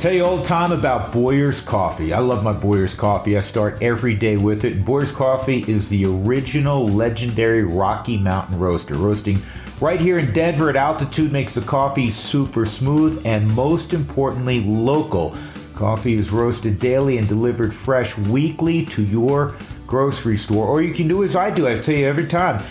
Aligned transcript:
Tell 0.00 0.12
you 0.12 0.24
all 0.24 0.36
the 0.36 0.44
time 0.44 0.70
about 0.70 1.10
Boyer's 1.10 1.60
Coffee. 1.60 2.12
I 2.12 2.20
love 2.20 2.44
my 2.44 2.52
Boyer's 2.52 2.94
Coffee. 2.94 3.36
I 3.36 3.40
start 3.40 3.82
every 3.82 4.14
day 4.14 4.36
with 4.36 4.64
it. 4.64 4.84
Boyer's 4.84 5.10
Coffee 5.10 5.64
is 5.66 5.88
the 5.88 6.04
original 6.04 6.86
legendary 6.86 7.64
Rocky 7.64 8.16
Mountain 8.16 8.60
roaster. 8.60 8.94
Roasting 8.94 9.42
right 9.80 10.00
here 10.00 10.20
in 10.20 10.32
Denver 10.32 10.70
at 10.70 10.76
altitude 10.76 11.32
makes 11.32 11.54
the 11.54 11.62
coffee 11.62 12.12
super 12.12 12.64
smooth 12.64 13.20
and 13.26 13.52
most 13.56 13.92
importantly, 13.92 14.60
local. 14.60 15.36
Coffee 15.74 16.14
is 16.14 16.30
roasted 16.30 16.78
daily 16.78 17.18
and 17.18 17.26
delivered 17.26 17.74
fresh 17.74 18.16
weekly 18.16 18.86
to 18.86 19.02
your 19.02 19.56
grocery 19.88 20.36
store. 20.36 20.68
Or 20.68 20.80
you 20.80 20.94
can 20.94 21.08
do 21.08 21.24
as 21.24 21.34
I 21.34 21.50
do. 21.50 21.66
I 21.66 21.76
tell 21.80 21.96
you 21.96 22.06
every 22.06 22.28
time 22.28 22.64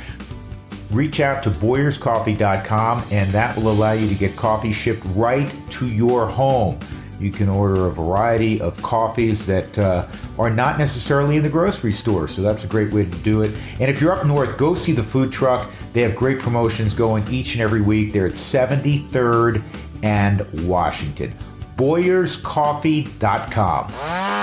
reach 0.92 1.20
out 1.20 1.44
to 1.44 1.50
boyerscoffee.com 1.50 3.04
and 3.12 3.30
that 3.34 3.58
will 3.58 3.70
allow 3.70 3.92
you 3.92 4.08
to 4.08 4.16
get 4.16 4.34
coffee 4.38 4.72
shipped 4.72 5.04
right 5.08 5.52
to 5.72 5.90
your 5.90 6.26
home. 6.26 6.80
You 7.20 7.32
can 7.32 7.50
order 7.50 7.88
a 7.88 7.92
variety 7.92 8.62
of 8.62 8.82
coffees 8.82 9.46
that 9.48 9.78
uh, 9.78 10.08
are 10.38 10.50
not 10.50 10.78
necessarily 10.78 11.38
in 11.38 11.44
the 11.44 11.50
grocery 11.50 11.94
store, 11.94 12.28
so 12.28 12.42
that's 12.42 12.64
a 12.64 12.68
great 12.68 12.94
way 12.94 13.06
to 13.06 13.16
do 13.18 13.42
it. 13.42 13.52
And 13.80 13.90
if 13.90 14.00
you're 14.00 14.14
up 14.14 14.26
north, 14.26 14.58
go 14.58 14.76
see 14.76 14.92
the 14.92 15.04
food 15.04 15.32
truck. 15.32 15.72
They 15.94 16.02
have 16.02 16.16
great 16.16 16.40
promotions 16.40 16.94
going 16.94 17.28
each 17.30 17.54
and 17.54 17.62
every 17.62 17.82
week. 17.82 18.14
They're 18.14 18.28
at 18.28 18.34
73rd 18.34 19.64
and 20.04 20.68
Washington. 20.68 21.34
BoyersCoffee.com. 21.78 23.92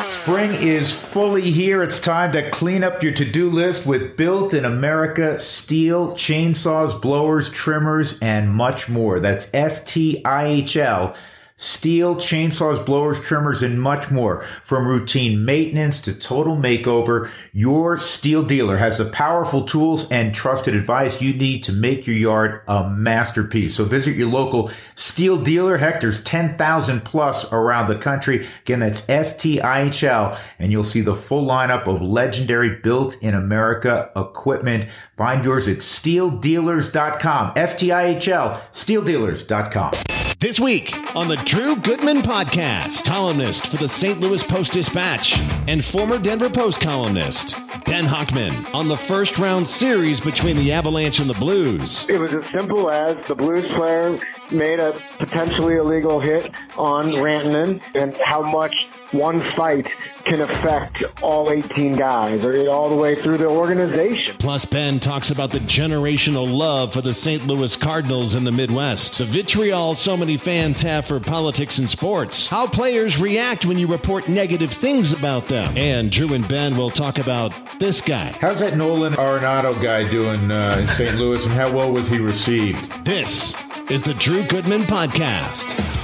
Spring 0.09 0.55
is 0.55 0.93
fully 0.93 1.51
here. 1.51 1.83
It's 1.83 1.99
time 1.99 2.33
to 2.33 2.49
clean 2.51 2.85
up 2.85 3.03
your 3.03 3.13
to 3.13 3.25
do 3.25 3.51
list 3.51 3.87
with 3.87 4.17
Built 4.17 4.55
in 4.55 4.65
America 4.65 5.39
STIHL 5.39 6.15
chainsaws, 6.15 7.03
blowers, 7.03 7.51
trimmers, 7.51 8.19
and 8.21 8.49
much 8.51 8.89
more. 8.89 9.19
That's 9.19 9.49
S 9.53 9.83
T 9.85 10.25
I 10.25 10.47
H 10.47 10.77
L 10.77 11.17
STIHL, 11.57 12.17
chainsaws, 12.17 12.85
blowers, 12.85 13.21
trimmers, 13.21 13.63
and 13.63 13.81
much 13.81 14.11
more. 14.11 14.45
From 14.65 14.89
routine 14.89 15.45
maintenance 15.45 16.01
to 16.01 16.13
total 16.13 16.57
makeover, 16.57 17.31
your 17.53 17.97
STIHL 17.97 18.49
dealer 18.49 18.77
has 18.77 18.99
the 18.99 19.05
powerful 19.05 19.63
tools 19.65 20.11
and 20.11 20.35
trusted 20.35 20.75
advice 20.75 21.23
you 21.23 21.33
need 21.33 21.63
to 21.63 21.73
make 21.73 22.09
your 22.09 22.17
yard 22.17 22.63
a 22.67 22.91
masterpiece. 22.91 23.77
So 23.77 23.85
visit 23.85 24.17
your 24.17 24.27
local 24.27 24.73
STIHL 24.97 25.45
dealer. 25.45 25.77
Heck, 25.77 26.01
there's 26.01 26.25
10,000 26.25 27.05
plus 27.05 27.53
around 27.53 27.87
the 27.87 27.99
country. 27.99 28.49
Again, 28.63 28.81
that's 28.81 29.09
S-T-I-H-L, 29.09 30.39
and 30.59 30.73
you'll 30.73 30.83
see 30.83 31.03
the 31.03 31.15
full 31.15 31.47
lineup 31.47 31.87
of 31.87 32.03
legendary 32.03 32.81
built 32.81 33.17
in 33.23 33.35
America 33.35 34.11
equipment. 34.17 34.91
Find 35.17 35.45
yours 35.45 35.69
at 35.69 35.79
stihldealers.com. 35.79 37.53
S-T-I-H-L, 37.55 38.63
stihldealers.com. 38.73 40.14
This 40.45 40.61
week 40.61 40.95
on 41.17 41.27
the 41.27 41.37
Drew 41.37 41.75
Goodman 41.75 42.19
Podcast, 42.19 43.07
columnist 43.07 43.69
for 43.69 43.79
the 43.79 43.89
St. 43.89 44.21
Louis 44.21 44.43
Post 44.43 44.75
Dispatch 44.75 45.39
and 45.69 45.83
former 45.83 46.19
Denver 46.19 46.51
Post 46.51 46.83
columnist, 46.83 47.57
Ben 47.87 48.05
Hochman, 48.05 48.75
on 48.75 48.87
the 48.87 48.97
first 48.99 49.39
round 49.39 49.67
series 49.67 50.21
between 50.21 50.57
the 50.57 50.71
Avalanche 50.71 51.19
and 51.19 51.31
the 51.31 51.35
Blues. 51.35 52.07
It 52.11 52.19
was 52.19 52.35
as 52.35 52.45
simple 52.53 52.91
as 52.91 53.17
the 53.27 53.35
Blues 53.35 53.65
player 53.75 54.21
made 54.53 54.81
a 54.81 55.01
potentially 55.17 55.77
illegal 55.77 56.21
hit 56.21 56.53
on 56.77 57.13
Rantanen 57.13 57.81
and 57.95 58.15
how 58.23 58.43
much 58.43 58.75
one 59.15 59.41
fight 59.55 59.87
can 60.25 60.41
affect 60.41 61.03
all 61.23 61.51
18 61.51 61.97
guys 61.97 62.43
or 62.45 62.69
all 62.69 62.89
the 62.91 62.97
way 62.97 63.21
through 63.23 63.39
the 63.39 63.47
organization. 63.47 64.37
Plus, 64.39 64.65
Ben 64.65 64.99
talks 64.99 65.31
about 65.31 65.53
the 65.53 65.61
generational 65.61 66.53
love 66.53 66.93
for 66.93 67.01
the 67.01 67.13
St. 67.13 67.47
Louis 67.47 67.77
Cardinals 67.77 68.35
in 68.35 68.45
the 68.45 68.53
Midwest, 68.53 69.19
the 69.19 69.25
vitriol 69.25 69.95
so 69.95 70.17
many 70.17 70.37
fans 70.37 70.83
have 70.83 71.07
for 71.07 71.21
politics 71.21 71.79
and 71.79 71.89
sports, 71.89 72.49
how 72.49 72.67
players 72.67 73.19
react 73.19 73.65
when 73.65 73.79
you 73.79 73.87
report 73.87 74.29
negative 74.29 74.73
things 74.73 75.13
about 75.13 75.49
them. 75.49 75.73
And 75.77 76.11
Drew 76.11 76.35
and 76.35 76.47
Ben 76.49 76.77
will 76.77 76.91
talk 76.91 77.19
about 77.19 77.53
this 77.79 78.01
guy. 78.01 78.37
How's 78.41 78.61
that 78.61 78.77
Nolan 78.77 79.15
Arenado 79.15 79.81
guy 79.83 80.09
doing 80.11 80.51
uh, 80.51 80.77
in 80.79 80.89
St. 80.89 81.15
Louis, 81.17 81.45
and 81.47 81.55
how 81.55 81.73
well 81.73 81.93
was 81.93 82.09
he 82.09 82.19
received? 82.19 83.05
This 83.05 83.55
is 83.91 84.03
the 84.03 84.15
Drew 84.15 84.45
Goodman 84.45 84.83
Podcast. 84.83 86.04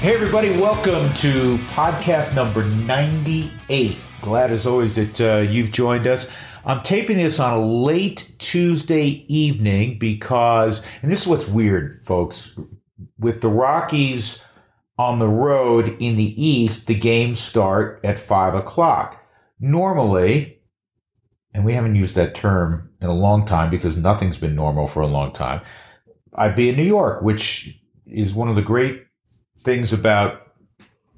Hey, 0.00 0.14
everybody, 0.14 0.50
welcome 0.50 1.12
to 1.14 1.56
podcast 1.70 2.34
number 2.34 2.64
98. 2.64 3.96
Glad 4.20 4.50
as 4.52 4.66
always 4.66 4.94
that 4.94 5.20
uh, 5.20 5.38
you've 5.38 5.72
joined 5.72 6.06
us. 6.06 6.28
I'm 6.64 6.82
taping 6.82 7.16
this 7.16 7.40
on 7.40 7.58
a 7.58 7.66
late 7.66 8.30
Tuesday 8.38 9.24
evening 9.26 9.98
because, 9.98 10.82
and 11.02 11.10
this 11.10 11.22
is 11.22 11.26
what's 11.26 11.48
weird, 11.48 12.04
folks, 12.04 12.56
with 13.18 13.40
the 13.40 13.48
Rockies 13.48 14.44
on 14.98 15.18
the 15.18 15.28
road 15.28 15.96
in 15.98 16.16
the 16.16 16.40
East, 16.40 16.86
the 16.86 16.94
games 16.94 17.40
start 17.40 17.98
at 18.04 18.20
5 18.20 18.54
o'clock. 18.54 19.20
Normally, 19.58 20.60
and 21.54 21.64
we 21.64 21.72
haven't 21.72 21.96
used 21.96 22.14
that 22.16 22.34
term 22.34 22.90
in 23.00 23.08
a 23.08 23.14
long 23.14 23.46
time 23.46 23.70
because 23.70 23.96
nothing's 23.96 24.38
been 24.38 24.54
normal 24.54 24.86
for 24.86 25.00
a 25.00 25.08
long 25.08 25.32
time, 25.32 25.62
I'd 26.34 26.54
be 26.54 26.68
in 26.68 26.76
New 26.76 26.84
York, 26.84 27.22
which 27.22 27.80
is 28.06 28.34
one 28.34 28.48
of 28.48 28.56
the 28.56 28.62
great 28.62 29.05
things 29.66 29.92
about 29.92 30.54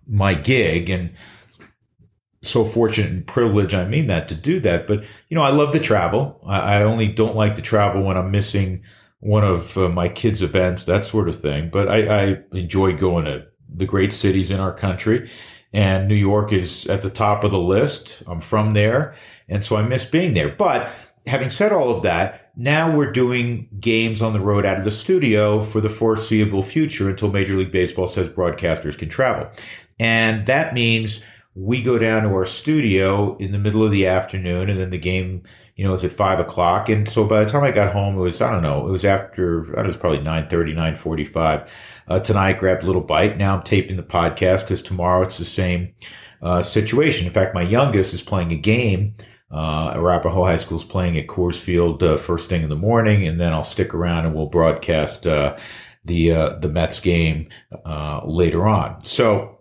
my 0.09 0.35
gig 0.35 0.91
and 0.91 1.11
so 2.43 2.65
fortunate 2.65 3.11
and 3.11 3.27
privileged 3.27 3.75
I 3.75 3.87
mean 3.87 4.07
that 4.09 4.29
to 4.29 4.35
do 4.35 4.59
that. 4.61 4.89
But 4.89 5.05
you 5.29 5.37
know, 5.37 5.43
I 5.43 5.51
love 5.51 5.73
to 5.73 5.81
travel. 5.81 6.41
I, 6.47 6.79
I 6.79 6.83
only 6.83 7.07
don't 7.07 7.37
like 7.37 7.55
to 7.55 7.63
travel 7.63 8.03
when 8.03 8.17
I'm 8.17 8.33
missing 8.33 8.83
one 9.21 9.45
of 9.45 9.77
uh, 9.77 9.89
my 9.89 10.09
kids' 10.09 10.43
events, 10.43 10.85
that 10.87 11.05
sort 11.05 11.29
of 11.29 11.41
thing. 11.41 11.71
But 11.71 11.89
I, 11.89 12.23
I 12.23 12.39
enjoy 12.53 12.97
going 12.97 13.27
to 13.27 13.47
the 13.69 13.87
great 13.87 14.13
cities 14.13 14.51
in 14.51 14.61
our 14.61 14.73
country, 14.73 15.31
and 15.73 16.09
New 16.09 16.15
York 16.15 16.53
is 16.53 16.87
at 16.87 17.03
the 17.03 17.11
top 17.11 17.45
of 17.45 17.51
the 17.51 17.59
list. 17.59 18.23
I'm 18.27 18.41
from 18.41 18.73
there, 18.75 19.15
and 19.49 19.65
so 19.65 19.77
I 19.77 19.83
miss 19.83 20.05
being 20.05 20.35
there. 20.35 20.49
But 20.49 20.89
having 21.27 21.51
said 21.51 21.73
all 21.73 21.95
of 21.95 22.03
that, 22.05 22.48
now 22.59 22.95
we're 22.95 23.13
doing 23.13 23.69
games 23.79 24.21
on 24.21 24.33
the 24.33 24.41
road 24.41 24.67
out 24.67 24.79
of 24.79 24.85
the 24.85 24.91
studio 24.91 25.63
for 25.63 25.81
the 25.81 25.89
foreseeable 25.89 26.63
future 26.63 27.09
until 27.09 27.31
Major 27.31 27.57
League 27.57 27.71
Baseball 27.71 28.09
says 28.09 28.29
broadcasters 28.29 28.99
can 28.99 29.09
travel. 29.09 29.49
And 30.01 30.45
that 30.47 30.75
means 30.75 31.23
we 31.55 31.81
go 31.81 31.99
down 31.99 32.25
to 32.25 32.31
our 32.31 32.47
studio 32.47 33.37
in 33.37 33.53
the 33.53 33.59
middle 33.59 33.85
of 33.85 33.93
the 33.93 34.09
afternoon 34.09 34.69
and 34.69 34.79
then 34.79 34.91
the 34.91 34.99
game, 34.99 35.45
you 35.77 35.85
know, 35.85 35.95
is 35.95 36.03
at 36.03 36.11
five 36.11 36.41
o'clock. 36.41 36.89
And 36.89 37.09
so 37.09 37.25
by 37.25 37.45
the 37.45 37.51
time 37.51 37.63
I 37.63 37.71
got 37.71 37.93
home, 37.93 38.17
it 38.17 38.23
was, 38.23 38.41
I 38.41 38.51
don't 38.51 38.63
know, 38.63 38.89
it 38.89 38.91
was 38.91 39.05
after, 39.05 39.63
I 39.63 39.65
don't 39.67 39.77
know, 39.77 39.85
it 39.85 39.87
was 39.87 39.97
probably 39.97 40.19
930, 40.19 40.73
945. 40.73 41.71
Uh, 42.09 42.21
tonight 42.21 42.49
I 42.49 42.53
grabbed 42.55 42.83
a 42.83 42.87
little 42.87 43.03
bite. 43.03 43.39
Now 43.39 43.57
I'm 43.57 43.63
taping 43.63 43.97
the 43.97 44.03
podcast 44.03 44.63
because 44.63 44.83
tomorrow 44.83 45.23
it's 45.23 45.39
the 45.39 45.45
same, 45.45 45.95
uh, 46.43 46.65
situation. 46.65 47.25
In 47.25 47.33
fact, 47.33 47.55
my 47.55 47.63
youngest 47.63 48.15
is 48.15 48.23
playing 48.23 48.51
a 48.51 48.57
game 48.57 49.15
uh, 49.51 49.93
Arapahoe 49.95 50.45
High 50.45 50.59
School 50.59 50.79
is 50.79 50.85
playing 50.85 51.17
at 51.19 51.27
Coors 51.27 51.59
Field 51.59 52.03
uh, 52.03 52.17
first 52.17 52.49
thing 52.49 52.63
in 52.63 52.69
the 52.69 52.77
morning, 52.77 53.27
and 53.27 53.41
then 53.41 53.53
I'll 53.53 53.65
stick 53.65 53.95
around 53.95 54.27
and 54.27 54.35
we'll 54.35 54.47
broadcast 54.47 55.27
uh, 55.27 55.57
the 56.05 56.33
uh, 56.33 56.59
the 56.59 56.69
Mets 56.69 57.01
game 57.01 57.49
uh, 57.87 58.21
later 58.25 58.67
on. 58.67 59.05
So 59.05 59.59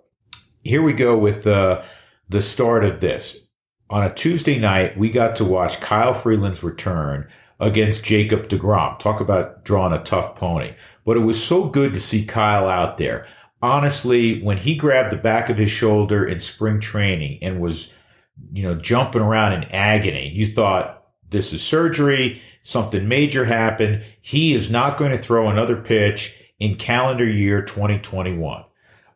here 0.63 0.81
we 0.81 0.93
go 0.93 1.17
with 1.17 1.47
uh, 1.47 1.81
the 2.29 2.41
start 2.41 2.83
of 2.83 2.99
this. 2.99 3.47
On 3.89 4.03
a 4.03 4.13
Tuesday 4.13 4.59
night, 4.59 4.97
we 4.97 5.09
got 5.09 5.37
to 5.37 5.45
watch 5.45 5.79
Kyle 5.79 6.13
Freeland's 6.13 6.63
return 6.63 7.29
against 7.59 8.03
Jacob 8.03 8.49
DeGrom. 8.49 8.99
Talk 8.99 9.21
about 9.21 9.63
drawing 9.63 9.93
a 9.93 10.03
tough 10.03 10.35
pony. 10.35 10.73
But 11.05 11.17
it 11.17 11.21
was 11.21 11.41
so 11.41 11.65
good 11.65 11.93
to 11.93 11.99
see 11.99 12.25
Kyle 12.25 12.67
out 12.67 12.97
there. 12.97 13.27
Honestly, 13.61 14.43
when 14.43 14.57
he 14.57 14.75
grabbed 14.75 15.11
the 15.11 15.17
back 15.17 15.49
of 15.49 15.57
his 15.57 15.71
shoulder 15.71 16.25
in 16.25 16.39
spring 16.39 16.79
training 16.79 17.39
and 17.41 17.59
was 17.59 17.93
you 18.51 18.63
know, 18.63 18.75
jumping 18.75 19.21
around 19.21 19.53
in 19.53 19.63
agony. 19.65 20.29
You 20.29 20.47
thought 20.47 21.05
this 21.29 21.53
is 21.53 21.61
surgery, 21.61 22.41
something 22.63 23.07
major 23.07 23.45
happened. 23.45 24.03
He 24.21 24.53
is 24.53 24.69
not 24.69 24.97
going 24.97 25.11
to 25.11 25.21
throw 25.21 25.49
another 25.49 25.75
pitch 25.75 26.37
in 26.59 26.75
calendar 26.75 27.27
year 27.27 27.61
2021. 27.61 28.63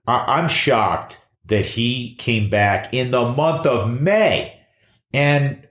I'm 0.07 0.47
shocked 0.47 1.19
that 1.45 1.65
he 1.65 2.15
came 2.15 2.49
back 2.49 2.93
in 2.93 3.11
the 3.11 3.31
month 3.31 3.65
of 3.65 3.89
May. 3.89 4.59
And 5.13 5.67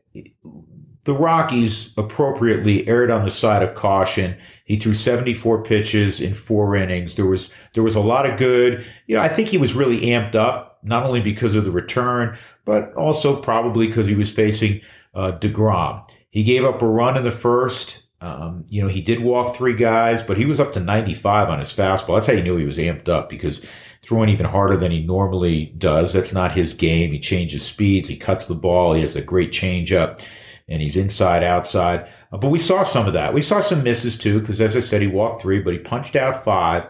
the 1.04 1.14
Rockies 1.14 1.92
appropriately 1.96 2.86
erred 2.86 3.10
on 3.10 3.24
the 3.24 3.30
side 3.30 3.62
of 3.62 3.74
caution. 3.74 4.36
He 4.64 4.78
threw 4.78 4.94
74 4.94 5.62
pitches 5.64 6.20
in 6.20 6.34
four 6.34 6.76
innings. 6.76 7.16
There 7.16 7.26
was 7.26 7.50
there 7.74 7.82
was 7.82 7.94
a 7.94 8.00
lot 8.00 8.28
of 8.28 8.38
good. 8.38 8.84
You 9.06 9.16
know, 9.16 9.22
I 9.22 9.28
think 9.28 9.48
he 9.48 9.58
was 9.58 9.74
really 9.74 10.02
amped 10.02 10.34
up, 10.34 10.69
not 10.82 11.04
only 11.04 11.20
because 11.20 11.54
of 11.54 11.64
the 11.64 11.70
return, 11.70 12.36
but 12.64 12.92
also 12.94 13.40
probably 13.40 13.86
because 13.86 14.06
he 14.06 14.14
was 14.14 14.30
facing 14.30 14.80
uh, 15.14 15.32
DeGrom. 15.32 16.08
He 16.30 16.42
gave 16.42 16.64
up 16.64 16.82
a 16.82 16.86
run 16.86 17.16
in 17.16 17.24
the 17.24 17.32
first. 17.32 18.02
Um, 18.20 18.66
you 18.68 18.82
know, 18.82 18.88
he 18.88 19.00
did 19.00 19.22
walk 19.22 19.56
three 19.56 19.74
guys, 19.74 20.22
but 20.22 20.36
he 20.36 20.44
was 20.44 20.60
up 20.60 20.72
to 20.74 20.80
95 20.80 21.48
on 21.48 21.58
his 21.58 21.72
fastball. 21.72 22.16
That's 22.16 22.26
how 22.26 22.34
you 22.34 22.42
knew 22.42 22.56
he 22.56 22.66
was 22.66 22.76
amped 22.76 23.08
up 23.08 23.28
because 23.28 23.64
throwing 24.02 24.28
even 24.28 24.46
harder 24.46 24.76
than 24.76 24.92
he 24.92 25.02
normally 25.02 25.74
does. 25.78 26.12
That's 26.12 26.32
not 26.32 26.52
his 26.52 26.72
game. 26.72 27.12
He 27.12 27.18
changes 27.18 27.64
speeds. 27.64 28.08
He 28.08 28.16
cuts 28.16 28.46
the 28.46 28.54
ball. 28.54 28.94
He 28.94 29.02
has 29.02 29.16
a 29.16 29.22
great 29.22 29.52
changeup 29.52 30.22
and 30.68 30.80
he's 30.80 30.96
inside, 30.96 31.42
outside. 31.42 32.08
Uh, 32.32 32.38
but 32.38 32.48
we 32.48 32.58
saw 32.58 32.84
some 32.84 33.06
of 33.06 33.12
that. 33.12 33.34
We 33.34 33.42
saw 33.42 33.60
some 33.60 33.82
misses 33.82 34.16
too, 34.16 34.40
because 34.40 34.60
as 34.60 34.76
I 34.76 34.80
said, 34.80 35.02
he 35.02 35.08
walked 35.08 35.42
three, 35.42 35.60
but 35.60 35.72
he 35.72 35.78
punched 35.80 36.16
out 36.16 36.44
five. 36.44 36.86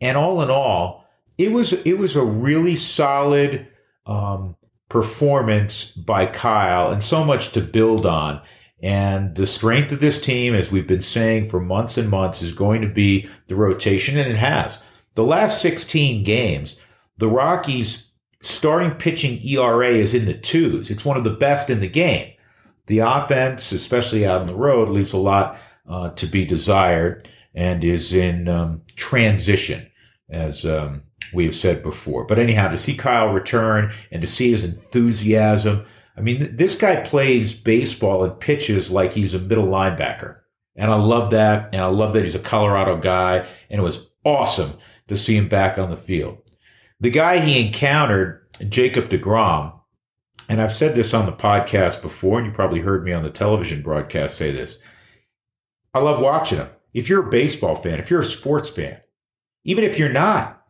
And 0.00 0.16
all 0.16 0.42
in 0.42 0.50
all, 0.50 1.03
it 1.38 1.52
was 1.52 1.72
it 1.72 1.98
was 1.98 2.16
a 2.16 2.24
really 2.24 2.76
solid 2.76 3.66
um, 4.06 4.56
performance 4.88 5.90
by 5.90 6.26
Kyle, 6.26 6.92
and 6.92 7.02
so 7.02 7.24
much 7.24 7.52
to 7.52 7.60
build 7.60 8.06
on. 8.06 8.40
And 8.82 9.34
the 9.34 9.46
strength 9.46 9.92
of 9.92 10.00
this 10.00 10.20
team, 10.20 10.54
as 10.54 10.70
we've 10.70 10.86
been 10.86 11.00
saying 11.00 11.48
for 11.48 11.58
months 11.58 11.96
and 11.96 12.10
months, 12.10 12.42
is 12.42 12.52
going 12.52 12.82
to 12.82 12.88
be 12.88 13.28
the 13.48 13.54
rotation, 13.54 14.18
and 14.18 14.30
it 14.30 14.36
has. 14.36 14.82
The 15.14 15.24
last 15.24 15.62
16 15.62 16.22
games, 16.22 16.76
the 17.16 17.28
Rockies 17.28 18.10
starting 18.42 18.90
pitching 18.90 19.40
ERA 19.42 19.88
is 19.88 20.12
in 20.12 20.26
the 20.26 20.34
twos. 20.34 20.90
It's 20.90 21.04
one 21.04 21.16
of 21.16 21.24
the 21.24 21.30
best 21.30 21.70
in 21.70 21.80
the 21.80 21.88
game. 21.88 22.32
The 22.86 22.98
offense, 22.98 23.72
especially 23.72 24.26
out 24.26 24.42
on 24.42 24.46
the 24.46 24.54
road, 24.54 24.90
leaves 24.90 25.14
a 25.14 25.18
lot 25.18 25.58
uh, 25.88 26.10
to 26.10 26.26
be 26.26 26.44
desired 26.44 27.28
and 27.54 27.82
is 27.82 28.12
in 28.12 28.48
um, 28.48 28.82
transition, 28.96 29.90
as 30.28 30.66
um, 30.66 31.03
we 31.32 31.44
have 31.44 31.54
said 31.54 31.82
before. 31.82 32.24
But 32.24 32.38
anyhow, 32.38 32.68
to 32.68 32.76
see 32.76 32.96
Kyle 32.96 33.32
return 33.32 33.92
and 34.10 34.20
to 34.20 34.26
see 34.26 34.50
his 34.50 34.64
enthusiasm, 34.64 35.84
I 36.16 36.20
mean, 36.20 36.56
this 36.56 36.76
guy 36.76 37.02
plays 37.02 37.54
baseball 37.54 38.24
and 38.24 38.38
pitches 38.38 38.90
like 38.90 39.12
he's 39.12 39.34
a 39.34 39.38
middle 39.38 39.66
linebacker. 39.66 40.40
And 40.76 40.90
I 40.90 40.96
love 40.96 41.30
that. 41.30 41.70
And 41.72 41.82
I 41.82 41.86
love 41.86 42.12
that 42.12 42.24
he's 42.24 42.34
a 42.34 42.40
Colorado 42.40 42.98
guy. 42.98 43.46
And 43.70 43.80
it 43.80 43.84
was 43.84 44.10
awesome 44.24 44.78
to 45.08 45.16
see 45.16 45.36
him 45.36 45.48
back 45.48 45.78
on 45.78 45.90
the 45.90 45.96
field. 45.96 46.38
The 47.00 47.10
guy 47.10 47.40
he 47.40 47.66
encountered, 47.66 48.46
Jacob 48.68 49.08
DeGrom, 49.08 49.72
and 50.48 50.60
I've 50.60 50.72
said 50.72 50.94
this 50.94 51.14
on 51.14 51.26
the 51.26 51.32
podcast 51.32 52.02
before, 52.02 52.38
and 52.38 52.46
you 52.46 52.52
probably 52.52 52.80
heard 52.80 53.04
me 53.04 53.12
on 53.12 53.22
the 53.22 53.30
television 53.30 53.82
broadcast 53.82 54.36
say 54.36 54.50
this. 54.50 54.78
I 55.94 56.00
love 56.00 56.20
watching 56.20 56.58
him. 56.58 56.68
If 56.92 57.08
you're 57.08 57.26
a 57.26 57.30
baseball 57.30 57.76
fan, 57.76 57.98
if 57.98 58.10
you're 58.10 58.20
a 58.20 58.24
sports 58.24 58.70
fan, 58.70 59.00
even 59.64 59.84
if 59.84 59.98
you're 59.98 60.08
not, 60.08 60.63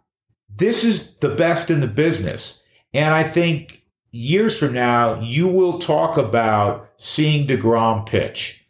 this 0.56 0.84
is 0.84 1.14
the 1.16 1.34
best 1.34 1.70
in 1.70 1.80
the 1.80 1.86
business. 1.86 2.60
And 2.92 3.12
I 3.12 3.24
think 3.24 3.84
years 4.10 4.58
from 4.58 4.72
now, 4.72 5.20
you 5.20 5.48
will 5.48 5.78
talk 5.78 6.16
about 6.16 6.90
seeing 6.96 7.46
DeGrom 7.46 8.06
pitch. 8.06 8.64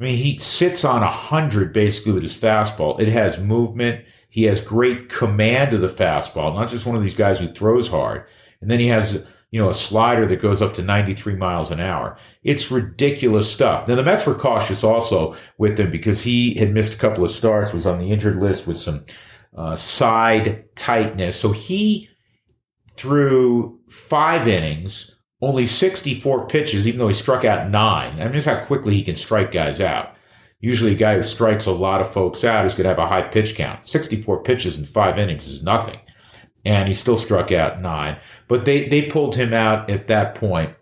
I 0.00 0.04
mean, 0.04 0.16
he 0.16 0.38
sits 0.38 0.84
on 0.84 1.02
a 1.02 1.10
hundred 1.10 1.72
basically 1.72 2.12
with 2.12 2.22
his 2.22 2.36
fastball. 2.36 2.98
It 3.00 3.08
has 3.08 3.38
movement. 3.38 4.04
He 4.30 4.44
has 4.44 4.60
great 4.60 5.08
command 5.08 5.74
of 5.74 5.80
the 5.80 5.88
fastball, 5.88 6.54
not 6.54 6.68
just 6.68 6.86
one 6.86 6.96
of 6.96 7.02
these 7.02 7.14
guys 7.14 7.40
who 7.40 7.48
throws 7.48 7.88
hard. 7.88 8.24
And 8.60 8.70
then 8.70 8.78
he 8.78 8.86
has, 8.88 9.24
you 9.50 9.60
know, 9.60 9.70
a 9.70 9.74
slider 9.74 10.26
that 10.26 10.42
goes 10.42 10.62
up 10.62 10.74
to 10.74 10.82
93 10.82 11.34
miles 11.34 11.70
an 11.70 11.80
hour. 11.80 12.16
It's 12.44 12.70
ridiculous 12.70 13.52
stuff. 13.52 13.88
Now, 13.88 13.96
the 13.96 14.02
Mets 14.02 14.26
were 14.26 14.34
cautious 14.34 14.84
also 14.84 15.36
with 15.58 15.78
him 15.78 15.90
because 15.90 16.22
he 16.22 16.54
had 16.54 16.72
missed 16.72 16.94
a 16.94 16.98
couple 16.98 17.24
of 17.24 17.30
starts, 17.30 17.72
was 17.72 17.86
on 17.86 17.98
the 17.98 18.12
injured 18.12 18.36
list 18.36 18.66
with 18.66 18.78
some 18.78 19.04
uh, 19.56 19.76
side 19.76 20.64
tightness. 20.76 21.38
So 21.38 21.52
he 21.52 22.08
threw 22.96 23.78
five 23.88 24.48
innings, 24.48 25.14
only 25.40 25.66
64 25.66 26.48
pitches, 26.48 26.86
even 26.86 26.98
though 26.98 27.08
he 27.08 27.14
struck 27.14 27.44
out 27.44 27.70
nine. 27.70 28.20
I 28.20 28.24
mean, 28.24 28.34
just 28.34 28.46
how 28.46 28.64
quickly 28.64 28.94
he 28.94 29.04
can 29.04 29.16
strike 29.16 29.52
guys 29.52 29.80
out. 29.80 30.14
Usually, 30.60 30.92
a 30.92 30.96
guy 30.96 31.14
who 31.14 31.22
strikes 31.22 31.66
a 31.66 31.72
lot 31.72 32.00
of 32.00 32.12
folks 32.12 32.42
out 32.42 32.66
is 32.66 32.72
going 32.72 32.82
to 32.82 32.88
have 32.88 32.98
a 32.98 33.06
high 33.06 33.22
pitch 33.22 33.54
count. 33.54 33.88
64 33.88 34.42
pitches 34.42 34.76
in 34.76 34.84
five 34.84 35.16
innings 35.16 35.46
is 35.46 35.62
nothing. 35.62 36.00
And 36.64 36.88
he 36.88 36.94
still 36.94 37.16
struck 37.16 37.52
out 37.52 37.80
nine. 37.80 38.18
But 38.48 38.64
they, 38.64 38.88
they 38.88 39.02
pulled 39.02 39.36
him 39.36 39.54
out 39.54 39.88
at 39.88 40.08
that 40.08 40.34
point. 40.34 40.74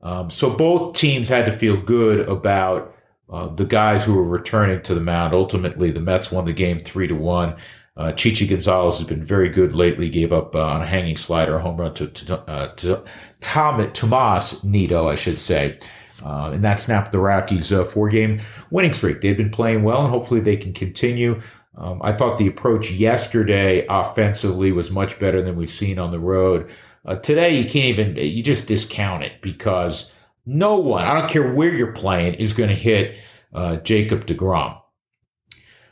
Um, 0.00 0.30
so 0.30 0.50
both 0.50 0.94
teams 0.94 1.28
had 1.28 1.46
to 1.46 1.52
feel 1.52 1.76
good 1.76 2.28
about 2.28 2.94
uh, 3.28 3.48
the 3.48 3.64
guys 3.64 4.04
who 4.04 4.14
were 4.14 4.24
returning 4.24 4.82
to 4.82 4.94
the 4.94 5.00
mound. 5.00 5.34
Ultimately, 5.34 5.90
the 5.90 6.00
Mets 6.00 6.30
won 6.30 6.44
the 6.44 6.52
game 6.52 6.78
three 6.78 7.08
to 7.08 7.14
one. 7.14 7.56
Uh, 7.98 8.12
Chichi 8.12 8.46
Gonzalez 8.46 8.98
has 8.98 9.06
been 9.06 9.24
very 9.24 9.48
good 9.48 9.74
lately. 9.74 10.08
Gave 10.08 10.32
up 10.32 10.54
uh, 10.54 10.62
on 10.62 10.82
a 10.82 10.86
hanging 10.86 11.16
slider, 11.16 11.56
a 11.56 11.60
home 11.60 11.76
run 11.76 11.94
to 11.94 12.06
to, 12.06 12.38
uh, 12.48 12.74
to 12.76 13.02
Tom, 13.40 13.92
Tomas 13.92 14.62
Nido, 14.62 15.08
I 15.08 15.16
should 15.16 15.38
say. 15.38 15.78
Uh, 16.24 16.50
and 16.52 16.64
that 16.64 16.80
snapped 16.80 17.12
the 17.12 17.18
Rockies' 17.18 17.72
uh, 17.72 17.84
four-game 17.84 18.40
winning 18.70 18.92
streak. 18.92 19.20
They've 19.20 19.36
been 19.36 19.50
playing 19.50 19.82
well, 19.84 20.02
and 20.02 20.10
hopefully 20.10 20.40
they 20.40 20.56
can 20.56 20.72
continue. 20.72 21.40
Um, 21.76 22.00
I 22.02 22.12
thought 22.12 22.38
the 22.38 22.48
approach 22.48 22.90
yesterday 22.90 23.86
offensively 23.88 24.72
was 24.72 24.90
much 24.90 25.20
better 25.20 25.42
than 25.42 25.56
we've 25.56 25.70
seen 25.70 25.98
on 25.98 26.10
the 26.10 26.18
road. 26.18 26.70
Uh, 27.04 27.16
today, 27.16 27.56
you 27.56 27.64
can't 27.64 27.98
even 27.98 28.16
you 28.16 28.42
just 28.42 28.66
discount 28.66 29.22
it 29.22 29.40
because 29.42 30.10
no 30.44 30.76
one, 30.76 31.04
I 31.04 31.18
don't 31.18 31.30
care 31.30 31.52
where 31.52 31.72
you're 31.72 31.92
playing, 31.92 32.34
is 32.34 32.52
going 32.52 32.70
to 32.70 32.74
hit 32.74 33.16
uh, 33.54 33.76
Jacob 33.76 34.26
Degrom. 34.26 34.80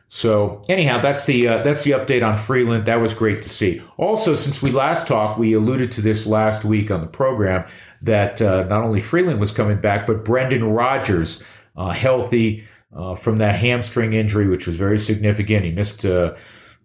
So 0.09 0.63
anyhow, 0.69 1.01
that's 1.01 1.27
the 1.27 1.49
uh, 1.49 1.63
that's 1.63 1.83
the 1.83 1.91
update 1.93 2.27
on 2.27 2.39
Freeland. 2.39 2.87
That 2.87 3.01
was 3.01 3.13
great 3.13 3.43
to 3.43 3.49
see. 3.49 3.83
Also, 3.97 4.35
since 4.35 4.63
we 4.63 4.71
last 4.71 5.07
talked, 5.07 5.39
we 5.39 5.53
alluded 5.53 5.91
to 5.93 6.01
this 6.01 6.27
last 6.27 6.65
week 6.65 6.91
on 6.91 7.01
the 7.01 7.07
program 7.07 7.69
that 8.03 8.41
uh, 8.41 8.65
not 8.65 8.83
only 8.83 9.01
Freeland 9.01 9.41
was 9.41 9.51
coming 9.51 9.81
back, 9.81 10.07
but 10.07 10.25
Brendan 10.25 10.65
Rodgers, 10.65 11.43
uh, 11.77 11.91
healthy 11.91 12.65
uh, 12.95 13.17
from 13.17 13.39
that 13.39 13.57
hamstring 13.57 14.13
injury, 14.13 14.47
which 14.47 14.67
was 14.67 14.77
very 14.77 14.99
significant. 14.99 15.65
He 15.65 15.73
missed 15.73 16.05
uh, 16.05 16.35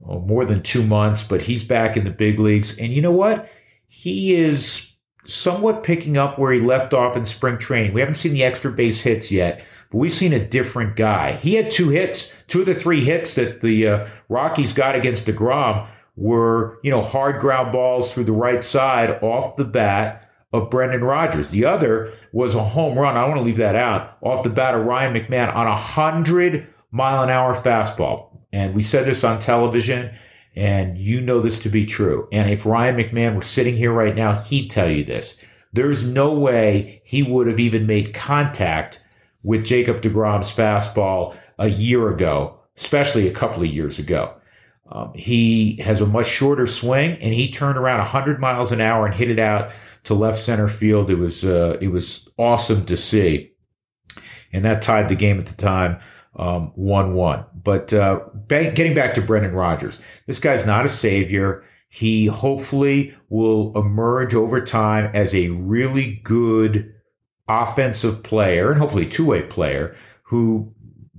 oh, 0.07 0.19
more 0.21 0.45
than 0.45 0.63
two 0.63 0.83
months, 0.83 1.23
but 1.23 1.41
he's 1.43 1.63
back 1.63 1.95
in 1.95 2.03
the 2.03 2.09
big 2.09 2.39
leagues. 2.39 2.77
And 2.77 2.91
you 2.91 3.01
know 3.01 3.11
what? 3.11 3.49
He 3.87 4.33
is 4.33 4.91
somewhat 5.27 5.83
picking 5.83 6.17
up 6.17 6.39
where 6.39 6.51
he 6.51 6.59
left 6.59 6.93
off 6.93 7.15
in 7.15 7.25
spring 7.25 7.59
training. 7.59 7.93
We 7.93 7.99
haven't 7.99 8.15
seen 8.15 8.33
the 8.33 8.43
extra 8.43 8.71
base 8.71 9.01
hits 9.01 9.31
yet, 9.31 9.63
but 9.91 9.97
we've 9.97 10.13
seen 10.13 10.33
a 10.33 10.45
different 10.45 10.95
guy. 10.95 11.35
He 11.37 11.55
had 11.55 11.69
two 11.69 11.89
hits, 11.89 12.33
two 12.47 12.61
of 12.61 12.65
the 12.65 12.75
three 12.75 13.03
hits 13.03 13.35
that 13.35 13.61
the 13.61 13.87
uh, 13.87 14.07
Rockies 14.29 14.73
got 14.73 14.95
against 14.95 15.25
DeGrom 15.25 15.85
were, 16.15 16.79
you 16.81 16.89
know, 16.89 17.01
hard 17.01 17.41
ground 17.41 17.71
balls 17.71 18.11
through 18.11 18.23
the 18.23 18.31
right 18.31 18.63
side 18.63 19.21
off 19.21 19.57
the 19.57 19.65
bat 19.65 20.29
of 20.53 20.69
Brendan 20.69 21.03
Rodgers. 21.03 21.49
The 21.49 21.65
other 21.65 22.13
was 22.31 22.55
a 22.55 22.63
home 22.63 22.97
run. 22.97 23.17
I 23.17 23.25
want 23.25 23.37
to 23.37 23.43
leave 23.43 23.57
that 23.57 23.75
out 23.75 24.17
off 24.21 24.43
the 24.43 24.49
bat 24.49 24.75
of 24.75 24.85
Ryan 24.85 25.13
McMahon 25.13 25.53
on 25.53 25.67
a 25.67 25.75
hundred 25.75 26.67
mile 26.91 27.23
an 27.23 27.29
hour 27.29 27.55
fastball. 27.55 28.29
And 28.53 28.73
we 28.73 28.83
said 28.83 29.05
this 29.05 29.23
on 29.23 29.39
television, 29.39 30.13
and 30.55 30.97
you 30.97 31.21
know 31.21 31.41
this 31.41 31.59
to 31.59 31.69
be 31.69 31.85
true. 31.85 32.27
And 32.31 32.49
if 32.49 32.65
Ryan 32.65 32.97
McMahon 32.97 33.35
was 33.35 33.47
sitting 33.47 33.75
here 33.75 33.93
right 33.93 34.15
now, 34.15 34.35
he'd 34.35 34.69
tell 34.69 34.89
you 34.89 35.03
this. 35.03 35.35
There's 35.73 36.05
no 36.05 36.33
way 36.33 37.01
he 37.05 37.23
would 37.23 37.47
have 37.47 37.59
even 37.59 37.87
made 37.87 38.13
contact 38.13 39.00
with 39.43 39.65
Jacob 39.65 40.01
DeGrom's 40.01 40.51
fastball 40.51 41.35
a 41.57 41.67
year 41.67 42.09
ago, 42.13 42.59
especially 42.77 43.27
a 43.27 43.33
couple 43.33 43.63
of 43.63 43.69
years 43.69 43.99
ago. 43.99 44.33
Um, 44.91 45.13
he 45.13 45.77
has 45.77 46.01
a 46.01 46.05
much 46.05 46.27
shorter 46.27 46.67
swing, 46.67 47.13
and 47.21 47.33
he 47.33 47.49
turned 47.49 47.77
around 47.77 47.99
100 47.99 48.39
miles 48.39 48.71
an 48.71 48.81
hour 48.81 49.05
and 49.05 49.15
hit 49.15 49.31
it 49.31 49.39
out 49.39 49.71
to 50.03 50.13
left 50.13 50.39
center 50.39 50.67
field. 50.67 51.09
It 51.09 51.15
was 51.15 51.45
uh, 51.45 51.77
it 51.79 51.87
was 51.87 52.27
awesome 52.37 52.85
to 52.87 52.97
see, 52.97 53.51
and 54.51 54.65
that 54.65 54.81
tied 54.81 55.07
the 55.07 55.15
game 55.15 55.39
at 55.39 55.45
the 55.45 55.55
time 55.55 55.99
um, 56.35 56.71
one 56.75 57.13
one. 57.13 57.45
But 57.63 57.93
uh, 57.93 58.21
getting 58.47 58.93
back 58.93 59.13
to 59.15 59.21
Brendan 59.21 59.53
Rodgers, 59.53 59.99
this 60.27 60.39
guy's 60.39 60.65
not 60.65 60.85
a 60.85 60.89
savior. 60.89 61.63
He 61.87 62.25
hopefully 62.25 63.13
will 63.29 63.77
emerge 63.77 64.33
over 64.33 64.61
time 64.61 65.11
as 65.13 65.33
a 65.33 65.49
really 65.49 66.21
good 66.23 66.93
offensive 67.51 68.23
player 68.23 68.71
and 68.71 68.79
hopefully 68.79 69.05
two 69.05 69.25
way 69.25 69.41
player 69.43 69.95
who, 70.23 70.73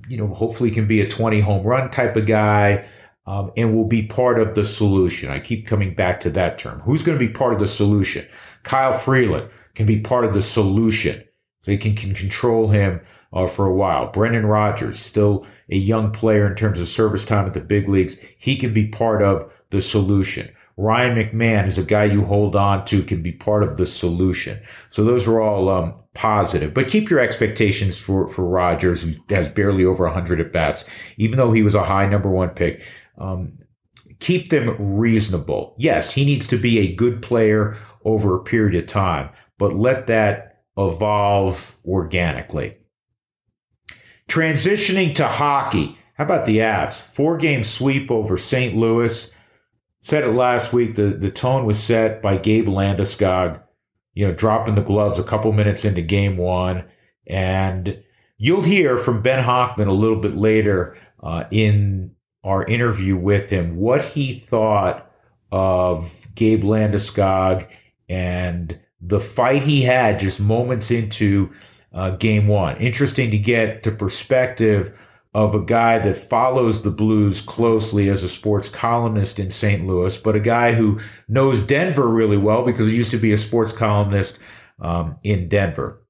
you 0.08 0.16
know, 0.16 0.28
hopefully 0.28 0.70
can 0.70 0.86
be 0.86 1.00
a 1.00 1.08
20 1.08 1.40
home 1.40 1.66
run 1.66 1.90
type 1.90 2.16
of 2.16 2.26
guy 2.26 2.86
um, 3.26 3.52
and 3.56 3.74
will 3.74 3.86
be 3.86 4.02
part 4.02 4.40
of 4.40 4.54
the 4.54 4.64
solution. 4.64 5.30
I 5.30 5.40
keep 5.40 5.66
coming 5.66 5.94
back 5.94 6.20
to 6.20 6.30
that 6.30 6.58
term. 6.58 6.80
Who's 6.80 7.02
going 7.02 7.18
to 7.18 7.24
be 7.24 7.32
part 7.32 7.52
of 7.52 7.60
the 7.60 7.66
solution? 7.66 8.26
Kyle 8.62 8.96
Freeland 8.96 9.50
can 9.74 9.86
be 9.86 10.00
part 10.00 10.24
of 10.24 10.34
the 10.34 10.42
solution. 10.42 11.22
So 11.62 11.70
you 11.70 11.78
can, 11.78 11.94
can 11.94 12.14
control 12.14 12.68
him 12.68 13.00
uh, 13.32 13.46
for 13.46 13.66
a 13.66 13.74
while. 13.74 14.10
Brendan 14.10 14.46
Rodgers 14.46 14.98
still 14.98 15.46
a 15.70 15.76
young 15.76 16.10
player 16.10 16.46
in 16.46 16.56
terms 16.56 16.80
of 16.80 16.88
service 16.88 17.24
time 17.24 17.46
at 17.46 17.54
the 17.54 17.60
big 17.60 17.88
leagues. 17.88 18.16
He 18.38 18.56
can 18.56 18.74
be 18.74 18.88
part 18.88 19.22
of 19.22 19.50
the 19.70 19.80
solution. 19.80 20.50
Ryan 20.76 21.16
McMahon 21.16 21.68
is 21.68 21.78
a 21.78 21.84
guy 21.84 22.04
you 22.04 22.24
hold 22.24 22.56
on 22.56 22.84
to, 22.86 23.02
can 23.02 23.22
be 23.22 23.32
part 23.32 23.62
of 23.62 23.76
the 23.76 23.86
solution. 23.86 24.60
So 24.90 25.04
those 25.04 25.26
are 25.28 25.40
all 25.40 25.68
um, 25.68 25.94
positive. 26.14 26.75
But 26.75 26.88
keep 26.88 27.11
your 27.11 27.21
expectations 27.21 27.99
for, 27.99 28.28
for 28.28 28.45
Rodgers, 28.45 29.02
who 29.02 29.14
has 29.31 29.49
barely 29.49 29.85
over 29.85 30.04
100 30.04 30.40
at 30.40 30.52
bats, 30.52 30.85
even 31.16 31.38
though 31.38 31.52
he 31.52 31.62
was 31.62 31.75
a 31.75 31.85
high 31.85 32.07
number 32.07 32.31
one 32.31 32.50
pick. 32.50 32.83
Um, 33.19 33.59
keep 34.21 34.50
them 34.50 34.76
reasonable. 34.78 35.75
Yes, 35.78 36.12
he 36.12 36.25
needs 36.25 36.47
to 36.49 36.57
be 36.57 36.78
a 36.78 36.95
good 36.95 37.23
player 37.23 37.76
over 38.04 38.37
a 38.37 38.42
period 38.42 38.83
of 38.83 38.88
time, 38.88 39.31
but 39.59 39.75
let 39.75 40.07
that 40.09 40.64
evolve 40.76 41.76
organically. 41.85 42.76
Transitioning 44.28 45.14
to 45.16 45.26
hockey. 45.26 45.99
How 46.14 46.25
about 46.25 46.47
the 46.47 46.59
Avs? 46.59 46.95
Four 46.95 47.37
game 47.37 47.64
sweep 47.64 48.11
over 48.11 48.38
St. 48.38 48.75
Louis. 48.75 49.31
Said 50.02 50.25
it 50.25 50.33
last 50.33 50.73
week. 50.73 50.95
The, 50.95 51.04
the 51.04 51.31
tone 51.31 51.64
was 51.64 51.83
set 51.83 52.23
by 52.23 52.37
Gabe 52.37 52.66
Landeskog, 52.66 53.61
you 54.14 54.26
know, 54.26 54.35
dropping 54.35 54.75
the 54.75 54.83
gloves 54.83 55.19
a 55.19 55.25
couple 55.25 55.52
minutes 55.52 55.85
into 55.85 56.02
game 56.02 56.37
one. 56.37 56.85
And 57.26 58.02
you'll 58.38 58.62
hear 58.62 58.99
from 58.99 59.23
Ben 59.23 59.42
Hochman 59.42 59.88
a 59.88 59.92
little 59.92 60.21
bit 60.21 60.37
later 60.37 60.97
uh, 61.23 61.45
in 61.50 62.14
our 62.45 62.64
interview 62.64 63.16
with 63.16 63.49
him 63.50 63.76
what 63.76 64.04
he 64.04 64.40
thought 64.40 65.11
of 65.52 66.12
Gabe 66.35 66.64
Landeskog 66.64 67.69
and 68.09 68.78
the 69.00 69.21
fight 69.21 69.62
he 69.62 69.83
had 69.83 70.19
just 70.19 70.40
moments 70.40 70.90
into 70.90 71.52
uh, 71.92 72.11
game 72.11 72.49
one. 72.49 72.76
Interesting 72.78 73.31
to 73.31 73.38
get 73.38 73.83
to 73.83 73.90
perspective 73.90 74.97
of 75.34 75.54
a 75.54 75.60
guy 75.60 75.98
that 75.98 76.16
follows 76.16 76.82
the 76.82 76.90
Blues 76.90 77.40
closely 77.40 78.08
as 78.10 78.22
a 78.22 78.28
sports 78.28 78.68
columnist 78.68 79.38
in 79.38 79.50
St. 79.50 79.86
Louis, 79.86 80.16
but 80.18 80.36
a 80.36 80.40
guy 80.40 80.72
who 80.72 81.00
knows 81.26 81.62
Denver 81.62 82.06
really 82.06 82.36
well 82.36 82.64
because 82.64 82.86
he 82.86 82.94
used 82.94 83.10
to 83.12 83.16
be 83.16 83.32
a 83.32 83.38
sports 83.38 83.72
columnist 83.72 84.38
um, 84.80 85.16
in 85.22 85.48
Denver. 85.48 86.02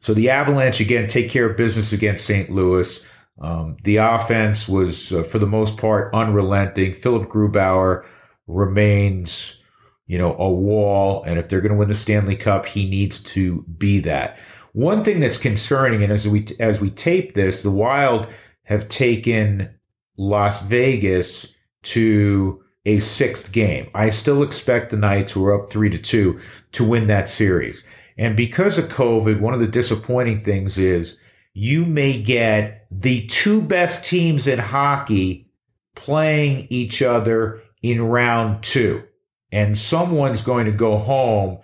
So 0.00 0.12
the 0.12 0.28
Avalanche 0.28 0.80
again 0.80 1.08
take 1.08 1.30
care 1.30 1.48
of 1.48 1.56
business 1.56 1.92
against 1.92 2.26
St. 2.26 2.50
Louis. 2.50 3.00
Um, 3.40 3.76
the 3.82 3.96
offense 3.96 4.68
was, 4.68 5.12
uh, 5.12 5.22
for 5.22 5.38
the 5.38 5.46
most 5.46 5.76
part, 5.78 6.14
unrelenting. 6.14 6.94
Philipp 6.94 7.28
Grubauer 7.28 8.04
remains, 8.46 9.60
you 10.06 10.18
know, 10.18 10.36
a 10.36 10.50
wall, 10.50 11.22
and 11.24 11.38
if 11.38 11.48
they're 11.48 11.60
going 11.60 11.72
to 11.72 11.78
win 11.78 11.88
the 11.88 11.94
Stanley 11.94 12.36
Cup, 12.36 12.66
he 12.66 12.88
needs 12.88 13.22
to 13.22 13.62
be 13.78 14.00
that. 14.00 14.38
One 14.76 15.02
thing 15.02 15.20
that's 15.20 15.38
concerning, 15.38 16.02
and 16.02 16.12
as 16.12 16.28
we 16.28 16.46
as 16.60 16.82
we 16.82 16.90
tape 16.90 17.32
this, 17.32 17.62
the 17.62 17.70
Wild 17.70 18.26
have 18.64 18.90
taken 18.90 19.70
Las 20.18 20.60
Vegas 20.60 21.54
to 21.84 22.62
a 22.84 22.98
sixth 22.98 23.52
game. 23.52 23.88
I 23.94 24.10
still 24.10 24.42
expect 24.42 24.90
the 24.90 24.98
Knights, 24.98 25.32
who 25.32 25.46
are 25.46 25.58
up 25.58 25.70
three 25.70 25.88
to 25.88 25.96
two, 25.96 26.38
to 26.72 26.84
win 26.84 27.06
that 27.06 27.26
series. 27.26 27.84
And 28.18 28.36
because 28.36 28.76
of 28.76 28.90
COVID, 28.90 29.40
one 29.40 29.54
of 29.54 29.60
the 29.60 29.66
disappointing 29.66 30.40
things 30.40 30.76
is 30.76 31.16
you 31.54 31.86
may 31.86 32.20
get 32.20 32.86
the 32.90 33.26
two 33.28 33.62
best 33.62 34.04
teams 34.04 34.46
in 34.46 34.58
hockey 34.58 35.48
playing 35.94 36.66
each 36.68 37.00
other 37.00 37.62
in 37.80 38.02
round 38.02 38.62
two. 38.62 39.04
And 39.50 39.78
someone's 39.78 40.42
going 40.42 40.66
to 40.66 40.70
go 40.70 40.98
home 40.98 41.60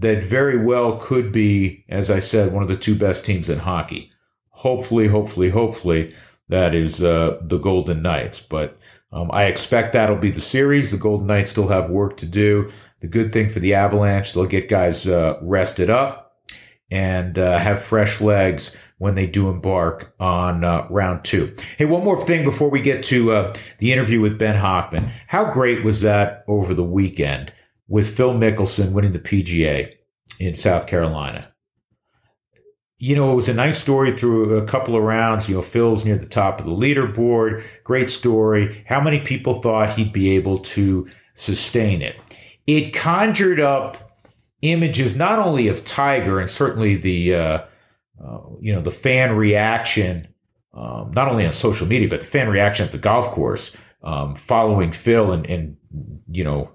that 0.00 0.24
very 0.24 0.58
well 0.58 0.98
could 0.98 1.30
be, 1.30 1.84
as 1.88 2.10
I 2.10 2.20
said, 2.20 2.52
one 2.52 2.62
of 2.62 2.68
the 2.68 2.76
two 2.76 2.96
best 2.96 3.24
teams 3.24 3.48
in 3.48 3.60
hockey. 3.60 4.10
Hopefully, 4.50 5.06
hopefully, 5.08 5.50
hopefully, 5.50 6.12
that 6.48 6.74
is 6.74 7.02
uh, 7.02 7.38
the 7.42 7.58
Golden 7.58 8.02
Knights. 8.02 8.40
But 8.40 8.78
um, 9.12 9.30
I 9.32 9.44
expect 9.44 9.92
that'll 9.92 10.16
be 10.16 10.30
the 10.30 10.40
series. 10.40 10.90
The 10.90 10.96
Golden 10.96 11.26
Knights 11.26 11.52
still 11.52 11.68
have 11.68 11.90
work 11.90 12.16
to 12.18 12.26
do. 12.26 12.70
The 13.00 13.06
good 13.06 13.32
thing 13.32 13.50
for 13.50 13.60
the 13.60 13.74
Avalanche, 13.74 14.32
they'll 14.32 14.46
get 14.46 14.68
guys 14.68 15.06
uh, 15.06 15.38
rested 15.42 15.90
up 15.90 16.38
and 16.90 17.38
uh, 17.38 17.58
have 17.58 17.82
fresh 17.82 18.20
legs 18.20 18.74
when 18.98 19.14
they 19.14 19.26
do 19.26 19.50
embark 19.50 20.14
on 20.18 20.64
uh, 20.64 20.86
round 20.88 21.24
two. 21.24 21.54
Hey, 21.76 21.84
one 21.84 22.04
more 22.04 22.24
thing 22.24 22.44
before 22.44 22.70
we 22.70 22.80
get 22.80 23.04
to 23.04 23.32
uh, 23.32 23.54
the 23.78 23.92
interview 23.92 24.20
with 24.20 24.38
Ben 24.38 24.56
Hochman. 24.56 25.10
How 25.26 25.52
great 25.52 25.84
was 25.84 26.00
that 26.00 26.44
over 26.48 26.74
the 26.74 26.84
weekend? 26.84 27.52
With 27.88 28.16
Phil 28.16 28.34
Mickelson 28.34 28.92
winning 28.92 29.12
the 29.12 29.18
PGA 29.18 29.92
in 30.40 30.54
South 30.54 30.86
Carolina. 30.86 31.50
You 32.98 33.16
know, 33.16 33.32
it 33.32 33.34
was 33.34 33.48
a 33.48 33.54
nice 33.54 33.80
story 33.80 34.16
through 34.16 34.56
a 34.56 34.64
couple 34.64 34.96
of 34.96 35.02
rounds. 35.02 35.48
You 35.48 35.56
know, 35.56 35.62
Phil's 35.62 36.04
near 36.04 36.16
the 36.16 36.26
top 36.26 36.58
of 36.58 36.66
the 36.66 36.72
leaderboard. 36.72 37.62
Great 37.82 38.08
story. 38.08 38.84
How 38.86 39.00
many 39.00 39.20
people 39.20 39.60
thought 39.60 39.96
he'd 39.96 40.12
be 40.12 40.30
able 40.36 40.60
to 40.60 41.08
sustain 41.34 42.00
it? 42.00 42.16
It 42.66 42.94
conjured 42.94 43.60
up 43.60 44.22
images 44.62 45.14
not 45.16 45.38
only 45.38 45.68
of 45.68 45.84
Tiger 45.84 46.40
and 46.40 46.48
certainly 46.48 46.96
the 46.96 47.34
uh, 47.34 47.64
uh, 48.24 48.38
you 48.60 48.72
know 48.72 48.80
the 48.80 48.92
fan 48.92 49.36
reaction, 49.36 50.28
um, 50.72 51.12
not 51.14 51.28
only 51.28 51.44
on 51.44 51.52
social 51.52 51.86
media 51.86 52.08
but 52.08 52.20
the 52.20 52.26
fan 52.26 52.48
reaction 52.48 52.86
at 52.86 52.92
the 52.92 52.98
golf 52.98 53.30
course 53.32 53.72
um, 54.04 54.36
following 54.36 54.92
Phil 54.92 55.32
and, 55.32 55.46
and 55.46 55.76
you 56.30 56.44
know, 56.44 56.70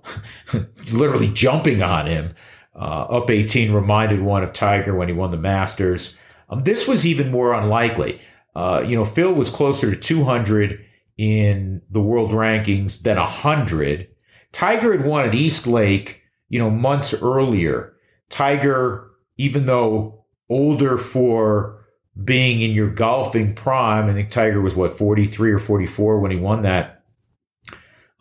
literally 0.92 1.30
jumping 1.30 1.82
on 1.82 2.08
him. 2.08 2.36
Uh, 2.76 3.06
up 3.10 3.30
18 3.30 3.74
reminded 3.74 4.22
one 4.22 4.44
of 4.44 4.54
Tiger 4.54 4.96
when 4.96 5.10
he 5.10 5.14
won 5.14 5.32
the 5.32 5.38
Masters. 5.38 6.16
Um, 6.50 6.60
this 6.60 6.88
was 6.88 7.06
even 7.06 7.32
more 7.32 7.54
unlikely. 7.54 8.22
Uh, 8.56 8.84
you 8.86 8.96
know, 8.96 9.06
Phil 9.06 9.34
was 9.34 9.50
closer 9.50 9.92
to 9.92 9.98
200 9.98 10.84
in 11.18 11.82
the 11.90 12.02
world 12.02 12.32
rankings 12.32 13.02
than 13.02 13.18
100. 13.18 14.08
Tiger 14.52 14.96
had 14.96 15.06
won 15.06 15.26
at 15.26 15.36
East 15.36 15.68
Lake, 15.68 16.22
you 16.48 16.58
know, 16.58 16.70
months 16.70 17.14
earlier. 17.14 17.94
Tiger, 18.30 19.12
even 19.38 19.66
though 19.66 20.24
older 20.50 20.98
for 20.98 21.86
being 22.24 22.62
in 22.62 22.72
your 22.72 22.90
golfing 22.90 23.54
prime, 23.54 24.10
I 24.10 24.14
think 24.14 24.32
Tiger 24.32 24.62
was 24.62 24.76
what 24.76 24.98
43 24.98 25.52
or 25.52 25.60
44 25.60 26.20
when 26.20 26.32
he 26.32 26.38
won 26.38 26.62
that 26.62 27.00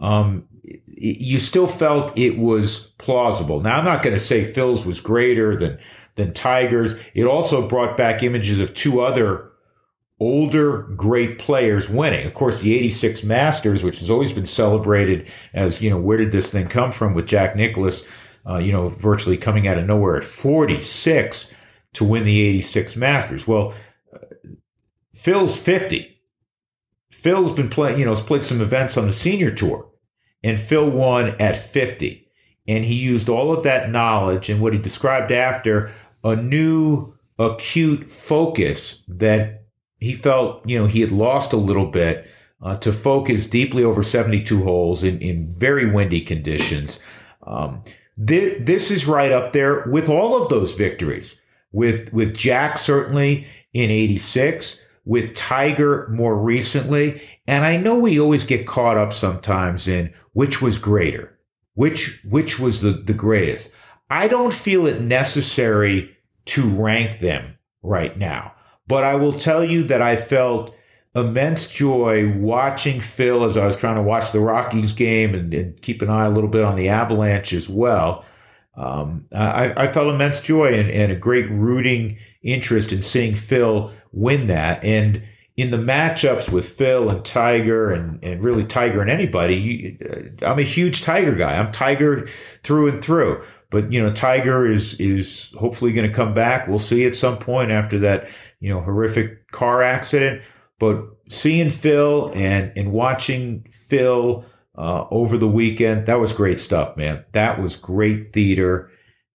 um, 0.00 0.47
you 1.00 1.40
still 1.40 1.68
felt 1.68 2.16
it 2.16 2.38
was 2.38 2.92
plausible. 2.98 3.60
Now, 3.60 3.78
I'm 3.78 3.84
not 3.84 4.02
going 4.02 4.16
to 4.16 4.24
say 4.24 4.52
Phil's 4.52 4.84
was 4.84 5.00
greater 5.00 5.56
than 5.56 5.78
than 6.16 6.34
Tigers. 6.34 6.94
It 7.14 7.24
also 7.24 7.68
brought 7.68 7.96
back 7.96 8.22
images 8.22 8.60
of 8.60 8.74
two 8.74 9.00
other 9.00 9.48
older 10.20 10.82
great 10.96 11.38
players 11.38 11.88
winning. 11.88 12.26
Of 12.26 12.34
course, 12.34 12.60
the 12.60 12.76
86 12.76 13.22
Masters, 13.22 13.82
which 13.82 14.00
has 14.00 14.10
always 14.10 14.32
been 14.32 14.46
celebrated 14.46 15.30
as, 15.54 15.80
you 15.80 15.90
know, 15.90 15.98
where 15.98 16.18
did 16.18 16.32
this 16.32 16.50
thing 16.50 16.68
come 16.68 16.90
from 16.90 17.14
with 17.14 17.26
Jack 17.26 17.54
Nicklaus, 17.54 18.04
uh, 18.48 18.56
you 18.56 18.72
know, 18.72 18.88
virtually 18.88 19.36
coming 19.36 19.68
out 19.68 19.78
of 19.78 19.86
nowhere 19.86 20.16
at 20.16 20.24
46 20.24 21.52
to 21.94 22.04
win 22.04 22.24
the 22.24 22.42
86 22.42 22.96
Masters. 22.96 23.46
Well, 23.46 23.74
uh, 24.12 24.18
Phil's 25.14 25.56
50. 25.58 26.16
Phil's 27.10 27.52
been 27.52 27.68
playing, 27.68 27.98
you 27.98 28.04
know, 28.04 28.14
has 28.14 28.24
played 28.24 28.44
some 28.44 28.60
events 28.60 28.96
on 28.96 29.06
the 29.06 29.12
senior 29.12 29.50
tour, 29.50 29.87
and 30.42 30.60
Phil 30.60 30.88
won 30.88 31.34
at 31.40 31.56
50. 31.56 32.26
And 32.66 32.84
he 32.84 32.94
used 32.94 33.28
all 33.28 33.52
of 33.52 33.64
that 33.64 33.90
knowledge 33.90 34.50
and 34.50 34.60
what 34.60 34.72
he 34.72 34.78
described 34.78 35.32
after 35.32 35.90
a 36.22 36.36
new 36.36 37.14
acute 37.38 38.10
focus 38.10 39.02
that 39.08 39.64
he 39.98 40.14
felt, 40.14 40.68
you 40.68 40.78
know, 40.78 40.86
he 40.86 41.00
had 41.00 41.12
lost 41.12 41.52
a 41.52 41.56
little 41.56 41.86
bit 41.86 42.28
uh, 42.62 42.76
to 42.78 42.92
focus 42.92 43.46
deeply 43.46 43.84
over 43.84 44.02
72 44.02 44.62
holes 44.62 45.02
in, 45.02 45.18
in 45.20 45.50
very 45.56 45.90
windy 45.90 46.20
conditions. 46.20 46.98
Um, 47.46 47.82
this, 48.16 48.56
this 48.60 48.90
is 48.90 49.06
right 49.06 49.32
up 49.32 49.52
there 49.52 49.86
with 49.88 50.08
all 50.08 50.42
of 50.42 50.48
those 50.48 50.74
victories. 50.74 51.36
With 51.70 52.10
with 52.14 52.34
Jack 52.34 52.78
certainly 52.78 53.46
in 53.74 53.90
86, 53.90 54.80
with 55.08 55.34
Tiger 55.34 56.06
more 56.10 56.36
recently. 56.36 57.22
And 57.46 57.64
I 57.64 57.78
know 57.78 57.98
we 57.98 58.20
always 58.20 58.44
get 58.44 58.66
caught 58.66 58.98
up 58.98 59.14
sometimes 59.14 59.88
in 59.88 60.12
which 60.34 60.60
was 60.60 60.76
greater, 60.76 61.36
which, 61.74 62.22
which 62.28 62.60
was 62.60 62.82
the, 62.82 62.90
the 62.90 63.14
greatest. 63.14 63.70
I 64.10 64.28
don't 64.28 64.52
feel 64.52 64.86
it 64.86 65.00
necessary 65.00 66.14
to 66.46 66.68
rank 66.68 67.20
them 67.20 67.56
right 67.82 68.18
now, 68.18 68.52
but 68.86 69.02
I 69.02 69.14
will 69.14 69.32
tell 69.32 69.64
you 69.64 69.82
that 69.84 70.02
I 70.02 70.16
felt 70.16 70.74
immense 71.14 71.68
joy 71.68 72.30
watching 72.36 73.00
Phil 73.00 73.44
as 73.44 73.56
I 73.56 73.64
was 73.64 73.78
trying 73.78 73.96
to 73.96 74.02
watch 74.02 74.32
the 74.32 74.40
Rockies 74.40 74.92
game 74.92 75.34
and, 75.34 75.54
and 75.54 75.80
keep 75.80 76.02
an 76.02 76.10
eye 76.10 76.26
a 76.26 76.30
little 76.30 76.50
bit 76.50 76.64
on 76.64 76.76
the 76.76 76.90
Avalanche 76.90 77.54
as 77.54 77.66
well. 77.66 78.26
Um, 78.76 79.24
I, 79.34 79.72
I, 79.88 79.92
felt 79.92 80.14
immense 80.14 80.40
joy 80.40 80.72
and, 80.74 80.88
and, 80.88 81.10
a 81.10 81.16
great 81.16 81.50
rooting 81.50 82.16
interest 82.42 82.92
in 82.92 83.02
seeing 83.02 83.34
Phil 83.34 83.90
win 84.12 84.48
that. 84.48 84.84
And 84.84 85.22
in 85.56 85.70
the 85.72 85.76
matchups 85.76 86.50
with 86.50 86.68
Phil 86.68 87.10
and 87.10 87.24
Tiger 87.24 87.90
and, 87.90 88.22
and 88.22 88.42
really 88.42 88.64
Tiger 88.64 89.02
and 89.02 89.10
anybody, 89.10 89.54
you, 89.54 89.98
uh, 90.08 90.46
I'm 90.46 90.58
a 90.58 90.62
huge 90.62 91.02
Tiger 91.02 91.34
guy. 91.34 91.58
I'm 91.58 91.72
Tiger 91.72 92.28
through 92.62 92.88
and 92.88 93.02
through. 93.02 93.42
But 93.70 93.92
you 93.92 94.02
know, 94.02 94.12
Tiger 94.12 94.66
is 94.66 94.98
is 94.98 95.52
hopefully 95.58 95.92
going 95.92 96.08
to 96.08 96.14
come 96.14 96.32
back. 96.32 96.68
We'll 96.68 96.78
see 96.78 97.04
at 97.04 97.14
some 97.14 97.38
point 97.38 97.70
after 97.70 97.98
that 97.98 98.28
you 98.60 98.70
know 98.72 98.80
horrific 98.80 99.50
car 99.50 99.82
accident. 99.82 100.42
But 100.78 101.04
seeing 101.28 101.68
Phil 101.68 102.32
and 102.34 102.72
and 102.76 102.92
watching 102.92 103.66
Phil 103.70 104.44
uh, 104.76 105.06
over 105.10 105.36
the 105.36 105.48
weekend, 105.48 106.06
that 106.06 106.20
was 106.20 106.32
great 106.32 106.60
stuff, 106.60 106.96
man. 106.96 107.24
That 107.32 107.60
was 107.60 107.76
great 107.76 108.32
theater. 108.32 108.90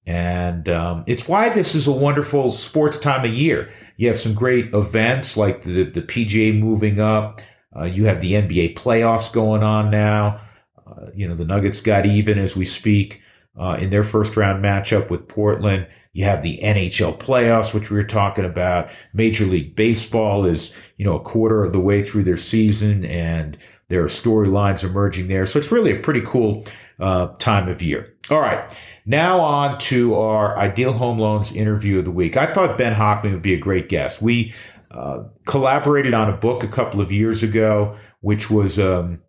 And 0.05 0.67
um, 0.67 1.03
it's 1.05 1.27
why 1.27 1.49
this 1.49 1.75
is 1.75 1.87
a 1.87 1.91
wonderful 1.91 2.51
sports 2.51 2.97
time 2.97 3.25
of 3.25 3.33
year. 3.33 3.69
You 3.97 4.07
have 4.07 4.19
some 4.19 4.33
great 4.33 4.73
events 4.73 5.37
like 5.37 5.63
the, 5.63 5.83
the 5.83 6.01
PGA 6.01 6.57
moving 6.57 6.99
up. 6.99 7.41
Uh, 7.75 7.85
you 7.85 8.05
have 8.05 8.21
the 8.21 8.33
NBA 8.33 8.75
playoffs 8.75 9.31
going 9.31 9.63
on 9.63 9.89
now. 9.89 10.39
Uh, 10.85 11.07
you 11.15 11.27
know, 11.27 11.35
the 11.35 11.45
Nuggets 11.45 11.81
got 11.81 12.05
even 12.05 12.37
as 12.37 12.55
we 12.55 12.65
speak 12.65 13.21
uh, 13.59 13.77
in 13.79 13.89
their 13.89 14.03
first 14.03 14.35
round 14.35 14.63
matchup 14.63 15.09
with 15.09 15.27
Portland. 15.27 15.87
You 16.13 16.25
have 16.25 16.43
the 16.43 16.59
NHL 16.61 17.17
playoffs, 17.17 17.73
which 17.73 17.89
we 17.89 17.97
were 17.97 18.03
talking 18.03 18.45
about. 18.45 18.89
Major 19.13 19.45
League 19.45 19.75
Baseball 19.75 20.45
is, 20.45 20.73
you 20.97 21.05
know, 21.05 21.15
a 21.15 21.23
quarter 21.23 21.63
of 21.63 21.73
the 21.73 21.79
way 21.79 22.03
through 22.03 22.23
their 22.23 22.37
season 22.37 23.03
and 23.05 23.57
there 23.89 24.03
are 24.03 24.07
storylines 24.07 24.83
emerging 24.83 25.27
there. 25.27 25.45
So 25.45 25.59
it's 25.59 25.71
really 25.71 25.95
a 25.95 25.99
pretty 25.99 26.21
cool 26.21 26.65
uh, 26.99 27.27
time 27.37 27.67
of 27.67 27.81
year. 27.81 28.13
All 28.29 28.39
right. 28.39 28.75
Now 29.05 29.41
on 29.41 29.79
to 29.79 30.15
our 30.15 30.57
ideal 30.57 30.93
home 30.93 31.19
loans 31.19 31.51
interview 31.51 31.99
of 31.99 32.05
the 32.05 32.11
week. 32.11 32.37
I 32.37 32.51
thought 32.51 32.77
Ben 32.77 32.93
Hochman 32.93 33.33
would 33.33 33.41
be 33.41 33.53
a 33.53 33.59
great 33.59 33.89
guest. 33.89 34.21
We 34.21 34.53
uh, 34.91 35.23
collaborated 35.45 36.13
on 36.13 36.29
a 36.29 36.37
book 36.37 36.63
a 36.63 36.67
couple 36.67 37.01
of 37.01 37.11
years 37.11 37.43
ago, 37.43 37.97
which 38.21 38.49
was 38.49 38.79
um, 38.79 39.19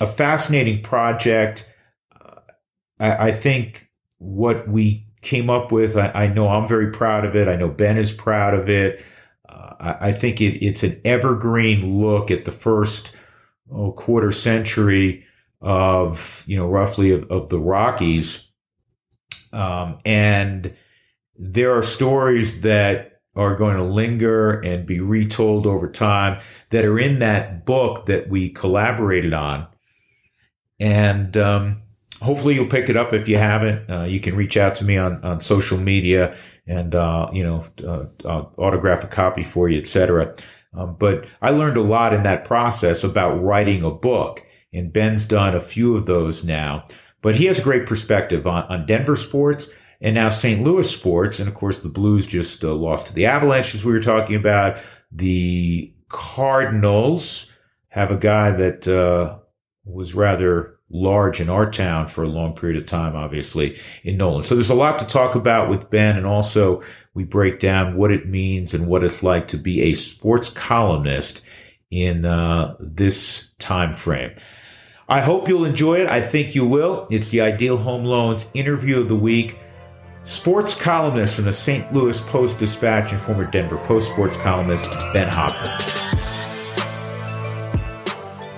a 0.00 0.06
fascinating 0.06 0.82
project. 0.82 1.68
Uh, 2.20 2.40
I, 3.00 3.28
I, 3.28 3.32
think 3.32 3.88
what 4.18 4.68
we 4.68 5.06
came 5.22 5.48
up 5.48 5.72
with, 5.72 5.96
I, 5.96 6.10
I, 6.14 6.26
know 6.26 6.48
I'm 6.48 6.68
very 6.68 6.90
proud 6.92 7.24
of 7.24 7.34
it. 7.34 7.48
I 7.48 7.56
know 7.56 7.68
Ben 7.68 7.96
is 7.96 8.12
proud 8.12 8.54
of 8.54 8.68
it. 8.68 9.02
Uh, 9.48 9.74
I, 9.80 10.08
I, 10.08 10.12
think 10.12 10.40
it, 10.40 10.64
it's 10.64 10.82
an 10.82 11.00
evergreen 11.04 12.00
look 12.00 12.30
at 12.30 12.44
the 12.44 12.52
first 12.52 13.12
oh, 13.72 13.92
quarter 13.92 14.32
century 14.32 15.24
of, 15.62 16.44
you 16.46 16.56
know, 16.58 16.68
roughly 16.68 17.10
of, 17.10 17.30
of 17.30 17.48
the 17.48 17.58
Rockies. 17.58 18.48
Um, 19.54 19.98
and 20.04 20.74
there 21.38 21.76
are 21.76 21.82
stories 21.82 22.60
that 22.62 23.20
are 23.36 23.56
going 23.56 23.76
to 23.76 23.82
linger 23.82 24.60
and 24.60 24.86
be 24.86 25.00
retold 25.00 25.66
over 25.66 25.88
time 25.88 26.40
that 26.70 26.84
are 26.84 26.98
in 26.98 27.18
that 27.18 27.64
book 27.64 28.06
that 28.06 28.28
we 28.28 28.50
collaborated 28.50 29.32
on. 29.32 29.66
And 30.78 31.36
um, 31.36 31.82
hopefully 32.22 32.54
you'll 32.54 32.66
pick 32.66 32.88
it 32.88 32.96
up 32.96 33.12
if 33.12 33.28
you 33.28 33.36
haven't. 33.36 33.90
Uh, 33.90 34.04
you 34.04 34.20
can 34.20 34.36
reach 34.36 34.56
out 34.56 34.76
to 34.76 34.84
me 34.84 34.96
on, 34.96 35.22
on 35.24 35.40
social 35.40 35.78
media 35.78 36.36
and, 36.66 36.94
uh, 36.94 37.28
you 37.32 37.42
know, 37.42 37.66
uh, 38.24 38.44
autograph 38.56 39.04
a 39.04 39.08
copy 39.08 39.42
for 39.42 39.68
you, 39.68 39.80
etc. 39.80 40.34
Um, 40.72 40.96
but 40.98 41.26
I 41.42 41.50
learned 41.50 41.76
a 41.76 41.82
lot 41.82 42.14
in 42.14 42.22
that 42.22 42.44
process 42.44 43.04
about 43.04 43.42
writing 43.42 43.82
a 43.82 43.90
book. 43.90 44.44
And 44.72 44.92
Ben's 44.92 45.24
done 45.24 45.54
a 45.54 45.60
few 45.60 45.96
of 45.96 46.06
those 46.06 46.42
now. 46.42 46.86
But 47.24 47.36
he 47.36 47.46
has 47.46 47.58
a 47.58 47.62
great 47.62 47.86
perspective 47.86 48.46
on, 48.46 48.64
on 48.64 48.84
Denver 48.84 49.16
sports 49.16 49.66
and 50.02 50.14
now 50.14 50.28
St. 50.28 50.62
Louis 50.62 50.88
sports. 50.88 51.38
And 51.38 51.48
of 51.48 51.54
course, 51.54 51.80
the 51.80 51.88
Blues 51.88 52.26
just 52.26 52.62
uh, 52.62 52.74
lost 52.74 53.06
to 53.06 53.14
the 53.14 53.24
Avalanche, 53.24 53.74
as 53.74 53.82
we 53.82 53.92
were 53.92 54.02
talking 54.02 54.36
about. 54.36 54.76
The 55.10 55.90
Cardinals 56.10 57.50
have 57.88 58.10
a 58.10 58.18
guy 58.18 58.50
that 58.50 58.86
uh, 58.86 59.38
was 59.86 60.12
rather 60.12 60.78
large 60.90 61.40
in 61.40 61.48
our 61.48 61.70
town 61.70 62.08
for 62.08 62.24
a 62.24 62.28
long 62.28 62.54
period 62.54 62.76
of 62.76 62.86
time, 62.86 63.16
obviously, 63.16 63.80
in 64.02 64.18
Nolan. 64.18 64.42
So 64.42 64.54
there's 64.54 64.68
a 64.68 64.74
lot 64.74 64.98
to 64.98 65.06
talk 65.06 65.34
about 65.34 65.70
with 65.70 65.88
Ben, 65.88 66.18
and 66.18 66.26
also 66.26 66.82
we 67.14 67.24
break 67.24 67.58
down 67.58 67.96
what 67.96 68.12
it 68.12 68.28
means 68.28 68.74
and 68.74 68.86
what 68.86 69.02
it's 69.02 69.22
like 69.22 69.48
to 69.48 69.56
be 69.56 69.80
a 69.80 69.94
sports 69.94 70.50
columnist 70.50 71.40
in 71.90 72.26
uh, 72.26 72.76
this 72.78 73.48
time 73.58 73.94
frame. 73.94 74.32
I 75.08 75.20
hope 75.20 75.48
you'll 75.48 75.66
enjoy 75.66 76.00
it. 76.00 76.08
I 76.08 76.22
think 76.22 76.54
you 76.54 76.66
will. 76.66 77.06
It's 77.10 77.28
the 77.28 77.42
Ideal 77.42 77.76
Home 77.76 78.04
Loans 78.04 78.46
interview 78.54 79.00
of 79.00 79.08
the 79.08 79.16
week. 79.16 79.58
Sports 80.24 80.74
columnist 80.74 81.34
from 81.34 81.44
the 81.44 81.52
St. 81.52 81.92
Louis 81.92 82.18
Post 82.22 82.58
Dispatch 82.58 83.12
and 83.12 83.20
former 83.20 83.44
Denver 83.44 83.76
Post 83.84 84.10
sports 84.10 84.34
columnist 84.36 84.90
Ben 85.12 85.30
Hochman. 85.30 86.04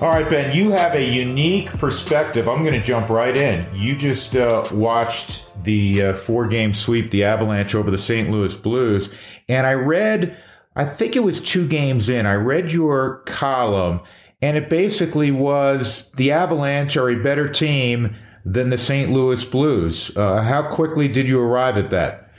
All 0.01 0.11
right, 0.11 0.29
Ben, 0.29 0.57
you 0.57 0.71
have 0.71 0.95
a 0.95 1.03
unique 1.03 1.69
perspective. 1.79 2.49
I'm 2.49 2.63
going 2.63 2.75
to 2.75 2.83
jump 2.83 3.09
right 3.09 3.37
in. 3.37 3.67
You 3.75 3.97
just 3.97 4.37
uh, 4.37 4.63
watched 4.71 5.51
the 5.65 6.03
uh, 6.03 6.15
four 6.15 6.47
game 6.47 6.75
sweep, 6.75 7.11
the 7.11 7.25
Avalanche 7.25 7.75
over 7.75 7.91
the 7.91 7.99
St. 7.99 8.31
Louis 8.31 8.55
Blues. 8.55 9.11
And 9.49 9.67
I 9.67 9.73
read, 9.73 10.37
I 10.77 10.85
think 10.85 11.17
it 11.17 11.25
was 11.25 11.41
two 11.41 11.67
games 11.67 12.09
in, 12.09 12.25
I 12.25 12.35
read 12.35 12.71
your 12.71 13.23
column, 13.25 14.01
and 14.43 14.57
it 14.57 14.69
basically 14.69 15.31
was 15.31 16.11
the 16.13 16.33
Avalanche 16.33 16.97
are 16.97 17.11
a 17.11 17.17
better 17.17 17.49
team 17.49 18.17
than 18.45 18.71
the 18.71 18.79
St. 18.79 19.11
Louis 19.11 19.45
Blues. 19.45 20.17
Uh, 20.17 20.43
how 20.43 20.69
quickly 20.69 21.09
did 21.09 21.29
you 21.29 21.41
arrive 21.41 21.77
at 21.77 21.91
that? 21.91 22.31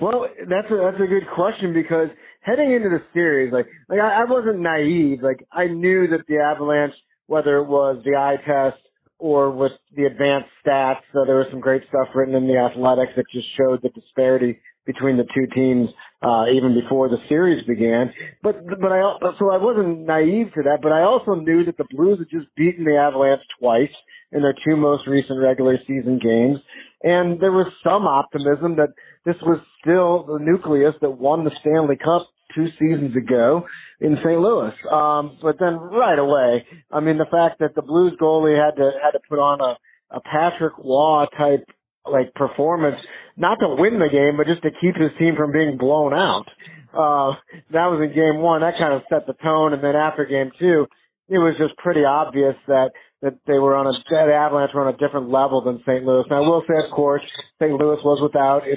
Well, 0.00 0.26
that's 0.48 0.70
a, 0.70 0.76
that's 0.76 1.02
a 1.02 1.06
good 1.06 1.26
question 1.34 1.72
because 1.72 2.08
heading 2.40 2.72
into 2.72 2.88
the 2.88 3.02
series, 3.12 3.52
like 3.52 3.66
like 3.88 4.00
I, 4.00 4.22
I 4.22 4.24
wasn't 4.24 4.60
naive. 4.60 5.22
Like 5.22 5.46
I 5.52 5.66
knew 5.66 6.06
that 6.08 6.26
the 6.28 6.38
Avalanche, 6.38 6.94
whether 7.26 7.56
it 7.56 7.64
was 7.64 8.02
the 8.04 8.16
eye 8.16 8.36
test 8.44 8.80
or 9.18 9.50
with 9.50 9.72
the 9.96 10.04
advanced 10.04 10.50
stats, 10.64 11.00
so 11.12 11.24
there 11.24 11.36
was 11.36 11.46
some 11.50 11.60
great 11.60 11.82
stuff 11.88 12.08
written 12.14 12.34
in 12.34 12.46
the 12.46 12.58
Athletics 12.58 13.12
that 13.16 13.24
just 13.32 13.46
showed 13.56 13.80
the 13.82 13.88
disparity 13.90 14.60
between 14.84 15.16
the 15.16 15.26
two 15.34 15.46
teams 15.54 15.88
uh, 16.24 16.46
even 16.48 16.74
before 16.74 17.08
the 17.08 17.18
series 17.28 17.64
began. 17.66 18.12
But 18.42 18.66
but 18.66 18.92
I 18.92 19.02
so 19.38 19.50
I 19.50 19.58
wasn't 19.58 20.06
naive 20.06 20.52
to 20.54 20.62
that. 20.64 20.78
But 20.82 20.92
I 20.92 21.02
also 21.02 21.34
knew 21.34 21.64
that 21.66 21.76
the 21.76 21.86
Blues 21.90 22.18
had 22.18 22.30
just 22.30 22.54
beaten 22.56 22.84
the 22.84 22.96
Avalanche 22.96 23.42
twice 23.60 23.92
in 24.32 24.42
their 24.42 24.54
two 24.64 24.76
most 24.76 25.06
recent 25.06 25.38
regular 25.40 25.76
season 25.86 26.18
games, 26.18 26.58
and 27.02 27.40
there 27.40 27.52
was 27.52 27.70
some 27.84 28.06
optimism 28.06 28.76
that 28.76 28.94
this 29.24 29.36
was 29.42 29.60
still 29.80 30.24
the 30.24 30.42
nucleus 30.42 30.94
that 31.02 31.10
won 31.10 31.44
the 31.44 31.52
Stanley 31.60 31.96
Cup 31.96 32.26
two 32.54 32.66
seasons 32.78 33.14
ago 33.16 33.66
in 34.00 34.16
St. 34.24 34.40
Louis. 34.40 34.72
Um, 34.90 35.38
but 35.42 35.56
then 35.58 35.74
right 35.74 36.18
away, 36.18 36.64
I 36.92 37.00
mean, 37.00 37.18
the 37.18 37.30
fact 37.30 37.58
that 37.60 37.74
the 37.74 37.82
Blues 37.82 38.16
goalie 38.20 38.56
had 38.58 38.76
to 38.76 38.90
had 39.02 39.12
to 39.12 39.20
put 39.28 39.38
on 39.38 39.60
a 39.60 39.76
a 40.10 40.20
Patrick 40.20 40.74
Roy 40.78 41.26
type 41.36 41.66
like 42.10 42.34
performance, 42.34 42.96
not 43.36 43.56
to 43.60 43.76
win 43.78 43.98
the 43.98 44.12
game, 44.12 44.36
but 44.36 44.46
just 44.46 44.62
to 44.62 44.70
keep 44.80 44.96
his 44.96 45.10
team 45.18 45.34
from 45.36 45.52
being 45.52 45.76
blown 45.78 46.12
out. 46.12 46.46
Uh, 46.94 47.34
that 47.72 47.90
was 47.90 47.98
in 48.02 48.14
game 48.14 48.40
one. 48.40 48.60
That 48.60 48.78
kind 48.78 48.94
of 48.94 49.02
set 49.10 49.26
the 49.26 49.34
tone. 49.42 49.72
And 49.72 49.82
then 49.82 49.96
after 49.96 50.24
game 50.24 50.52
two, 50.58 50.86
it 51.28 51.38
was 51.38 51.56
just 51.58 51.76
pretty 51.78 52.04
obvious 52.04 52.54
that 52.68 52.90
that 53.22 53.40
they 53.46 53.58
were 53.58 53.74
on 53.74 53.86
a 53.86 53.92
that 54.10 54.28
Avalanche 54.28 54.72
were 54.74 54.86
on 54.86 54.94
a 54.94 54.98
different 54.98 55.30
level 55.30 55.64
than 55.64 55.80
St. 55.86 56.04
Louis. 56.04 56.24
Now 56.28 56.44
I 56.44 56.46
will 56.46 56.62
say, 56.68 56.76
of 56.76 56.92
course, 56.94 57.22
St. 57.58 57.72
Louis 57.72 57.98
was 58.04 58.20
without 58.22 58.68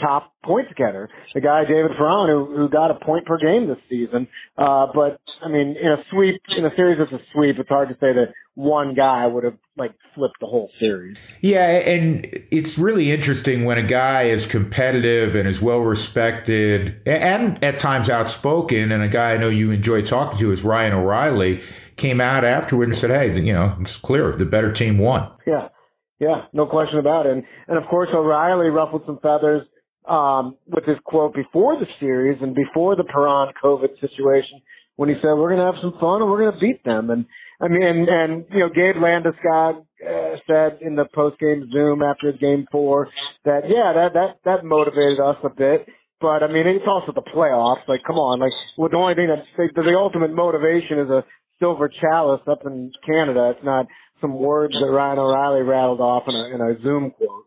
top 0.00 0.32
points 0.44 0.70
getter, 0.76 1.08
the 1.34 1.40
guy 1.40 1.64
David 1.64 1.92
Perron, 1.96 2.28
who 2.28 2.56
who 2.56 2.68
got 2.68 2.90
a 2.90 2.94
point 2.94 3.26
per 3.26 3.38
game 3.38 3.66
this 3.66 3.78
season. 3.88 4.28
Uh, 4.56 4.86
but 4.94 5.20
I 5.44 5.48
mean, 5.48 5.76
in 5.80 5.92
a 5.92 6.02
sweep, 6.10 6.40
in 6.56 6.64
a 6.64 6.70
series 6.76 6.98
that's 6.98 7.12
a 7.12 7.24
sweep, 7.32 7.56
it's 7.58 7.68
hard 7.68 7.88
to 7.88 7.94
say 7.94 8.12
that 8.12 8.32
one 8.54 8.94
guy 8.94 9.26
would 9.26 9.44
have 9.44 9.56
like 9.76 9.92
flipped 10.14 10.40
the 10.40 10.46
whole 10.46 10.70
series. 10.78 11.16
Yeah, 11.40 11.66
and 11.66 12.26
it's 12.50 12.78
really 12.78 13.10
interesting 13.10 13.64
when 13.64 13.78
a 13.78 13.82
guy 13.82 14.24
is 14.24 14.46
competitive 14.46 15.34
and 15.34 15.48
is 15.48 15.60
well 15.60 15.80
respected 15.80 17.00
and 17.06 17.62
at 17.64 17.78
times 17.78 18.10
outspoken, 18.10 18.92
and 18.92 19.02
a 19.02 19.08
guy 19.08 19.34
I 19.34 19.36
know 19.36 19.48
you 19.48 19.70
enjoy 19.70 20.02
talking 20.02 20.38
to 20.38 20.52
is 20.52 20.64
Ryan 20.64 20.94
O'Reilly. 20.94 21.62
Came 21.96 22.20
out 22.20 22.44
afterward 22.44 22.90
and 22.90 22.94
said, 22.94 23.10
"Hey, 23.10 23.40
you 23.40 23.54
know, 23.54 23.74
it's 23.80 23.96
clear 23.96 24.32
the 24.32 24.44
better 24.44 24.70
team 24.70 24.98
won." 24.98 25.30
Yeah, 25.46 25.68
yeah, 26.18 26.42
no 26.52 26.66
question 26.66 26.98
about 26.98 27.26
it. 27.26 27.32
And, 27.32 27.44
and 27.68 27.78
of 27.78 27.84
course, 27.88 28.10
O'Reilly 28.12 28.68
ruffled 28.68 29.02
some 29.06 29.18
feathers 29.22 29.66
um, 30.08 30.56
with 30.66 30.84
his 30.84 30.96
quote 31.04 31.34
before 31.34 31.78
the 31.78 31.86
series 32.00 32.38
and 32.40 32.54
before 32.54 32.96
the 32.96 33.04
Perron 33.04 33.52
COVID 33.62 34.00
situation 34.00 34.60
when 34.96 35.08
he 35.08 35.14
said, 35.16 35.36
we're 35.36 35.54
going 35.54 35.60
to 35.60 35.66
have 35.66 35.82
some 35.82 36.00
fun 36.00 36.22
and 36.22 36.30
we're 36.30 36.40
going 36.40 36.54
to 36.54 36.60
beat 36.60 36.82
them. 36.84 37.10
And 37.10 37.26
I 37.60 37.68
mean, 37.68 37.82
and, 37.82 38.08
and 38.08 38.44
you 38.50 38.60
know, 38.60 38.68
Gabe 38.68 38.96
Landeskog 38.96 39.84
uh, 40.00 40.36
said 40.46 40.80
in 40.80 40.96
the 40.96 41.04
post 41.14 41.38
game 41.38 41.68
Zoom 41.72 42.02
after 42.02 42.32
game 42.32 42.66
four 42.72 43.08
that, 43.44 43.68
yeah, 43.68 43.92
that, 43.94 44.12
that, 44.14 44.30
that 44.44 44.64
motivated 44.64 45.20
us 45.20 45.36
a 45.44 45.50
bit. 45.50 45.86
But 46.20 46.42
I 46.42 46.48
mean, 46.48 46.66
it's 46.66 46.88
also 46.88 47.12
the 47.12 47.22
playoffs. 47.22 47.86
Like, 47.88 48.00
come 48.06 48.16
on. 48.16 48.40
Like, 48.40 48.52
well, 48.78 48.88
the 48.88 48.96
only 48.96 49.14
thing 49.14 49.28
that 49.28 49.44
the, 49.56 49.82
the 49.82 49.96
ultimate 49.96 50.32
motivation 50.32 50.98
is 50.98 51.10
a 51.10 51.24
silver 51.58 51.90
chalice 52.00 52.40
up 52.48 52.60
in 52.64 52.90
Canada. 53.04 53.52
It's 53.54 53.64
not 53.64 53.86
some 54.20 54.38
words 54.38 54.72
that 54.72 54.90
Ryan 54.90 55.18
O'Reilly 55.18 55.62
rattled 55.62 56.00
off 56.00 56.24
in 56.26 56.34
a, 56.34 56.54
in 56.54 56.60
a 56.60 56.82
Zoom 56.82 57.10
quote. 57.10 57.45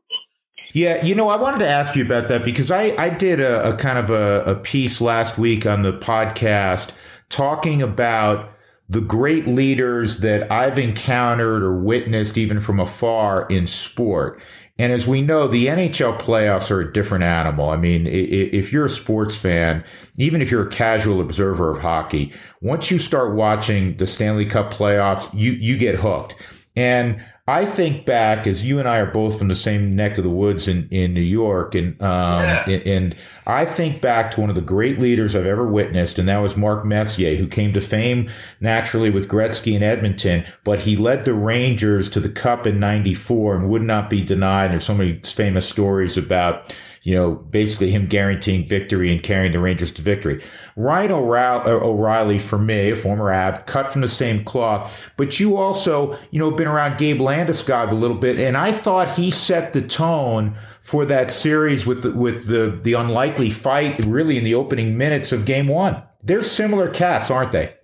Yeah, 0.74 1.04
you 1.04 1.16
know, 1.16 1.30
I 1.30 1.36
wanted 1.36 1.60
to 1.60 1.68
ask 1.68 1.96
you 1.96 2.04
about 2.04 2.28
that 2.28 2.46
because 2.46 2.70
I, 2.70 2.96
I 2.98 3.10
did 3.10 3.40
a, 3.40 3.70
a 3.70 3.76
kind 3.76 3.98
of 3.98 4.12
a, 4.12 4.44
a 4.46 4.56
piece 4.56 5.02
last 5.02 5.38
week 5.38 5.66
on 5.66 5.82
the 5.82 5.94
podcast 5.94 6.92
talking 7.30 7.82
about 7.82 8.52
the 8.88 9.02
great 9.02 9.48
leaders 9.48 10.20
that 10.20 10.52
I've 10.52 10.78
encountered 10.80 11.64
or 11.64 11.80
witnessed 11.80 12.38
even 12.38 12.60
from 12.60 12.80
afar 12.80 13.48
in 13.48 13.68
sport. 13.68 14.42
And 14.78 14.94
as 14.94 15.08
we 15.08 15.22
know, 15.22 15.48
the 15.48 15.68
NHL 15.68 16.20
playoffs 16.20 16.72
are 16.72 16.80
a 16.80 16.94
different 16.94 17.24
animal. 17.24 17.70
I 17.70 17.76
mean, 17.76 18.08
if 18.08 18.72
you're 18.72 18.86
a 18.86 18.90
sports 18.90 19.36
fan, 19.36 19.84
even 20.18 20.42
if 20.42 20.50
you're 20.50 20.68
a 20.68 20.72
casual 20.72 21.20
observer 21.20 21.72
of 21.72 21.82
hockey, 21.82 22.32
once 22.62 22.90
you 22.90 22.98
start 22.98 23.36
watching 23.36 23.98
the 23.98 24.08
Stanley 24.08 24.46
Cup 24.46 24.74
playoffs, 24.74 25.30
you, 25.34 25.52
you 25.52 25.78
get 25.78 25.96
hooked. 25.96 26.36
And 26.76 27.22
I 27.50 27.66
think 27.66 28.06
back 28.06 28.46
as 28.46 28.64
you 28.64 28.78
and 28.78 28.88
I 28.88 29.00
are 29.00 29.08
both 29.08 29.40
from 29.40 29.48
the 29.48 29.56
same 29.56 29.96
neck 29.96 30.20
of 30.20 30.24
the 30.24 30.30
woods 30.30 30.68
in, 30.68 30.88
in 30.92 31.16
New 31.16 31.20
York, 31.20 31.74
and 31.74 32.00
um, 32.00 32.44
yeah. 32.68 32.80
and 32.86 33.16
I 33.48 33.66
think 33.66 34.02
back 34.02 34.30
to 34.32 34.42
one 34.42 34.52
of 34.52 34.56
the 34.56 34.62
great 34.62 35.00
leaders 35.00 35.36
I've 35.36 35.48
ever 35.48 35.66
witnessed, 35.66 36.20
and 36.20 36.30
that 36.30 36.38
was 36.38 36.56
Mark 36.56 36.86
Messier, 36.86 37.36
who 37.36 37.48
came 37.48 37.74
to 37.74 37.82
fame 37.82 38.30
naturally 38.62 39.10
with 39.10 39.28
Gretzky 39.28 39.74
in 39.74 39.82
Edmonton, 39.82 40.46
but 40.64 40.78
he 40.78 40.96
led 40.96 41.26
the 41.26 41.34
Rangers 41.34 42.08
to 42.12 42.20
the 42.20 42.30
Cup 42.30 42.68
in 42.68 42.80
'94 42.80 43.56
and 43.56 43.70
would 43.70 43.82
not 43.82 44.12
be 44.12 44.22
denied. 44.22 44.70
There's 44.70 44.86
so 44.86 44.94
many 44.94 45.20
famous 45.26 45.68
stories 45.68 46.20
about 46.20 46.72
you 47.04 47.16
know, 47.16 47.32
basically 47.32 47.92
him 47.92 48.08
guaranteeing 48.08 48.66
victory 48.66 49.12
and 49.12 49.24
carrying 49.24 49.52
the 49.52 49.60
Rangers 49.60 49.92
to 49.94 50.02
victory. 50.02 50.44
Ryan 50.76 51.12
uh, 51.12 51.16
O'Reilly, 51.16 52.40
for 52.40 52.58
me, 52.58 52.92
a 52.92 52.96
former 52.96 53.32
Av, 53.32 53.66
cut 53.66 53.92
from 53.92 54.02
the 54.02 54.08
same 54.08 54.44
cloth, 54.44 54.92
but 55.18 55.40
you 55.40 55.58
also, 55.58 56.18
you 56.32 56.40
know, 56.40 56.52
been 56.52 56.68
around 56.68 56.98
Gabe 56.98 57.20
Landeskog 57.20 57.92
a 57.92 57.96
little 57.96 58.18
bit, 58.18 58.40
and 58.40 58.58
I 58.58 58.72
thought 58.72 59.16
he 59.16 59.32
set 59.32 59.74
the 59.74 59.82
tone 59.82 60.56
for 60.82 61.06
that 61.06 61.32
series 61.32 61.86
with 61.86 62.04
the, 62.04 62.12
with 62.12 62.48
the 62.48 62.80
the 62.84 62.94
unlikely 62.94 63.52
fight, 63.52 64.04
really 64.06 64.38
in 64.38 64.44
the 64.44 64.56
opening 64.56 64.98
minutes 64.98 65.32
of 65.32 65.46
Game 65.46 65.68
One. 65.68 66.02
They're 66.24 66.44
similar 66.44 66.90
cats, 66.90 67.32
aren't 67.32 67.52
they? 67.52 67.76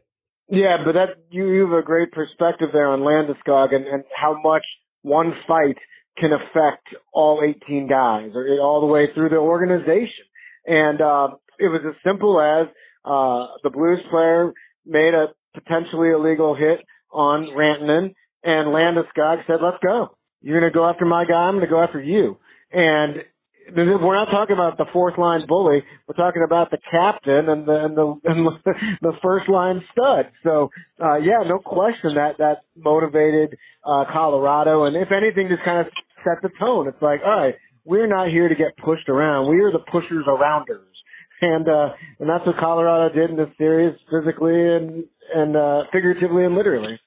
Yeah, 0.50 0.78
but 0.86 0.94
that 0.94 1.16
you, 1.32 1.48
you 1.50 1.62
have 1.68 1.80
a 1.80 1.84
great 1.84 2.12
perspective 2.12 2.70
there 2.72 2.88
on 2.88 3.00
Landeskog 3.00 3.74
and, 3.74 3.88
and 3.88 4.04
how 4.16 4.40
much 4.44 4.64
one 5.02 5.34
fight 5.48 5.78
can 6.18 6.32
affect 6.32 6.88
all 7.14 7.42
18 7.44 7.88
guys 7.88 8.32
or 8.36 8.48
all 8.62 8.82
the 8.82 8.88
way 8.88 9.08
through 9.14 9.30
the 9.30 9.36
organization. 9.36 10.26
And 10.66 11.02
uh, 11.02 11.28
it 11.60 11.68
was 11.68 11.82
as 11.88 11.96
simple 12.04 12.40
as 12.42 12.68
uh, 13.04 13.58
the 13.64 13.70
Blues 13.70 14.00
player 14.10 14.54
made 14.86 15.14
a 15.14 15.28
potentially 15.54 16.10
illegal 16.10 16.56
hit 16.56 16.80
on 17.12 17.48
Rantanen, 17.56 18.14
and 18.44 18.68
Landeskog 18.70 19.46
said, 19.48 19.58
"Let's 19.64 19.78
go. 19.84 20.18
You're 20.42 20.60
going 20.60 20.72
to 20.72 20.78
go 20.78 20.88
after 20.90 21.06
my 21.06 21.26
guy. 21.26 21.34
I'm 21.34 21.56
going 21.56 21.66
to 21.66 21.70
go 21.70 21.82
after 21.82 22.02
you." 22.02 22.38
And 22.72 23.18
we're 23.74 24.16
not 24.16 24.32
talking 24.32 24.54
about 24.54 24.78
the 24.78 24.86
fourth 24.94 25.18
line 25.18 25.46
bully. 25.48 25.84
We're 26.08 26.16
talking 26.16 26.44
about 26.46 26.72
the 26.72 26.78
captain 26.90 27.50
and 27.50 27.68
the 27.68 27.86
and 27.86 27.98
the, 27.98 28.20
and 28.26 28.48
the 29.02 29.14
first 29.24 29.50
line 29.50 29.84
stud. 29.92 30.32
So 30.44 30.70
uh, 31.02 31.18
yeah, 31.18 31.44
no 31.48 31.60
question 31.60 32.16
that 32.16 32.38
that 32.40 32.64
motivated 32.76 33.58
uh, 33.84 34.06
Colorado, 34.12 34.86
and 34.86 34.96
if 34.96 35.10
anything, 35.12 35.50
just 35.50 35.64
kind 35.64 35.86
of 35.86 35.88
set 36.24 36.42
the 36.42 36.50
tone. 36.60 36.88
It's 36.88 37.02
like, 37.02 37.22
all 37.26 37.40
right, 37.40 37.56
we're 37.86 38.08
not 38.08 38.30
here 38.30 38.50
to 38.50 38.56
get 38.56 38.76
pushed 38.78 39.10
around. 39.10 39.50
We 39.50 39.62
are 39.62 39.72
the 39.72 39.80
pushers 39.80 40.26
arounders. 40.28 40.92
And 41.42 41.68
uh 41.68 41.90
and 42.20 42.30
that's 42.30 42.46
what 42.46 42.58
Colorado 42.58 43.14
did 43.14 43.30
in 43.30 43.36
this 43.36 43.50
series 43.58 43.96
physically 44.10 44.54
and 44.54 45.04
and 45.34 45.56
uh 45.56 45.84
figuratively 45.92 46.46
and 46.46 46.56
literally. 46.56 47.00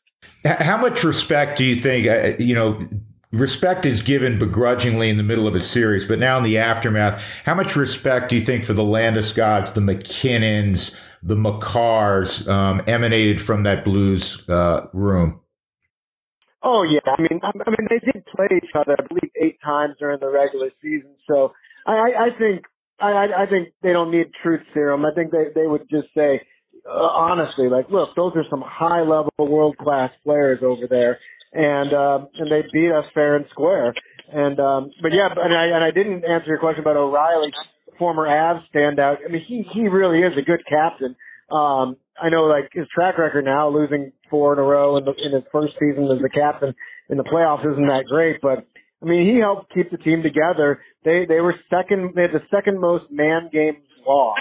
How 0.45 0.77
much 0.77 1.03
respect 1.03 1.59
do 1.59 1.65
you 1.65 1.77
think 1.77 2.07
uh, 2.07 2.33
you 2.39 2.55
know 2.55 2.87
respect 3.33 3.87
is 3.87 4.01
given 4.03 4.39
begrudgingly 4.39 5.11
in 5.11 5.17
the 5.17 5.23
middle 5.23 5.47
of 5.47 5.55
a 5.55 5.61
series, 5.61 6.05
but 6.07 6.19
now 6.19 6.39
in 6.39 6.45
the 6.45 6.59
aftermath, 6.59 7.23
how 7.45 7.55
much 7.55 7.77
respect 7.77 8.31
do 8.31 8.37
you 8.37 8.45
think 8.45 8.65
for 8.65 8.73
the 8.73 8.83
Landeskog's, 8.83 9.73
the 9.73 9.81
MacKinnons, 9.81 10.95
the 11.23 11.37
Makars 11.37 12.49
um, 12.49 12.83
emanated 12.87 13.41
from 13.43 13.65
that 13.65 13.85
Blues 13.85 14.49
uh, 14.49 14.87
room? 14.93 15.41
Oh 16.63 16.83
yeah, 16.83 17.01
I 17.07 17.21
mean, 17.21 17.41
I, 17.43 17.51
I 17.67 17.71
mean, 17.71 17.89
they 17.89 17.99
did 17.99 18.25
play 18.35 18.49
each 18.57 18.71
other, 18.75 18.97
I 18.99 19.07
believe, 19.07 19.31
eight 19.41 19.59
times 19.65 19.95
during 19.99 20.19
the 20.21 20.29
regular 20.29 20.71
season. 20.83 21.15
So 21.29 21.53
I, 21.87 22.11
I 22.19 22.39
think, 22.39 22.65
I, 23.01 23.27
I 23.37 23.47
think 23.49 23.69
they 23.83 23.93
don't 23.93 24.11
need 24.11 24.27
truth 24.43 24.63
serum. 24.75 25.05
I 25.05 25.11
think 25.15 25.31
they 25.31 25.47
they 25.55 25.67
would 25.69 25.89
just 25.89 26.09
say, 26.17 26.41
uh, 26.89 26.91
honestly, 26.91 27.69
like, 27.69 27.89
look, 27.91 28.11
those 28.17 28.33
are 28.35 28.45
some 28.51 28.63
high 28.67 29.03
level, 29.03 29.33
world 29.39 29.77
class 29.79 30.11
players 30.25 30.61
over 30.63 30.89
there, 30.89 31.19
and 31.53 31.93
uh, 31.93 32.19
and 32.39 32.51
they 32.51 32.63
beat 32.73 32.93
us 32.93 33.05
fair 33.15 33.37
and 33.37 33.47
square. 33.51 33.95
And 34.33 34.59
um, 34.61 34.91
but 35.03 35.13
yeah, 35.13 35.29
and 35.35 35.55
I 35.55 35.65
and 35.77 35.85
I 35.85 35.91
didn't 35.91 36.25
answer 36.25 36.49
your 36.49 36.59
question 36.59 36.81
about 36.81 36.97
O'Reilly, 36.97 37.53
former 37.99 38.27
Avs 38.27 38.63
standout. 38.75 39.17
I 39.27 39.33
mean, 39.33 39.45
he 39.47 39.65
he 39.73 39.89
really 39.89 40.21
is 40.21 40.33
a 40.39 40.43
good 40.43 40.61
captain. 40.69 41.17
Um, 41.51 41.97
I 42.21 42.29
know 42.29 42.45
like 42.45 42.69
his 42.73 42.87
track 42.95 43.17
record 43.17 43.45
now, 43.45 43.69
losing 43.69 44.13
four 44.29 44.53
in 44.53 44.59
a 44.59 44.63
row 44.63 44.99
in, 44.99 45.05
the, 45.05 45.13
in 45.13 45.33
his 45.33 45.45
first 45.51 45.75
season 45.81 46.05
as 46.13 46.21
the 46.21 46.29
captain 46.29 46.75
in 47.09 47.17
the 47.17 47.25
playoffs 47.25 47.65
isn't 47.73 47.87
that 47.87 48.05
great, 48.09 48.41
but 48.43 48.67
I 49.03 49.07
mean 49.07 49.33
he 49.33 49.41
helped 49.41 49.73
keep 49.73 49.91
the 49.91 49.97
team 49.97 50.23
together. 50.23 50.83
They 51.05 51.25
they 51.27 51.41
were 51.41 51.55
second, 51.71 52.13
they 52.15 52.23
had 52.23 52.33
the 52.33 52.45
second 52.51 52.81
most 52.81 53.05
man 53.11 53.49
games 53.51 53.79
lost 54.07 54.41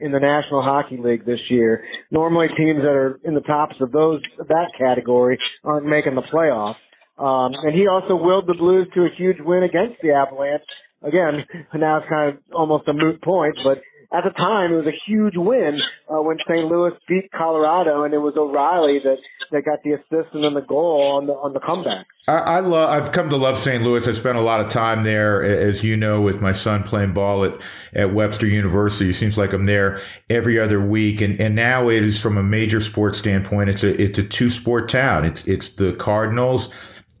in 0.00 0.12
the 0.12 0.20
National 0.20 0.62
Hockey 0.62 0.98
League 1.02 1.24
this 1.26 1.40
year. 1.48 1.84
Normally 2.10 2.48
teams 2.56 2.82
that 2.82 2.92
are 2.92 3.20
in 3.24 3.34
the 3.34 3.40
tops 3.40 3.76
of 3.80 3.92
those 3.92 4.20
that 4.38 4.68
category 4.78 5.38
aren't 5.64 5.86
making 5.86 6.14
the 6.14 6.22
playoffs. 6.22 6.76
Um, 7.18 7.52
and 7.64 7.74
he 7.74 7.88
also 7.88 8.14
willed 8.14 8.46
the 8.46 8.54
Blues 8.54 8.86
to 8.94 9.00
a 9.02 9.08
huge 9.16 9.38
win 9.40 9.64
against 9.64 10.00
the 10.02 10.12
Avalanche. 10.12 10.62
Again, 11.02 11.44
now 11.74 11.98
it's 11.98 12.08
kind 12.08 12.30
of 12.30 12.38
almost 12.54 12.86
a 12.88 12.92
moot 12.92 13.20
point, 13.22 13.56
but 13.64 13.78
at 14.10 14.24
the 14.24 14.30
time, 14.30 14.72
it 14.72 14.76
was 14.76 14.86
a 14.86 14.98
huge 15.06 15.34
win 15.36 15.78
uh, 16.08 16.22
when 16.22 16.38
St. 16.48 16.64
Louis 16.66 16.92
beat 17.06 17.30
Colorado, 17.30 18.04
and 18.04 18.14
it 18.14 18.18
was 18.18 18.34
O'Reilly 18.38 19.00
that, 19.04 19.18
that 19.52 19.66
got 19.66 19.82
the 19.82 19.92
assist 19.92 20.34
and 20.34 20.44
then 20.44 20.54
the 20.54 20.66
goal 20.66 21.12
on 21.14 21.26
the 21.26 21.34
on 21.34 21.52
the 21.52 21.60
comeback. 21.60 22.06
I, 22.26 22.56
I 22.56 22.60
love. 22.60 22.88
I've 22.88 23.12
come 23.12 23.28
to 23.28 23.36
love 23.36 23.58
St. 23.58 23.82
Louis. 23.82 24.08
I 24.08 24.12
spent 24.12 24.38
a 24.38 24.40
lot 24.40 24.60
of 24.60 24.70
time 24.70 25.04
there, 25.04 25.42
as 25.42 25.84
you 25.84 25.94
know, 25.94 26.22
with 26.22 26.40
my 26.40 26.52
son 26.52 26.84
playing 26.84 27.12
ball 27.12 27.44
at, 27.44 27.54
at 27.92 28.14
Webster 28.14 28.46
University. 28.46 29.10
It 29.10 29.14
seems 29.14 29.36
like 29.36 29.52
I'm 29.52 29.66
there 29.66 30.00
every 30.30 30.58
other 30.58 30.80
week, 30.80 31.20
and, 31.20 31.38
and 31.38 31.54
now 31.54 31.90
it 31.90 32.02
is 32.02 32.18
from 32.18 32.38
a 32.38 32.42
major 32.42 32.80
sports 32.80 33.18
standpoint. 33.18 33.68
It's 33.68 33.82
a 33.82 34.00
it's 34.00 34.18
a 34.18 34.24
two 34.24 34.48
sport 34.48 34.88
town. 34.88 35.26
It's 35.26 35.46
it's 35.46 35.68
the 35.70 35.92
Cardinals 35.92 36.70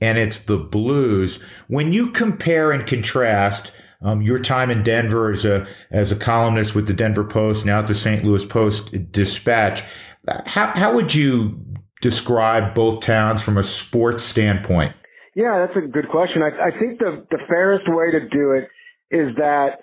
and 0.00 0.16
it's 0.16 0.40
the 0.40 0.56
Blues. 0.56 1.42
When 1.66 1.92
you 1.92 2.10
compare 2.12 2.72
and 2.72 2.86
contrast 2.86 3.72
um, 4.02 4.22
your 4.22 4.38
time 4.38 4.70
in 4.70 4.82
Denver 4.82 5.32
as 5.32 5.44
a 5.44 5.66
as 5.90 6.12
a 6.12 6.16
columnist 6.16 6.74
with 6.74 6.86
the 6.86 6.92
Denver 6.92 7.24
Post, 7.24 7.66
now 7.66 7.80
at 7.80 7.86
the 7.86 7.94
St. 7.94 8.24
Louis 8.24 8.44
Post 8.44 9.12
Dispatch. 9.12 9.82
How 10.46 10.68
how 10.68 10.94
would 10.94 11.14
you 11.14 11.58
describe 12.00 12.74
both 12.74 13.02
towns 13.02 13.42
from 13.42 13.58
a 13.58 13.62
sports 13.62 14.22
standpoint? 14.22 14.94
Yeah, 15.34 15.66
that's 15.66 15.76
a 15.76 15.88
good 15.88 16.08
question. 16.08 16.42
I, 16.42 16.68
I 16.68 16.78
think 16.78 16.98
the 16.98 17.26
the 17.30 17.38
fairest 17.48 17.86
way 17.88 18.10
to 18.12 18.28
do 18.28 18.52
it 18.52 18.68
is 19.10 19.34
that 19.36 19.80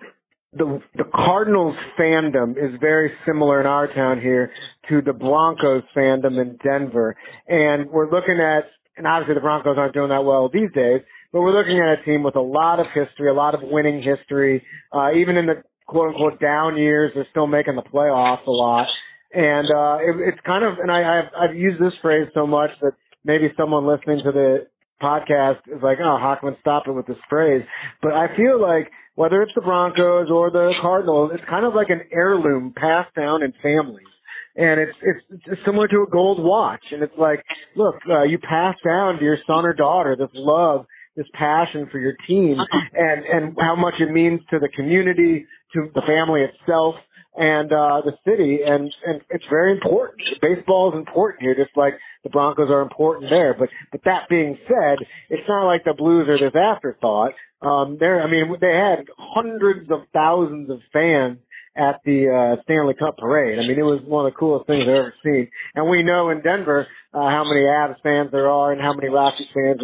the 0.54 0.82
the 0.96 1.04
Cardinals 1.14 1.76
fandom 2.00 2.52
is 2.52 2.80
very 2.80 3.12
similar 3.26 3.60
in 3.60 3.68
our 3.68 3.94
town 3.94 4.22
here 4.22 4.52
to 4.90 5.02
the 5.02 5.14
Broncos 5.14 5.84
fandom 5.96 6.42
in 6.42 6.58
Denver, 6.64 7.18
and 7.48 7.90
we're 7.90 8.10
looking 8.10 8.40
at 8.40 8.66
and 8.98 9.06
obviously 9.06 9.36
the 9.36 9.42
Broncos 9.42 9.78
aren't 9.78 9.94
doing 9.94 10.10
that 10.10 10.24
well 10.24 10.50
these 10.52 10.72
days, 10.74 11.02
but 11.36 11.42
we're 11.42 11.52
looking 11.52 11.84
at 11.84 12.00
a 12.00 12.06
team 12.06 12.24
with 12.24 12.38
a 12.38 12.42
lot 12.42 12.80
of 12.80 12.86
history, 12.96 13.30
a 13.30 13.34
lot 13.34 13.54
of 13.54 13.60
winning 13.62 14.02
history. 14.02 14.64
Uh, 14.94 15.12
even 15.12 15.36
in 15.36 15.48
the 15.48 15.64
quote 15.86 16.14
unquote 16.14 16.40
down 16.40 16.78
years, 16.78 17.12
they're 17.14 17.28
still 17.30 17.46
making 17.46 17.76
the 17.76 17.82
playoffs 17.82 18.48
a 18.48 18.52
lot. 18.52 18.88
And, 19.34 19.68
uh, 19.68 19.98
it, 20.00 20.30
it's 20.30 20.40
kind 20.46 20.64
of, 20.64 20.80
and 20.80 20.90
I, 20.90 21.20
I've, 21.20 21.50
I've 21.50 21.56
used 21.58 21.82
this 21.82 21.92
phrase 22.02 22.30
so 22.34 22.48
much 22.48 22.70
that 22.82 22.94
maybe 23.26 23.52
someone 23.58 23.86
listening 23.86 24.22
to 24.24 24.32
the 24.32 24.68
podcast 25.04 25.60
is 25.68 25.84
like, 25.84 25.98
oh, 26.00 26.18
Hochman, 26.18 26.58
stop 26.62 26.84
it 26.88 26.94
with 26.94 27.06
this 27.06 27.18
phrase. 27.30 27.64
But 28.02 28.14
I 28.14 28.28
feel 28.38 28.62
like 28.62 28.90
whether 29.16 29.42
it's 29.42 29.52
the 29.56 29.62
Broncos 29.62 30.32
or 30.32 30.52
the 30.52 30.72
Cardinals, 30.82 31.32
it's 31.34 31.44
kind 31.50 31.66
of 31.66 31.74
like 31.76 31.90
an 31.90 32.00
heirloom 32.14 32.74
passed 32.74 33.14
down 33.14 33.44
in 33.44 33.52
families. 33.62 34.08
And 34.56 34.80
it's, 34.80 34.98
it's, 35.02 35.44
it's 35.48 35.62
similar 35.66 35.90
to 35.90 36.06
a 36.08 36.10
gold 36.10 36.42
watch. 36.42 36.86
And 36.92 37.04
it's 37.04 37.18
like, 37.18 37.44
look, 37.76 37.96
uh, 38.10 38.24
you 38.24 38.38
pass 38.38 38.76
down 38.86 39.18
to 39.18 39.22
your 39.26 39.38
son 39.46 39.66
or 39.66 39.74
daughter 39.74 40.16
this 40.18 40.30
love 40.34 40.86
this 41.16 41.28
passion 41.34 41.88
for 41.92 42.00
your 42.00 42.14
team 42.28 42.58
uh-huh. 42.60 42.80
and 42.94 43.26
and 43.26 43.58
how 43.60 43.76
much 43.76 43.96
it 44.00 44.12
means 44.12 44.42
to 44.50 44.60
the 44.60 44.70
community, 44.70 45.46
to 45.74 45.90
the 45.94 46.02
family 46.06 46.42
itself, 46.42 46.96
and 47.36 47.72
uh, 47.72 48.02
the 48.04 48.14
city, 48.26 48.60
and 48.66 48.92
and 49.06 49.22
it's 49.30 49.44
very 49.50 49.74
important. 49.74 50.22
Baseball 50.42 50.92
is 50.94 50.98
important 50.98 51.42
here, 51.42 51.56
just 51.56 51.76
like 51.76 51.94
the 52.24 52.30
Broncos 52.30 52.70
are 52.70 52.82
important 52.82 53.30
there. 53.30 53.54
But 53.58 53.70
but 53.92 54.02
that 54.06 54.30
being 54.30 54.58
said, 54.68 55.06
it's 55.30 55.48
not 55.48 55.66
like 55.68 55.84
the 55.84 55.94
Blues 55.94 56.28
are 56.30 56.40
this 56.40 56.56
afterthought. 56.56 57.34
Um, 57.62 57.98
there, 58.00 58.22
I 58.22 58.30
mean, 58.30 58.56
they 58.62 58.74
had 58.74 59.08
hundreds 59.18 59.90
of 59.90 60.02
thousands 60.14 60.70
of 60.70 60.80
fans 60.94 61.40
at 61.76 62.00
the 62.06 62.32
uh, 62.32 62.62
Stanley 62.64 62.94
Cup 62.94 63.18
parade. 63.18 63.60
I 63.60 63.68
mean, 63.68 63.78
it 63.78 63.84
was 63.84 64.02
one 64.06 64.26
of 64.26 64.32
the 64.32 64.40
coolest 64.40 64.68
things 64.68 64.84
I've 64.88 64.96
ever 64.96 65.14
seen. 65.24 65.50
And 65.76 65.90
we 65.90 66.04
know 66.04 66.30
in 66.30 66.42
Denver 66.42 66.88
uh, 67.14 67.20
how 67.20 67.44
many 67.44 67.68
Avs 67.68 68.00
fans 68.02 68.32
there 68.32 68.50
are 68.50 68.72
and 68.72 68.82
how 68.82 68.94
many 68.94 69.10
Rockies 69.10 69.48
fans 69.54 69.82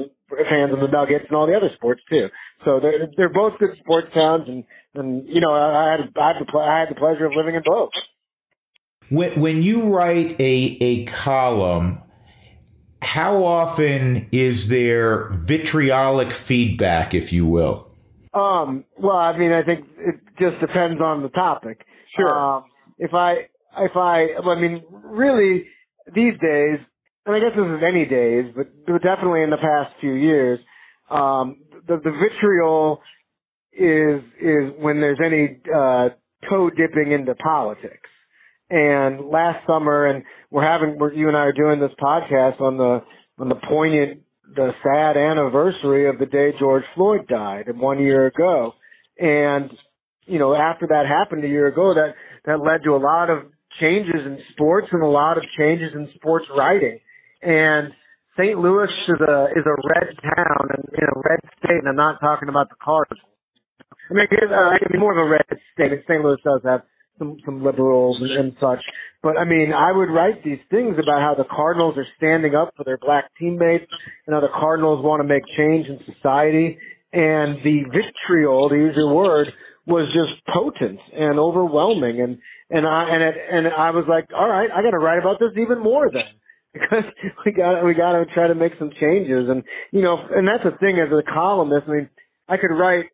fans 0.49 0.73
of 0.73 0.79
the 0.79 0.87
Nuggets 0.87 1.25
and 1.27 1.35
all 1.35 1.47
the 1.47 1.55
other 1.55 1.69
sports 1.75 2.01
too. 2.09 2.27
So 2.65 2.79
they're 2.79 3.09
they're 3.17 3.33
both 3.33 3.59
good 3.59 3.77
sports 3.79 4.07
towns, 4.13 4.47
and 4.47 4.63
and 4.95 5.27
you 5.27 5.41
know 5.41 5.53
I 5.53 5.91
had 5.91 5.99
I 6.19 6.27
had 6.33 6.35
the 6.39 6.57
I 6.59 6.79
had 6.79 6.89
the 6.89 6.95
pleasure 6.95 7.25
of 7.25 7.33
living 7.35 7.55
in 7.55 7.63
both. 7.65 7.91
When 9.09 9.39
when 9.39 9.63
you 9.63 9.93
write 9.93 10.39
a 10.39 10.77
a 10.81 11.05
column, 11.05 12.01
how 13.01 13.43
often 13.43 14.27
is 14.31 14.69
there 14.69 15.29
vitriolic 15.33 16.31
feedback, 16.31 17.13
if 17.13 17.33
you 17.33 17.45
will? 17.45 17.91
Um. 18.33 18.85
Well, 18.97 19.17
I 19.17 19.37
mean, 19.37 19.51
I 19.51 19.63
think 19.63 19.85
it 19.97 20.15
just 20.39 20.59
depends 20.61 21.01
on 21.01 21.23
the 21.23 21.29
topic. 21.29 21.85
Sure. 22.15 22.37
Um, 22.37 22.65
if 22.97 23.13
I 23.13 23.47
if 23.77 23.95
I 23.95 24.27
I 24.35 24.61
mean 24.61 24.83
really 24.89 25.65
these 26.13 26.33
days 26.41 26.79
and 27.25 27.35
I 27.35 27.39
guess 27.39 27.55
this 27.55 27.65
is 27.65 27.83
any 27.87 28.05
days, 28.05 28.51
but 28.55 28.67
definitely 29.03 29.43
in 29.43 29.49
the 29.49 29.57
past 29.57 29.93
few 29.99 30.13
years, 30.13 30.59
um, 31.09 31.57
the, 31.87 31.97
the 32.03 32.11
vitriol 32.11 33.01
is 33.73 34.21
is 34.41 34.73
when 34.79 34.99
there's 34.99 35.19
any 35.23 35.59
uh, 35.73 36.09
toe 36.49 36.69
dipping 36.69 37.11
into 37.11 37.35
politics. 37.35 38.09
And 38.69 39.27
last 39.29 39.67
summer, 39.67 40.05
and 40.05 40.23
we're 40.49 40.63
having, 40.63 40.97
we're, 40.97 41.13
you 41.13 41.27
and 41.27 41.35
I 41.35 41.41
are 41.41 41.51
doing 41.51 41.79
this 41.79 41.91
podcast 42.01 42.61
on 42.61 42.77
the 42.77 43.01
on 43.37 43.49
the 43.49 43.55
poignant, 43.67 44.21
the 44.55 44.71
sad 44.83 45.17
anniversary 45.17 46.09
of 46.09 46.19
the 46.19 46.25
day 46.25 46.51
George 46.57 46.83
Floyd 46.95 47.27
died, 47.27 47.65
one 47.75 47.99
year 47.99 48.27
ago. 48.27 48.73
And 49.19 49.69
you 50.25 50.39
know, 50.39 50.55
after 50.55 50.87
that 50.87 51.05
happened 51.07 51.43
a 51.43 51.47
year 51.47 51.67
ago, 51.67 51.93
that 51.93 52.15
that 52.45 52.59
led 52.59 52.83
to 52.85 52.95
a 52.95 52.97
lot 52.97 53.29
of 53.29 53.43
changes 53.79 54.21
in 54.25 54.39
sports 54.53 54.87
and 54.91 55.03
a 55.03 55.07
lot 55.07 55.37
of 55.37 55.43
changes 55.57 55.91
in 55.93 56.09
sports 56.15 56.45
writing. 56.55 56.99
And 57.41 57.93
St. 58.37 58.57
Louis 58.57 58.87
is 59.09 59.21
a 59.21 59.47
is 59.55 59.65
a 59.65 59.75
red 59.75 60.15
town 60.23 60.63
and 60.71 60.85
in 60.93 61.03
a 61.03 61.19
red 61.19 61.39
state, 61.59 61.79
and 61.79 61.89
I'm 61.89 61.95
not 61.95 62.19
talking 62.21 62.49
about 62.49 62.69
the 62.69 62.79
Cardinals. 62.81 63.19
I 64.09 64.13
mean, 64.13 64.27
it's, 64.29 64.51
uh, 64.51 64.55
I 64.55 64.77
mean 64.91 64.99
more 64.99 65.11
of 65.11 65.17
a 65.17 65.29
red 65.29 65.59
state. 65.73 65.91
St. 66.07 66.23
Louis 66.23 66.37
does 66.43 66.61
have 66.63 66.81
some 67.19 67.37
some 67.45 67.63
liberals 67.63 68.17
and, 68.21 68.31
and 68.31 68.53
such. 68.59 68.79
But 69.21 69.37
I 69.37 69.45
mean, 69.45 69.73
I 69.73 69.91
would 69.91 70.09
write 70.09 70.43
these 70.43 70.63
things 70.69 70.95
about 71.01 71.19
how 71.19 71.35
the 71.37 71.49
Cardinals 71.49 71.97
are 71.97 72.07
standing 72.17 72.55
up 72.55 72.73
for 72.77 72.83
their 72.83 72.97
black 72.97 73.25
teammates 73.37 73.91
and 74.25 74.33
how 74.33 74.39
the 74.39 74.53
Cardinals 74.53 75.03
want 75.03 75.21
to 75.21 75.27
make 75.27 75.43
change 75.57 75.87
in 75.87 75.99
society. 76.15 76.77
And 77.13 77.59
the 77.65 77.83
vitriol, 77.91 78.69
to 78.69 78.75
use 78.75 78.93
your 78.95 79.13
word, 79.13 79.47
was 79.85 80.07
just 80.15 80.39
potent 80.47 80.99
and 81.11 81.37
overwhelming. 81.37 82.21
And 82.21 82.39
and 82.69 82.87
I 82.87 83.09
and 83.11 83.23
it, 83.23 83.35
and 83.51 83.67
I 83.67 83.91
was 83.91 84.05
like, 84.07 84.29
all 84.33 84.47
right, 84.47 84.69
I 84.71 84.81
got 84.81 84.91
to 84.91 84.99
write 84.99 85.19
about 85.19 85.39
this 85.39 85.51
even 85.57 85.83
more 85.83 86.09
then 86.09 86.39
because 86.73 87.03
we 87.45 87.51
got 87.51 87.83
we 87.83 87.93
got 87.93 88.13
to 88.13 88.25
try 88.33 88.47
to 88.47 88.55
make 88.55 88.73
some 88.79 88.91
changes. 88.99 89.49
And 89.49 89.63
you 89.91 90.01
know, 90.01 90.17
and 90.17 90.47
that's 90.47 90.63
the 90.63 90.77
thing 90.79 90.99
as 90.99 91.11
a 91.11 91.23
columnist. 91.23 91.87
I 91.87 91.91
mean, 91.91 92.09
I 92.47 92.57
could 92.57 92.73
write 92.73 93.05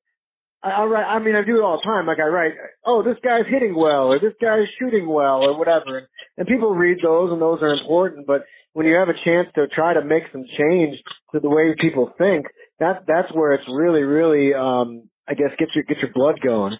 I, 0.63 0.69
I 0.69 0.83
write. 0.85 1.05
I 1.05 1.19
mean, 1.19 1.35
I 1.35 1.43
do 1.45 1.57
it 1.57 1.63
all 1.63 1.77
the 1.77 1.87
time. 1.87 2.05
Like 2.05 2.19
I 2.19 2.27
write, 2.27 2.53
oh, 2.85 3.03
this 3.03 3.17
guy's 3.23 3.45
hitting 3.49 3.75
well, 3.75 4.11
or 4.11 4.19
this 4.19 4.33
guy's 4.41 4.67
shooting 4.79 5.07
well, 5.07 5.43
or 5.43 5.57
whatever. 5.57 5.99
And, 5.99 6.07
and 6.37 6.47
people 6.47 6.73
read 6.73 6.97
those, 7.03 7.31
and 7.31 7.41
those 7.41 7.61
are 7.61 7.73
important. 7.73 8.27
But 8.27 8.45
when 8.73 8.85
you 8.85 8.95
have 8.95 9.09
a 9.09 9.25
chance 9.25 9.47
to 9.55 9.67
try 9.67 9.93
to 9.93 10.03
make 10.03 10.23
some 10.31 10.45
change 10.57 10.97
to 11.33 11.39
the 11.39 11.49
way 11.49 11.75
people 11.79 12.11
think, 12.17 12.47
that 12.79 13.05
that's 13.07 13.31
where 13.33 13.53
it's 13.53 13.67
really, 13.71 14.01
really, 14.01 14.53
um, 14.53 15.09
I 15.27 15.33
guess, 15.33 15.49
get 15.59 15.69
your 15.75 15.83
get 15.83 15.97
your 15.97 16.11
blood 16.13 16.39
going. 16.41 16.77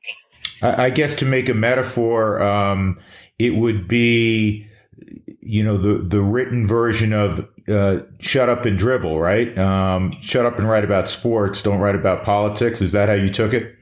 I, 0.63 0.89
guess 0.89 1.15
to 1.15 1.25
make 1.25 1.49
a 1.49 1.53
metaphor, 1.53 2.41
um, 2.41 2.99
it 3.37 3.55
would 3.55 3.87
be, 3.87 4.67
you 5.41 5.63
know, 5.63 5.77
the 5.77 6.03
the 6.03 6.21
written 6.21 6.67
version 6.67 7.13
of 7.13 7.47
uh, 7.67 7.99
shut 8.19 8.49
up 8.49 8.65
and 8.65 8.77
dribble, 8.77 9.19
right? 9.19 9.57
Um, 9.57 10.11
shut 10.21 10.45
up 10.45 10.59
and 10.59 10.69
write 10.69 10.83
about 10.83 11.09
sports. 11.09 11.61
Don't 11.61 11.79
write 11.79 11.95
about 11.95 12.23
politics. 12.23 12.81
Is 12.81 12.91
that 12.91 13.09
how 13.09 13.15
you 13.15 13.29
took 13.29 13.53
it? 13.53 13.75